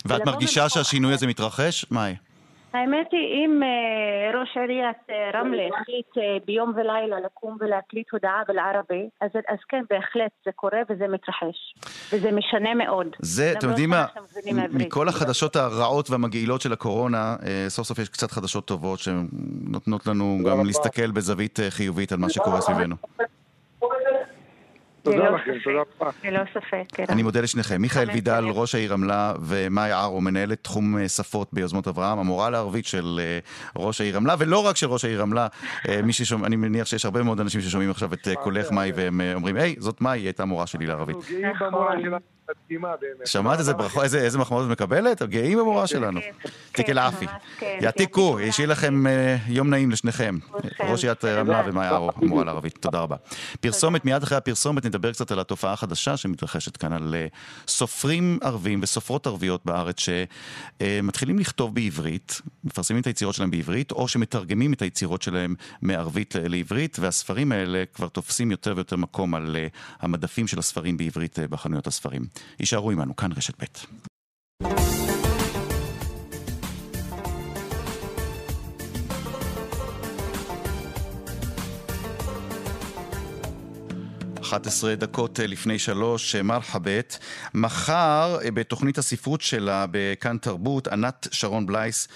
ואת 0.06 0.26
מרגישה 0.26 0.68
שהשינוי 0.68 1.12
הזה 1.12 1.26
מתרחש? 1.26 1.86
מאי. 1.90 2.14
האמת 2.76 3.06
היא, 3.12 3.44
אם 3.44 3.62
אה, 3.62 4.40
ראש 4.40 4.56
עיריית 4.56 4.96
אה, 5.10 5.40
רמלה 5.40 5.62
החליט 5.62 6.18
אה, 6.18 6.22
ביום 6.46 6.72
ולילה 6.76 7.16
לקום 7.24 7.56
ולהקליט 7.60 8.06
הודעה 8.12 8.42
בלערבי, 8.48 9.08
אז, 9.20 9.30
אז 9.48 9.58
כן, 9.68 9.82
בהחלט 9.90 10.30
זה 10.44 10.50
קורה 10.52 10.78
וזה 10.90 11.08
מתרחש. 11.08 11.74
וזה 12.12 12.32
משנה 12.32 12.74
מאוד. 12.74 13.06
זה, 13.18 13.52
אתם 13.52 13.66
למרות 13.66 13.80
יודעים 13.80 13.90
מה. 13.90 14.06
מכל 14.70 15.08
החדשות 15.08 15.56
הרעות 15.56 16.10
והמגעילות 16.10 16.60
של 16.60 16.72
הקורונה, 16.72 17.36
סוף 17.68 17.86
סוף 17.86 17.98
יש 17.98 18.08
קצת 18.08 18.30
חדשות 18.30 18.64
טובות 18.66 18.98
שנותנות 18.98 20.06
לנו 20.06 20.38
גם 20.50 20.66
להסתכל 20.66 21.10
בזווית 21.10 21.58
חיובית 21.70 22.12
על 22.12 22.18
מה 22.18 22.30
שקורה 22.30 22.60
סביבנו. 22.60 22.96
תודה 25.12 25.30
לכם. 25.30 25.52
תודה 25.64 25.78
רבה. 26.00 26.10
ללא 26.24 26.40
ספק, 26.54 26.84
כן. 26.88 27.04
אני 27.08 27.22
מודה 27.22 27.40
לשניכם. 27.40 27.82
מיכאל 27.82 28.10
וידל. 28.10 28.44
ראש 28.44 28.74
העיר 28.74 28.92
רמלה, 28.92 29.32
ומאי 29.40 29.92
ערו, 29.92 30.20
מנהלת 30.20 30.64
תחום 30.64 30.98
אה, 30.98 31.08
שפות 31.08 31.48
ביוזמות 31.52 31.88
אברהם, 31.88 32.18
המורה 32.18 32.50
לערבית 32.50 32.86
של 32.86 33.20
אה, 33.22 33.38
ראש 33.76 34.00
העיר 34.00 34.16
רמלה, 34.16 34.34
ולא 34.38 34.66
רק 34.66 34.76
של 34.76 34.86
ראש 34.86 35.04
העיר 35.04 35.20
רמלה, 35.20 35.46
אה, 35.88 36.02
מי 36.02 36.12
ששומע, 36.12 36.46
אני 36.46 36.56
מניח 36.56 36.86
שיש 36.86 37.04
הרבה 37.04 37.22
מאוד 37.22 37.40
אנשים 37.40 37.60
ששומעים 37.60 37.90
עכשיו 37.90 38.14
את 38.14 38.28
קולך 38.42 38.70
מאי, 38.72 38.92
והם 38.94 39.20
אומרים, 39.34 39.56
היי, 39.56 39.74
זאת 39.78 40.00
מאי, 40.00 40.18
היא 40.18 40.26
הייתה 40.26 40.44
מורה 40.44 40.66
שלי 40.66 40.86
לערבית. 40.86 41.16
אנחנו 41.16 41.26
גאים 41.28 41.52
במורה 41.60 41.92
שלנו, 42.00 42.35
מדהימה 42.66 42.88
באמת. 43.00 43.26
שמעת 43.26 43.58
איזה 43.58 43.72
ברכות, 43.74 44.04
איזה- 44.04 44.18
איזה 44.20 44.38
מחמאות 44.38 44.64
את 44.66 44.70
מקבלת? 44.70 45.22
גאים 45.22 45.58
במורה 45.58 45.86
שלנו. 45.86 46.20
תיקי 46.72 46.94
לעפי. 46.94 47.24
ממש 47.26 47.34
כן. 47.58 47.78
יעתיקו, 47.80 48.38
שיהיה 48.50 48.66
לכם 48.66 49.06
אה, 49.06 49.36
יום 49.48 49.70
נעים 49.70 49.90
לשניכם. 49.90 50.38
ראש 50.80 51.04
עיריית 51.04 51.24
רמלה 51.24 51.62
ומאי 51.66 51.86
ערו, 51.86 52.10
המורה 52.16 52.44
לערבית. 52.44 52.78
תודה 52.80 52.98
רבה. 53.00 53.16
פרסומת, 53.60 54.04
מיד 54.04 54.22
אחרי 54.22 54.38
הפרסומת 54.38 54.86
נדבר 54.86 55.12
קצת 55.12 55.30
על 55.30 55.40
התופעה 55.40 55.72
החדשה 55.72 56.16
שמתרחשת 56.16 56.76
כאן, 56.76 56.92
על 56.92 57.14
אה, 57.14 57.26
סופרים 57.68 58.38
ערבים 58.42 58.80
וסופרות 58.82 59.26
ערביות 59.26 59.60
בארץ 59.64 59.96
שמתחילים 60.80 61.38
לכתוב 61.38 61.74
בעברית, 61.74 62.40
מפרסמים 62.64 63.00
את 63.00 63.06
היצירות 63.06 63.34
שלהם 63.34 63.50
בעברית, 63.50 63.92
או 63.92 64.08
שמתרגמים 64.08 64.72
את 64.72 64.82
היצירות 64.82 65.22
שלהם 65.22 65.54
מערבית 65.82 66.34
לעברית, 66.48 66.98
והספרים 67.00 67.52
האלה 67.52 67.84
כבר 67.94 68.08
תופסים 68.08 68.50
יותר 68.50 68.72
ויותר 68.76 68.96
מקום 68.96 69.34
על 69.34 69.56
אה, 69.58 69.66
המדפים 70.00 70.46
של 70.46 70.58
הספרים 70.58 70.96
בעברית 70.96 71.38
אה, 71.38 71.48
בחנויות 71.48 71.86
הספרים. 71.86 72.22
יישארו 72.60 72.90
עמנו, 72.90 73.16
כאן 73.16 73.32
רשת 73.32 73.62
ב'. 73.62 75.05
11 84.46 84.94
דקות 84.94 85.40
אה, 85.40 85.46
לפני 85.46 85.78
שלוש, 85.78 86.34
אה, 86.34 86.42
מרחבת. 86.42 87.18
מחר 87.54 88.38
אה, 88.44 88.50
בתוכנית 88.50 88.98
הספרות 88.98 89.40
שלה 89.40 89.86
בכאן 89.90 90.38
תרבות, 90.38 90.88
ענת 90.88 91.28
שרון 91.30 91.66
בלייס 91.66 92.08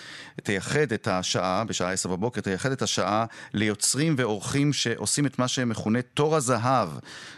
תייחד 0.43 0.93
את 0.93 1.09
השעה, 1.09 1.65
בשעה 1.65 1.93
עשר 1.93 2.09
בבוקר, 2.09 2.41
תייחד 2.41 2.73
את 2.73 2.83
השעה 2.83 3.25
ליוצרים 3.55 4.15
ואורחים 4.19 4.73
שעושים 4.73 5.27
את 5.27 5.39
מה 5.39 5.49
שמכונה 5.49 6.03
תור 6.03 6.37
הזהב. 6.37 6.89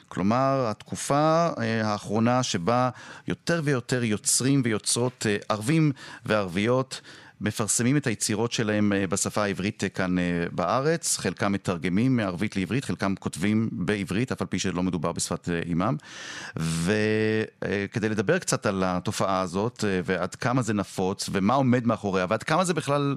כלומר, 0.09 0.67
התקופה 0.71 1.49
האחרונה 1.57 2.43
שבה 2.43 2.91
יותר 3.29 3.61
ויותר 3.65 4.05
יוצרים 4.05 4.63
ויוצרות 4.65 5.27
ערבים 5.49 5.93
וערביות 6.27 7.01
מפרסמים 7.43 7.97
את 7.97 8.07
היצירות 8.07 8.53
שלהם 8.53 8.93
אה, 8.93 9.07
בשפה 9.07 9.43
העברית 9.43 9.85
אה, 9.85 9.89
כאן 9.89 10.19
אה, 10.19 10.25
בארץ, 10.53 11.19
חלקם 11.19 11.53
מתרגמים 11.53 12.17
מערבית 12.17 12.57
לעברית, 12.57 12.85
חלקם 12.85 13.15
כותבים 13.15 13.69
בעברית, 13.73 14.33
אף 14.33 14.41
על 14.41 14.47
פי 14.47 14.59
שלא 14.59 14.83
מדובר 14.83 15.13
בשפת 15.13 15.49
אימם. 15.67 15.97
וכדי 16.57 18.09
לדבר 18.09 18.39
קצת 18.39 18.67
על 18.67 18.83
התופעה 18.87 19.41
הזאת, 19.41 19.85
ועד 20.05 20.35
כמה 20.35 20.63
זה 20.63 20.75
נפוץ, 20.75 21.29
ומה 21.33 21.55
עומד 21.55 21.87
מאחוריה, 21.87 22.27
ועד 22.29 22.43
כמה 22.43 22.65
זה 22.65 22.75
בכלל... 22.75 23.17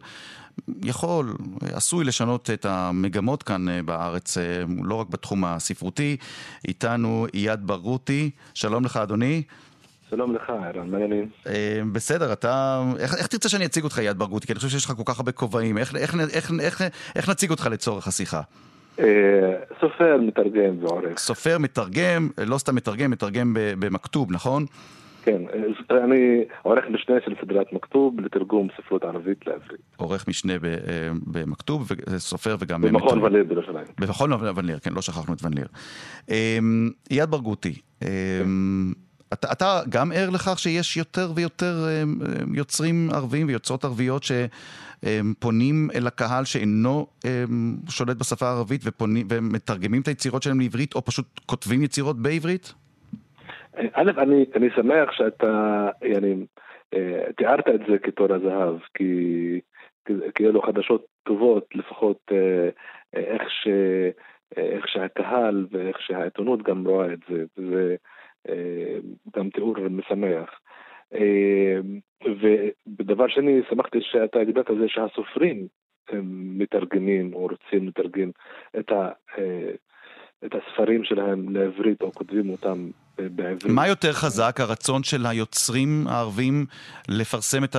יכול, 0.83 1.35
עשוי 1.73 2.05
לשנות 2.05 2.49
את 2.49 2.65
המגמות 2.65 3.43
כאן 3.43 3.85
בארץ, 3.85 4.37
לא 4.83 4.95
רק 4.95 5.07
בתחום 5.07 5.45
הספרותי. 5.45 6.17
איתנו 6.67 7.27
אייד 7.33 7.67
ברגותי, 7.67 8.29
שלום 8.53 8.85
לך 8.85 8.97
אדוני. 8.97 9.43
שלום 10.09 10.35
לך, 10.35 10.49
ערן, 10.49 10.89
מה 10.89 10.97
העניינים? 10.97 11.29
אה, 11.47 11.81
בסדר, 11.91 12.33
אתה... 12.33 12.81
איך, 12.99 13.15
איך 13.17 13.27
תרצה 13.27 13.49
שאני 13.49 13.65
אציג 13.65 13.83
אותך, 13.83 13.97
יד 13.97 14.17
ברגותי? 14.17 14.47
כי 14.47 14.53
אני 14.53 14.57
חושב 14.57 14.69
שיש 14.69 14.85
לך 14.85 14.91
כל 14.91 15.03
כך 15.05 15.19
הרבה 15.19 15.31
כובעים. 15.31 15.77
איך, 15.77 15.95
איך, 15.95 16.15
איך, 16.33 16.51
איך, 16.59 16.81
איך 17.15 17.29
נציג 17.29 17.51
אותך 17.51 17.67
לצורך 17.71 18.07
השיחה? 18.07 18.41
אה, 18.99 19.05
סופר, 19.81 20.17
מתרגם 20.21 20.83
ועורך. 20.83 21.17
סופר, 21.17 21.57
מתרגם, 21.57 22.29
לא 22.47 22.57
סתם 22.57 22.75
מתרגם, 22.75 23.11
מתרגם 23.11 23.53
במכתוב, 23.79 24.31
נכון? 24.31 24.65
כן, 25.23 25.41
אה, 25.91 26.03
אני 26.03 26.43
עורך 26.61 26.85
משנה 26.89 27.15
של 27.25 27.33
סדרת 27.41 27.73
מכתוב 27.73 28.19
לתרגום 28.19 28.67
ספרות 28.77 29.03
ערבית 29.03 29.47
לעברית. 29.47 29.81
עורך 29.97 30.27
משנה 30.27 30.53
במכתוב, 31.27 31.91
וסופר 32.09 32.55
וגם... 32.59 32.81
במכון. 32.81 33.23
וליר 33.23 33.43
בירושלים. 33.43 33.85
במכון 33.99 34.33
ון 34.33 34.65
ליר, 34.65 34.79
כן, 34.79 34.93
לא 34.93 35.01
שכחנו 35.01 35.33
את 35.33 35.43
ון 35.43 35.53
ליר. 35.53 35.67
אמ, 36.29 36.89
אייד 37.11 37.29
ברגותי, 37.29 37.81
אמ, 38.01 38.93
אתה, 39.39 39.47
אתה 39.51 39.81
גם 39.89 40.11
ער 40.15 40.29
לכך 40.29 40.59
שיש 40.59 40.97
יותר 40.97 41.31
ויותר 41.35 41.73
אמ, 41.87 42.19
אמ, 42.43 42.55
יוצרים 42.55 43.09
ערבים 43.13 43.47
ויוצרות 43.47 43.83
ערביות 43.83 44.23
שפונים 44.23 45.87
אל 45.95 46.07
הקהל 46.07 46.45
שאינו 46.45 47.07
שולט 47.89 48.17
בשפה 48.17 48.45
הערבית 48.45 48.81
ופונים, 48.85 49.27
ומתרגמים 49.29 50.01
את 50.01 50.07
היצירות 50.07 50.43
שלהם 50.43 50.59
לעברית, 50.59 50.95
או 50.95 51.01
פשוט 51.01 51.25
כותבים 51.45 51.83
יצירות 51.83 52.21
בעברית? 52.21 52.73
א', 53.93 54.11
אני, 54.17 54.45
אני 54.55 54.67
שמח 54.75 55.11
שאתה, 55.11 55.89
אה, 56.93 57.31
תיארת 57.37 57.67
את 57.67 57.79
זה 57.89 57.97
כתור 57.97 58.33
הזהב, 58.33 58.75
כי, 58.93 59.59
כי, 60.35 60.45
אלו 60.45 60.61
חדשות 60.61 61.05
טובות, 61.23 61.65
לפחות 61.75 62.17
אה, 62.31 62.69
אה, 63.15 63.33
איך, 63.33 63.43
ש, 63.49 63.67
אה, 64.57 64.63
איך 64.63 64.87
שהקהל 64.87 65.65
ואיך 65.71 66.01
שהעיתונות 66.01 66.63
גם 66.63 66.87
רואה 66.87 67.13
את 67.13 67.19
זה, 67.29 67.43
אה, 67.59 67.95
גם 69.35 69.49
תיאור 69.49 69.75
משמח. 69.89 70.59
אה, 71.13 71.79
ודבר 72.99 73.27
שני, 73.27 73.61
שמחתי 73.69 73.97
שאתה 74.01 74.39
הגדת 74.39 74.67
זה 74.79 74.87
שהסופרים 74.87 75.67
הם 76.09 76.57
מתרגמים 76.57 77.33
או 77.33 77.41
רוצים 77.41 77.87
לתרגם 77.87 78.29
את, 78.79 78.91
ה, 78.91 79.11
אה, 79.37 79.71
את 80.45 80.51
הספרים 80.55 81.03
שלהם 81.03 81.55
לעברית 81.55 82.01
או 82.01 82.11
כותבים 82.13 82.49
אותם 82.49 82.89
בעברית. 83.17 83.65
מה 83.65 83.87
יותר 83.87 84.13
חזק, 84.13 84.59
הרצון 84.59 85.03
של 85.03 85.25
היוצרים 85.25 86.07
הערבים 86.07 86.65
לפרסם 87.09 87.63
את 87.63 87.75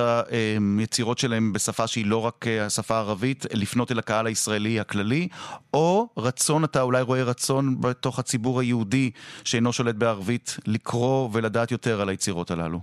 היצירות 0.79 1.17
שלהם 1.17 1.53
בשפה 1.53 1.87
שהיא 1.87 2.05
לא 2.07 2.25
רק 2.25 2.47
אה, 2.47 2.65
השפה 2.65 2.95
הערבית, 2.95 3.45
לפנות 3.53 3.91
אל 3.91 3.99
הקהל 3.99 4.27
הישראלי 4.27 4.79
הכללי, 4.79 5.27
או 5.73 6.07
רצון, 6.17 6.63
אתה 6.63 6.81
אולי 6.81 7.01
רואה 7.01 7.23
רצון 7.23 7.81
בתוך 7.81 8.19
הציבור 8.19 8.59
היהודי 8.59 9.11
שאינו 9.43 9.73
שולט 9.73 9.95
בערבית, 9.95 10.57
לקרוא 10.67 11.29
ולדעת 11.33 11.71
יותר 11.71 12.01
על 12.01 12.09
היצירות 12.09 12.51
הללו? 12.51 12.79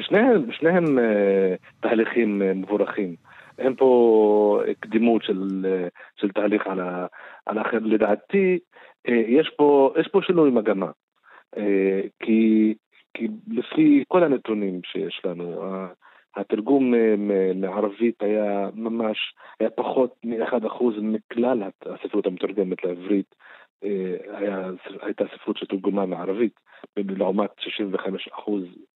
שניהם, 0.00 0.52
שניהם 0.52 0.98
אה, 0.98 1.54
תהליכים 1.80 2.42
אה, 2.42 2.54
מבורכים. 2.54 3.14
אין 3.58 3.74
פה 3.76 4.60
קדימות 4.80 5.22
של, 5.22 5.66
אה, 5.66 5.88
של 6.16 6.30
תהליך 6.30 6.66
על, 6.66 6.80
ה, 6.80 7.06
על 7.46 7.58
האחר. 7.58 7.78
לדעתי, 7.82 8.58
אה, 9.08 9.22
יש 9.28 9.50
פה, 9.56 9.94
יש 10.00 10.08
פה 10.08 10.20
שינוי 10.22 10.50
מגמה. 10.50 10.90
אה, 11.56 12.00
כי, 12.20 12.74
כי 13.14 13.28
לפי 13.48 14.04
כל 14.08 14.24
הנתונים 14.24 14.80
שיש 14.84 15.20
לנו, 15.24 15.62
התרגום 16.36 16.94
אה, 16.94 17.14
מערבית 17.54 18.22
היה 18.22 18.68
ממש, 18.74 19.18
היה 19.60 19.70
פחות 19.70 20.14
מ-1% 20.24 20.84
מכלל 21.02 21.62
הספרות 21.86 22.26
המתורגמת 22.26 22.84
לעברית. 22.84 23.34
אה, 23.84 24.70
הייתה 25.02 25.24
ספרות 25.34 25.56
שתורגמה 25.56 26.06
מערבית, 26.06 26.60
לעומת 26.96 27.50
65% 27.58 28.50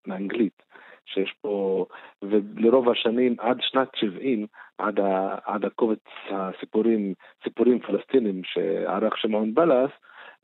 מאנגלית. 0.06 0.62
שיש 1.06 1.34
פה, 1.40 1.86
ולרוב 2.22 2.88
השנים, 2.88 3.36
עד 3.38 3.56
שנת 3.60 3.88
70, 3.94 4.46
עד, 4.78 5.00
ה, 5.00 5.34
עד 5.44 5.64
הקובץ 5.64 6.04
הסיפורים, 6.30 7.14
סיפורים 7.44 7.78
פלסטינים 7.78 8.40
שערך 8.44 9.18
שמעון 9.18 9.54
בלס, 9.54 9.90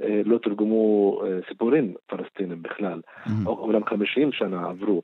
אה, 0.02 0.20
לא 0.24 0.38
תורגמו 0.38 1.20
אה, 1.24 1.38
סיפורים 1.48 1.94
פלסטינים 2.06 2.62
בכלל. 2.62 3.00
אומנם 3.46 3.84
50 3.84 4.32
שנה 4.32 4.68
עברו, 4.68 5.02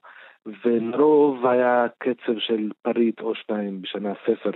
ולרוב 0.65 1.47
היה 1.47 1.87
קצב 1.99 2.39
של 2.39 2.71
פריט 2.83 3.21
או 3.21 3.35
שניים 3.35 3.83
בשנה 3.83 4.13
ספר, 4.27 4.51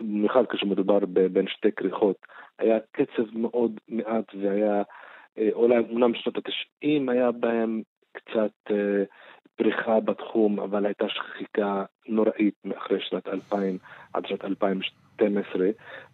במיוחד 0.00 0.46
כשמדובר 0.46 0.98
בין 1.32 1.48
שתי 1.48 1.72
כריכות. 1.72 2.16
היה 2.58 2.78
קצב 2.92 3.22
מאוד 3.32 3.80
מעט 3.88 4.34
והיה, 4.34 4.82
אה, 5.38 5.48
אולי 5.52 5.78
אומנם 5.78 6.14
שנות 6.14 6.36
התשעים 6.38 7.08
היה 7.08 7.30
בהם 7.30 7.82
קצת 8.12 8.72
פריחה 9.62 10.00
בתחום, 10.00 10.60
אבל 10.60 10.86
הייתה 10.86 11.08
שחיקה 11.08 11.84
נוראית 12.08 12.54
מאחרי 12.64 13.00
שנת 13.00 13.28
2000 13.28 13.78
עד 14.14 14.26
שנת 14.26 14.44
2012, 14.44 15.66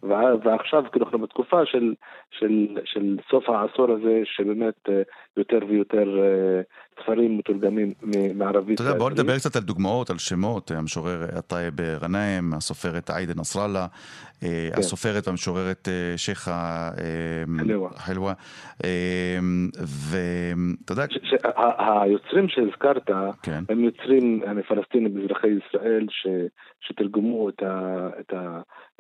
וע- 0.03 0.35
ועכשיו 0.45 0.85
כאילו 0.93 1.07
אנחנו 1.07 1.19
בתקופה 1.19 1.67
של, 1.67 1.95
של, 2.31 2.79
של 2.85 3.17
סוף 3.31 3.49
העשור 3.49 3.91
הזה, 3.91 4.21
שבאמת 4.25 4.75
אה, 4.89 5.03
יותר 5.37 5.59
ויותר 5.69 6.19
אה, 6.23 6.61
ספרים 7.03 7.39
מתורגמים 7.39 7.93
מערבית. 8.35 8.75
אתה 8.81 8.89
יודע, 8.89 8.99
בוא. 8.99 9.11
נדבר 9.11 9.37
קצת 9.37 9.57
על 9.57 9.63
דוגמאות, 9.63 10.11
על 10.11 10.19
שמות, 10.19 10.71
המשורר 10.71 11.25
עטאייב 11.37 11.75
גנאים, 12.01 12.53
הסופרת 12.55 13.11
עאידה 13.11 13.33
נסראללה, 13.37 13.87
אה, 14.43 14.69
כן. 14.73 14.79
הסופרת 14.79 15.29
והמשוררת 15.29 15.89
אה, 15.89 16.19
שייחה 16.19 16.91
אה, 16.99 17.89
חלווה. 17.97 18.33
אה, 18.85 19.39
ואתה 20.11 20.93
יודע, 20.93 21.05
היוצרים 22.03 22.49
שהזכרת, 22.49 23.11
כן. 23.43 23.63
הם 23.69 23.85
יוצרים 23.85 24.43
פלסטינים 24.69 25.25
אזרחי 25.25 25.49
ישראל 25.49 26.07
שתרגמו 26.81 27.49
את 27.49 28.33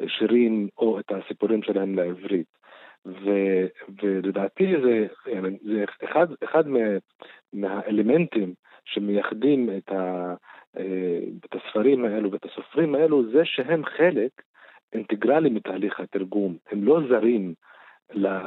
השירים 0.01 0.68
או 0.78 1.01
את 1.01 1.12
הסיפורים 1.12 1.62
שלהם 1.62 1.94
לעברית. 1.94 2.57
ו- 3.07 3.66
ולדעתי 4.02 4.74
זה, 4.84 5.07
זה 5.64 5.84
אחד, 6.04 6.26
אחד 6.44 6.64
מהאלמנטים 7.52 8.54
שמייחדים 8.84 9.70
את, 9.78 9.92
ה, 9.92 10.34
אה, 10.78 11.18
את 11.44 11.54
הספרים 11.54 12.04
האלו 12.04 12.32
ואת 12.32 12.44
הסופרים 12.44 12.94
האלו, 12.94 13.30
זה 13.32 13.40
שהם 13.44 13.84
חלק 13.84 14.30
אינטגרלי 14.92 15.50
מתהליך 15.50 16.00
התרגום. 16.00 16.57
הם 16.70 16.84
לא 16.84 17.00
זרים 17.09 17.54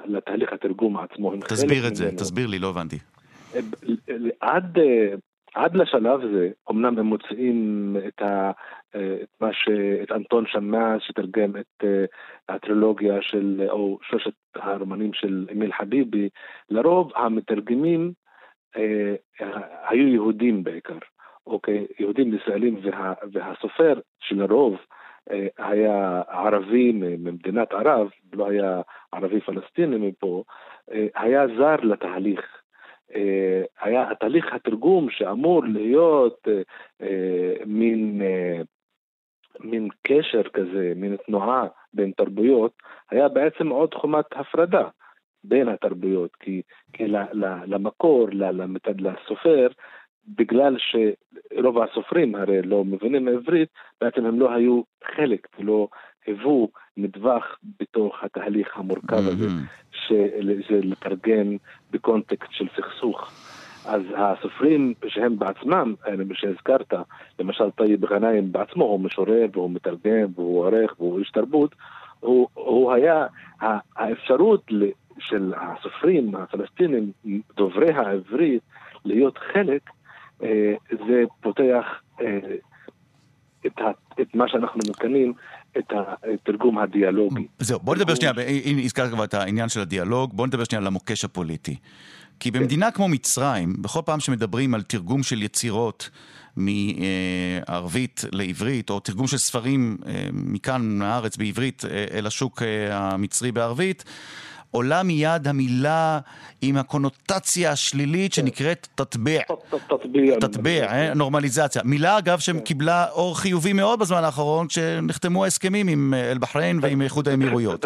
לתהליך 0.06 0.54
התרגום 0.54 0.98
עצמו, 0.98 1.34
תסביר 1.36 1.88
את 1.88 1.96
זה, 1.96 2.12
תסביר 2.12 2.48
לי, 2.48 2.60
לא 2.60 2.70
הבנתי. 2.70 2.98
עד, 4.40 4.78
עד 5.56 5.76
לשלב 5.76 6.22
זה, 6.34 6.50
אמנם 6.72 7.00
הם 7.00 7.06
מוצאים 7.06 7.96
את, 8.08 8.22
ה, 8.22 8.52
את 8.90 9.30
מה 9.42 9.54
ש... 9.54 9.70
את 10.04 10.12
אנטון 10.12 10.46
שמאס 10.48 11.02
שתרגם 11.02 11.52
את 11.56 11.84
הטרילוגיה 12.50 13.22
של, 13.22 13.62
או 13.70 14.00
שלושת 14.02 14.34
הרומנים 14.56 15.14
של 15.14 15.48
אמיל 15.52 15.74
חביבי, 15.74 16.30
לרוב 16.70 17.12
המתרגמים 17.16 18.12
אה, 18.78 19.16
היו 19.90 20.08
יהודים 20.08 20.64
בעיקר, 20.64 20.98
אוקיי? 21.48 21.88
יהודים 22.00 22.34
ישראלים, 22.34 22.80
וה, 22.84 23.14
והסופר 23.32 24.00
שלרוב 24.20 24.78
אה, 25.32 25.48
היה 25.58 26.22
ערבי 26.28 26.92
ממדינת 26.92 27.72
ערב, 27.72 28.10
לא 28.34 28.50
היה 28.50 28.82
ערבי 29.12 29.42
פלסטיני 29.42 29.98
מפה, 29.98 30.44
אה, 30.92 31.08
היה 31.16 31.48
זר 31.58 31.76
לתהליך. 31.76 32.59
אה, 33.16 33.62
היה 33.82 34.12
התהליך 34.12 34.54
התרגום 34.54 35.10
שאמור 35.10 35.64
להיות 35.66 36.48
מין, 37.66 38.22
מין 39.60 39.88
קשר 40.08 40.44
כזה, 40.54 40.94
מין 40.96 41.18
תנועה 41.26 41.68
בין 41.94 42.12
תרבויות, 42.12 42.72
היה 43.12 43.28
בעצם 43.28 43.68
עוד 43.70 43.94
חומת 43.94 44.26
הפרדה 44.32 44.88
בין 45.44 45.68
התרבויות, 45.68 46.36
כי, 46.36 46.62
כי 46.94 47.08
למקור, 47.68 48.28
לסופר, 49.00 49.68
בגלל 50.28 50.78
שרוב 50.80 51.80
הסופרים 51.80 52.36
הרי 52.36 52.62
לא 52.62 52.84
מבינים 52.84 53.28
עברית, 53.28 53.70
בעצם 54.02 54.26
הם 54.26 54.40
לא 54.40 54.52
היו 54.52 54.82
חלק 55.04 55.48
ולא 55.60 55.88
היוו 56.26 56.70
נדבך 56.98 57.56
בתוך 57.80 58.24
התהליך 58.24 58.78
המורכב 58.78 59.28
הזה, 59.28 59.48
שזה 59.92 60.80
לתרגם 60.84 61.58
בקונטקסט 61.92 62.52
של 62.52 62.68
סכסוך. 62.76 63.32
אז 63.86 64.02
הסופרים 64.16 64.94
שהם 65.08 65.40
בעצמם, 65.40 65.96
שהזכרת, 66.34 66.94
למשל 67.40 67.72
טייב 67.72 68.06
גנאים 68.06 68.52
בעצמו, 68.52 68.84
הוא 68.84 69.00
משורר 69.00 69.46
והוא 69.54 69.72
מתרגם 69.72 70.28
והוא 70.36 70.66
עורך 70.66 70.94
והוא 71.00 71.20
איש 71.20 71.32
תרבות, 71.32 71.76
הוא, 72.20 72.48
הוא 72.54 72.94
היה 72.94 73.28
האפשרות 73.96 74.72
של 75.20 75.54
הסופרים 75.58 76.36
הפלסטינים 76.36 77.12
דוברי 77.56 77.94
העברית 77.94 78.62
להיות 79.06 79.38
חלק 79.38 79.82
אה, 80.44 80.74
זה 81.08 81.24
פותח 81.42 81.86
אה, 82.22 82.40
את, 83.66 83.82
את 84.22 84.36
מה 84.36 84.48
שאנחנו 84.48 84.80
מכנים 84.90 85.34
את 85.78 85.94
התרגום 85.94 86.78
הדיאלוגי. 86.78 87.48
זהו, 87.60 87.80
בוא 87.80 87.96
נדבר 87.96 88.16
שנייה, 88.16 88.34
אם 88.66 88.80
הזכרת 88.84 89.12
כבר 89.12 89.24
את 89.24 89.34
העניין 89.34 89.70
של 89.70 89.80
הדיאלוג, 89.80 90.34
בוא 90.34 90.48
נדבר 90.48 90.64
שנייה 90.64 90.82
על 90.82 90.88
המוקש 90.88 91.26
הפוליטי. 91.26 91.76
כי 92.40 92.52
במדינה 92.52 92.92
כמו 92.92 93.08
מצרים, 93.08 93.74
בכל 93.82 94.00
פעם 94.06 94.20
שמדברים 94.20 94.74
על 94.74 94.82
תרגום 94.82 95.24
של 95.24 95.44
יצירות 95.44 96.10
מערבית 96.56 98.26
לעברית, 98.32 98.90
או 98.90 99.00
תרגום 99.00 99.28
של 99.28 99.38
ספרים 99.38 99.98
אה, 100.08 100.28
מכאן, 100.34 100.98
מהארץ, 100.98 101.38
בעברית, 101.38 101.84
אל 102.14 102.28
השוק 102.28 102.62
המצרי 102.92 103.52
בערבית, 103.52 104.04
עולה 104.72 105.04
מיד 105.04 105.48
המילה 105.48 106.20
עם 106.62 106.78
הקונוטציה 106.78 107.72
השלילית 107.72 108.34
שנקראת 108.34 108.88
תטביע. 108.96 109.42
תטביע, 110.40 110.86
אה? 110.86 111.14
נורמליזציה. 111.14 111.82
מילה 111.86 112.18
אגב 112.18 112.40
שקיבלה 112.40 113.06
אור 113.12 113.40
חיובי 113.40 113.74
מאוד 113.74 114.00
בזמן 114.00 114.24
האחרון 114.24 114.68
כשנחתמו 114.68 115.44
ההסכמים 115.44 115.88
עם 115.88 116.14
אה, 116.14 116.32
אל-בחריין 116.32 116.80
ועם 116.82 117.02
איחוד 117.02 117.28
האמירויות. 117.28 117.86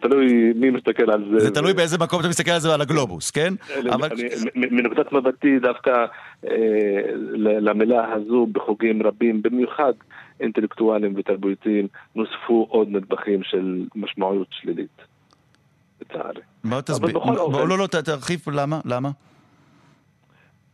תלוי 0.00 0.52
מי 0.56 0.70
מסתכל 0.70 1.10
על 1.10 1.24
זה. 1.32 1.38
זה 1.38 1.50
תלוי 1.50 1.74
באיזה 1.74 1.98
מקום 1.98 2.20
אתה 2.20 2.28
מסתכל 2.28 2.50
על 2.50 2.60
זה 2.60 2.74
על 2.74 2.80
הגלובוס, 2.80 3.30
כן? 3.30 3.54
מנקודת 4.54 5.12
מבטי 5.12 5.58
דווקא 5.58 5.90
אה, 6.46 6.50
למילה 7.60 8.12
הזו 8.12 8.46
בחוגים 8.52 9.02
רבים, 9.02 9.42
במיוחד 9.42 9.92
אינטלקטואלים 10.40 11.14
ותרבותיים, 11.16 11.86
נוספו 12.14 12.66
עוד 12.70 12.88
נדבכים 12.88 13.42
של 13.42 13.84
משמעויות 13.94 14.48
שלילית. 14.50 15.17
לצערי. 16.00 16.40
בוא 16.64 16.80
תסביר, 16.80 17.18
לא, 17.68 17.78
לא, 17.78 17.86
תרחיב, 17.86 18.40
למה? 18.52 18.80
למה? 18.84 19.10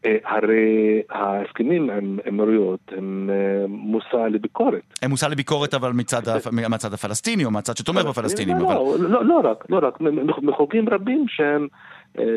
אה, 0.07 0.17
הרי 0.25 1.03
ההסכמים 1.11 1.91
עם 1.91 2.19
אמירויות 2.29 2.81
הם 2.97 3.31
אה, 3.33 3.67
מושא 3.69 4.17
לביקורת. 4.17 4.83
הם 5.03 5.11
מושא 5.11 5.27
לביקורת 5.27 5.75
אבל 5.75 5.93
מצד 5.93 6.93
הפלסטיני 6.93 7.45
או 7.45 7.51
מהצד 7.51 7.77
שתומך 7.77 8.05
בפלסטינים. 8.05 8.59
לא, 8.59 8.97
לא, 8.99 9.25
לא 9.25 9.41
רק, 9.45 9.65
לא 9.69 9.81
רק, 9.83 9.99
מחוקים 10.43 10.89
רבים 10.89 11.25
שהם 11.29 11.63
אה, 11.63 11.69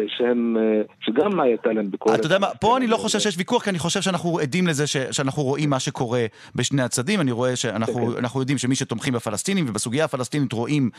שהם, 0.08 0.58
אה, 0.58 0.82
שגם 1.02 1.40
הייתה 1.40 1.70
להם 1.74 1.92
ביקורת. 1.92 2.20
אתה 2.20 2.26
יודע 2.26 2.40
מה, 2.40 2.48
פה 2.48 2.78
אני 2.78 2.88
לא 2.88 2.98
חושב 2.98 3.20
שיש 3.20 3.38
ויכוח, 3.38 3.64
כי 3.64 3.70
אני 3.70 3.80
חושב 3.80 4.02
שאנחנו 4.02 4.40
עדים 4.40 4.68
לזה 4.68 4.88
ש, 4.88 4.98
שאנחנו 4.98 5.44
רואים 5.44 5.70
מה 5.70 5.80
שקורה 5.80 6.26
בשני 6.56 6.82
הצדדים. 6.82 7.22
אני 7.22 7.32
רואה 7.32 7.56
שאנחנו 7.56 8.16
כן, 8.16 8.28
כן. 8.30 8.40
יודעים 8.40 8.58
שמי 8.58 8.76
שתומכים 8.76 9.14
בפלסטינים 9.14 9.66
ובסוגיה 9.70 10.06
הפלסטינית 10.06 10.54
רואים 10.54 10.90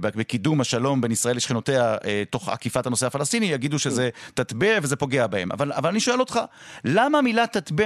בקידום 0.00 0.60
השלום 0.60 1.00
בין 1.00 1.12
ישראל 1.12 1.36
לשכנותיה 1.36 1.96
אה, 2.04 2.22
תוך 2.30 2.48
עקיפת 2.48 2.86
הנושא 2.86 3.06
הפלסטיני, 3.06 3.46
יגידו 3.46 3.78
שזה 3.78 4.08
תטבע 4.34 4.78
וזה 4.82 4.96
פוגע 4.96 5.26
בהם. 5.26 5.52
אבל, 5.52 5.72
אבל 5.72 5.90
אני 5.90 6.00
שואל 6.00 6.20
אותך, 6.20 6.40
למה 6.84 7.18
המילה 7.18 7.46
תטבע... 7.46 7.84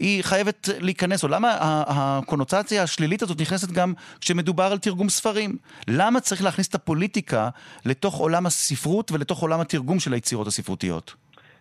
היא 0.00 0.22
חייבת 0.22 0.68
להיכנס, 0.80 1.24
או 1.24 1.28
למה 1.28 1.48
הקונוטציה 1.88 2.82
השלילית 2.82 3.22
הזאת 3.22 3.40
נכנסת 3.40 3.72
גם 3.72 3.92
כשמדובר 4.20 4.68
על 4.72 4.78
תרגום 4.78 5.08
ספרים? 5.08 5.50
למה 5.88 6.20
צריך 6.20 6.44
להכניס 6.44 6.68
את 6.68 6.74
הפוליטיקה 6.74 7.48
לתוך 7.86 8.14
עולם 8.18 8.46
הספרות 8.46 9.12
ולתוך 9.12 9.42
עולם 9.42 9.60
התרגום 9.60 9.98
של 9.98 10.12
היצירות 10.12 10.46
הספרותיות? 10.46 11.14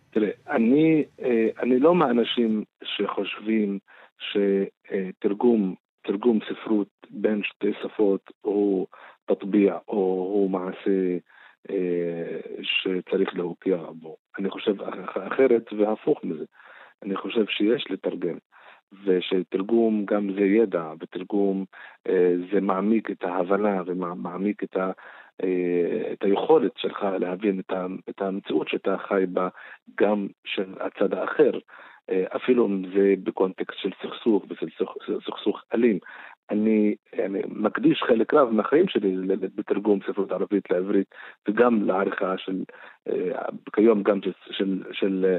תראה, 0.10 0.30
אני, 0.50 1.04
אה, 1.22 1.48
אני 1.64 1.80
לא 1.80 1.96
מהאנשים 1.96 2.64
שחושבים 2.84 3.80
שתרגום 4.20 5.76
תרגום 6.08 6.40
ספרות 6.50 6.88
בין 7.10 7.42
שתי 7.44 7.72
שפות 7.84 8.32
הוא 8.42 8.88
תטביע 9.26 9.78
או 9.88 9.98
הוא 10.34 10.50
מעשה 10.50 11.18
אה, 11.70 12.40
שצריך 12.62 13.36
להוקיע 13.36 13.78
בו. 13.78 14.16
אני 14.40 14.50
חושב 14.50 14.76
אחרת 15.28 15.74
והפוך 15.74 16.24
מזה. 16.24 16.46
אני 17.04 17.16
חושב 17.16 17.45
שיש 17.48 17.86
לתרגם, 17.89 18.38
ושתרגום 19.06 20.06
גם 20.06 20.34
זה 20.34 20.41
ידע, 20.41 20.91
ותרגום 21.00 21.66
אה, 22.08 22.34
זה 22.52 22.62
מעמיק 22.62 23.12
את 23.12 23.24
ההבנה 23.24 23.82
ומעמיק 23.86 24.64
את, 24.64 24.78
ה, 24.78 24.91
אה, 25.43 26.14
את 26.14 26.24
היכולת 26.24 26.72
שלך 26.78 27.06
להבין 27.20 27.62
את, 28.10 28.22
המציאות 28.22 28.68
שאתה 28.68 28.98
חי 28.98 29.24
בה, 29.28 29.50
גם 30.00 30.28
של 30.45 30.74
הצד 30.80 31.14
האחר. 31.14 31.52
אה, 32.10 32.24
אפילו 32.36 32.68
אם 32.68 32.84
זה 32.95 33.14
בקונטקסט 33.24 33.80
של 33.80 33.89
סכסוך 34.02 34.45
ושל 34.50 34.68
סכסוך 35.26 35.64
אלים. 35.74 36.00
אני, 36.52 36.95
אני 37.14 37.39
מקדיש 37.48 38.04
חלק 38.08 38.34
רב 38.34 38.50
מהחיים 38.50 38.88
שלי 38.88 39.16
בתרגום 39.56 40.00
ספרות 40.08 40.32
ערבית 40.32 40.72
לעברית 40.72 41.16
וגם 41.48 41.84
לעריכה 41.84 42.38
של, 42.38 42.64
כיום 43.74 44.04
גם 44.04 44.20
של, 44.22 44.32
של, 44.52 44.84
של 44.91 45.38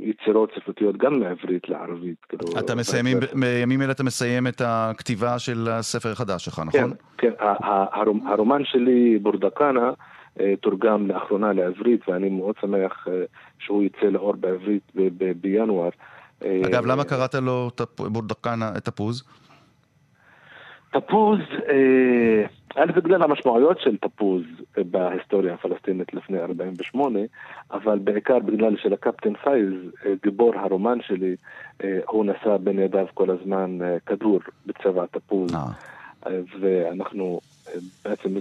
יצירות 0.00 0.52
ספרותיות 0.56 0.96
גם 0.96 1.20
מעברית 1.20 1.68
לערבית. 1.68 2.24
כאילו, 2.28 2.58
אתה 2.58 2.74
מסיים, 2.74 3.06
בימים 3.40 3.82
אלה 3.82 3.92
אתה 3.92 4.04
מסיים 4.04 4.46
את 4.46 4.62
הכתיבה 4.64 5.38
של 5.38 5.68
הספר 5.70 6.12
החדש 6.12 6.44
שלך, 6.44 6.62
נכון? 6.66 6.90
כן, 7.18 7.30
כן. 7.38 7.44
הרומן 8.26 8.64
שלי, 8.64 9.18
בורדקנה, 9.18 9.90
אה, 10.40 10.54
תורגם 10.60 11.06
לאחרונה 11.06 11.52
לעברית, 11.52 12.08
ואני 12.08 12.28
מאוד 12.28 12.54
שמח 12.60 13.08
אה, 13.08 13.24
שהוא 13.58 13.82
יצא 13.82 14.06
לאור 14.06 14.34
בעברית 14.36 14.92
בינואר. 15.40 15.90
אגב, 16.42 16.86
למה 16.86 17.04
קראת 17.04 17.34
לו 17.34 17.70
בורדקנה, 17.98 18.72
תפוז? 18.84 19.24
תפוז, 20.92 21.38
א', 22.76 22.92
בגלל 22.96 23.22
המשמעויות 23.22 23.80
של 23.80 23.96
תפוז 23.96 24.42
בהיסטוריה 24.76 25.54
הפלסטינית 25.54 26.14
לפני 26.14 26.40
48, 26.40 27.18
אבל 27.70 27.98
בעיקר 27.98 28.38
בגלל 28.38 28.76
שלקפטן 28.76 29.34
פייז, 29.34 29.72
גיבור 30.22 30.52
הרומן 30.56 30.98
שלי, 31.02 31.36
הוא 32.08 32.24
נשא 32.24 32.56
בין 32.56 32.78
ידיו 32.78 33.06
כל 33.14 33.30
הזמן 33.30 33.78
כדור 34.06 34.40
בצבע 34.66 35.06
תפוז. 35.06 35.54
ואנחנו 36.60 37.40
בעצם 38.04 38.36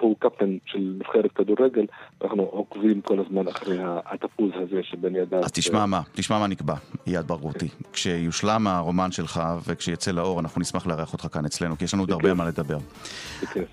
הוא 0.00 0.16
קפטן 0.18 0.56
של 0.66 0.94
נבחרת 0.98 1.32
כדורגל, 1.32 1.86
ואנחנו 2.20 2.42
עוקבים 2.42 3.00
כל 3.00 3.18
הזמן 3.26 3.48
אחרי 3.48 3.78
התפוז 3.82 4.50
הזה 4.54 4.82
שבין 4.82 5.16
ידיו. 5.16 5.44
אז 5.44 5.52
תשמע 5.52 5.86
מה, 5.86 6.00
תשמע 6.12 6.38
מה 6.38 6.46
נקבע, 6.46 6.74
איאד 7.06 7.26
ברגותי. 7.26 7.68
כשיושלם 7.92 8.66
הרומן 8.66 9.12
שלך 9.12 9.42
וכשיצא 9.66 10.10
לאור, 10.10 10.40
אנחנו 10.40 10.60
נשמח 10.60 10.86
לארח 10.86 11.12
אותך 11.12 11.26
כאן 11.32 11.44
אצלנו, 11.44 11.78
כי 11.78 11.84
יש 11.84 11.94
לנו 11.94 12.02
עוד 12.02 12.10
הרבה 12.10 12.34
מה 12.34 12.44
לדבר. 12.46 12.78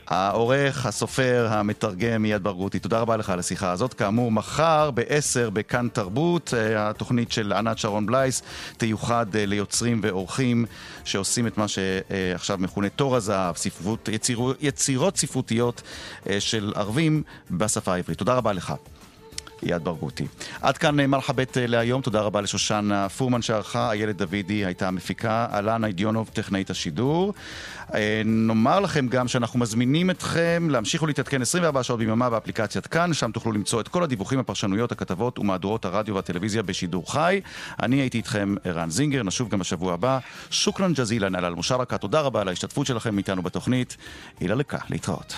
העורך, 0.07 0.85
הסופר, 0.85 1.47
המתרגם 1.49 2.25
אייד 2.25 2.43
ברגותי, 2.43 2.79
תודה 2.79 2.99
רבה 2.99 3.17
לך 3.17 3.29
על 3.29 3.39
השיחה 3.39 3.71
הזאת. 3.71 3.93
כאמור, 3.93 4.31
מחר 4.31 4.91
ב-10 4.91 5.49
בכאן 5.53 5.87
תרבות, 5.93 6.53
אה, 6.53 6.89
התוכנית 6.89 7.31
של 7.31 7.53
ענת 7.53 7.77
שרון 7.77 8.05
בלייס 8.05 8.43
תיוחד 8.77 9.35
אה, 9.35 9.45
ליוצרים 9.45 9.99
ואורחים 10.03 10.65
שעושים 11.03 11.47
את 11.47 11.57
מה 11.57 11.65
שעכשיו 11.67 12.57
מכונה 12.57 12.89
תור 12.89 13.15
הזהב, 13.15 13.55
ספרות, 13.55 14.09
יציר, 14.11 14.39
יצירות 14.99 15.17
ספרותיות 15.17 15.81
אה, 16.29 16.39
של 16.41 16.73
ערבים 16.75 17.23
בשפה 17.51 17.93
העברית. 17.93 18.17
תודה 18.17 18.33
רבה 18.33 18.53
לך. 18.53 18.73
אייד 19.63 19.83
ברגותי. 19.83 20.27
עד 20.61 20.77
כאן 20.77 21.05
מרחבת 21.05 21.57
להיום, 21.61 22.01
תודה 22.01 22.21
רבה 22.21 22.41
לשושנה 22.41 23.09
פורמן 23.09 23.41
שערכה, 23.41 23.91
איילת 23.91 24.15
דוידי 24.15 24.65
הייתה 24.65 24.87
המפיקה, 24.87 25.47
אלנה 25.53 25.87
אידיונוב 25.87 26.29
טכנאית 26.33 26.69
השידור. 26.69 27.33
נאמר 28.25 28.79
לכם 28.79 29.07
גם 29.07 29.27
שאנחנו 29.27 29.59
מזמינים 29.59 30.09
אתכם 30.09 30.67
להמשיך 30.69 31.03
ולהתעדכן 31.03 31.41
24 31.41 31.83
שעות 31.83 31.99
ביממה 31.99 32.29
באפליקציית 32.29 32.87
כאן, 32.87 33.13
שם 33.13 33.31
תוכלו 33.31 33.51
למצוא 33.51 33.81
את 33.81 33.87
כל 33.87 34.03
הדיווחים, 34.03 34.39
הפרשנויות, 34.39 34.91
הכתבות 34.91 35.39
ומהדורות 35.39 35.85
הרדיו 35.85 36.15
והטלוויזיה 36.15 36.63
בשידור 36.63 37.11
חי. 37.11 37.41
אני 37.83 37.95
הייתי 37.95 38.17
איתכם 38.17 38.55
ערן 38.63 38.89
זינגר, 38.89 39.23
נשוב 39.23 39.49
גם 39.49 39.59
בשבוע 39.59 39.93
הבא. 39.93 40.19
שוכרן 40.49 40.93
ג'זילן 40.93 41.35
על 41.35 41.45
אל-מושרקה, 41.45 41.97
תודה 41.97 42.21
רבה 42.21 42.41
על 42.41 42.47
ההשתתפות 42.47 42.87
שלכם 42.87 43.17
איתנו 43.17 43.41
בתוכנית. 43.41 43.97
הילה 44.39 44.55
לקה, 44.55 44.77
להתראות. 44.89 45.33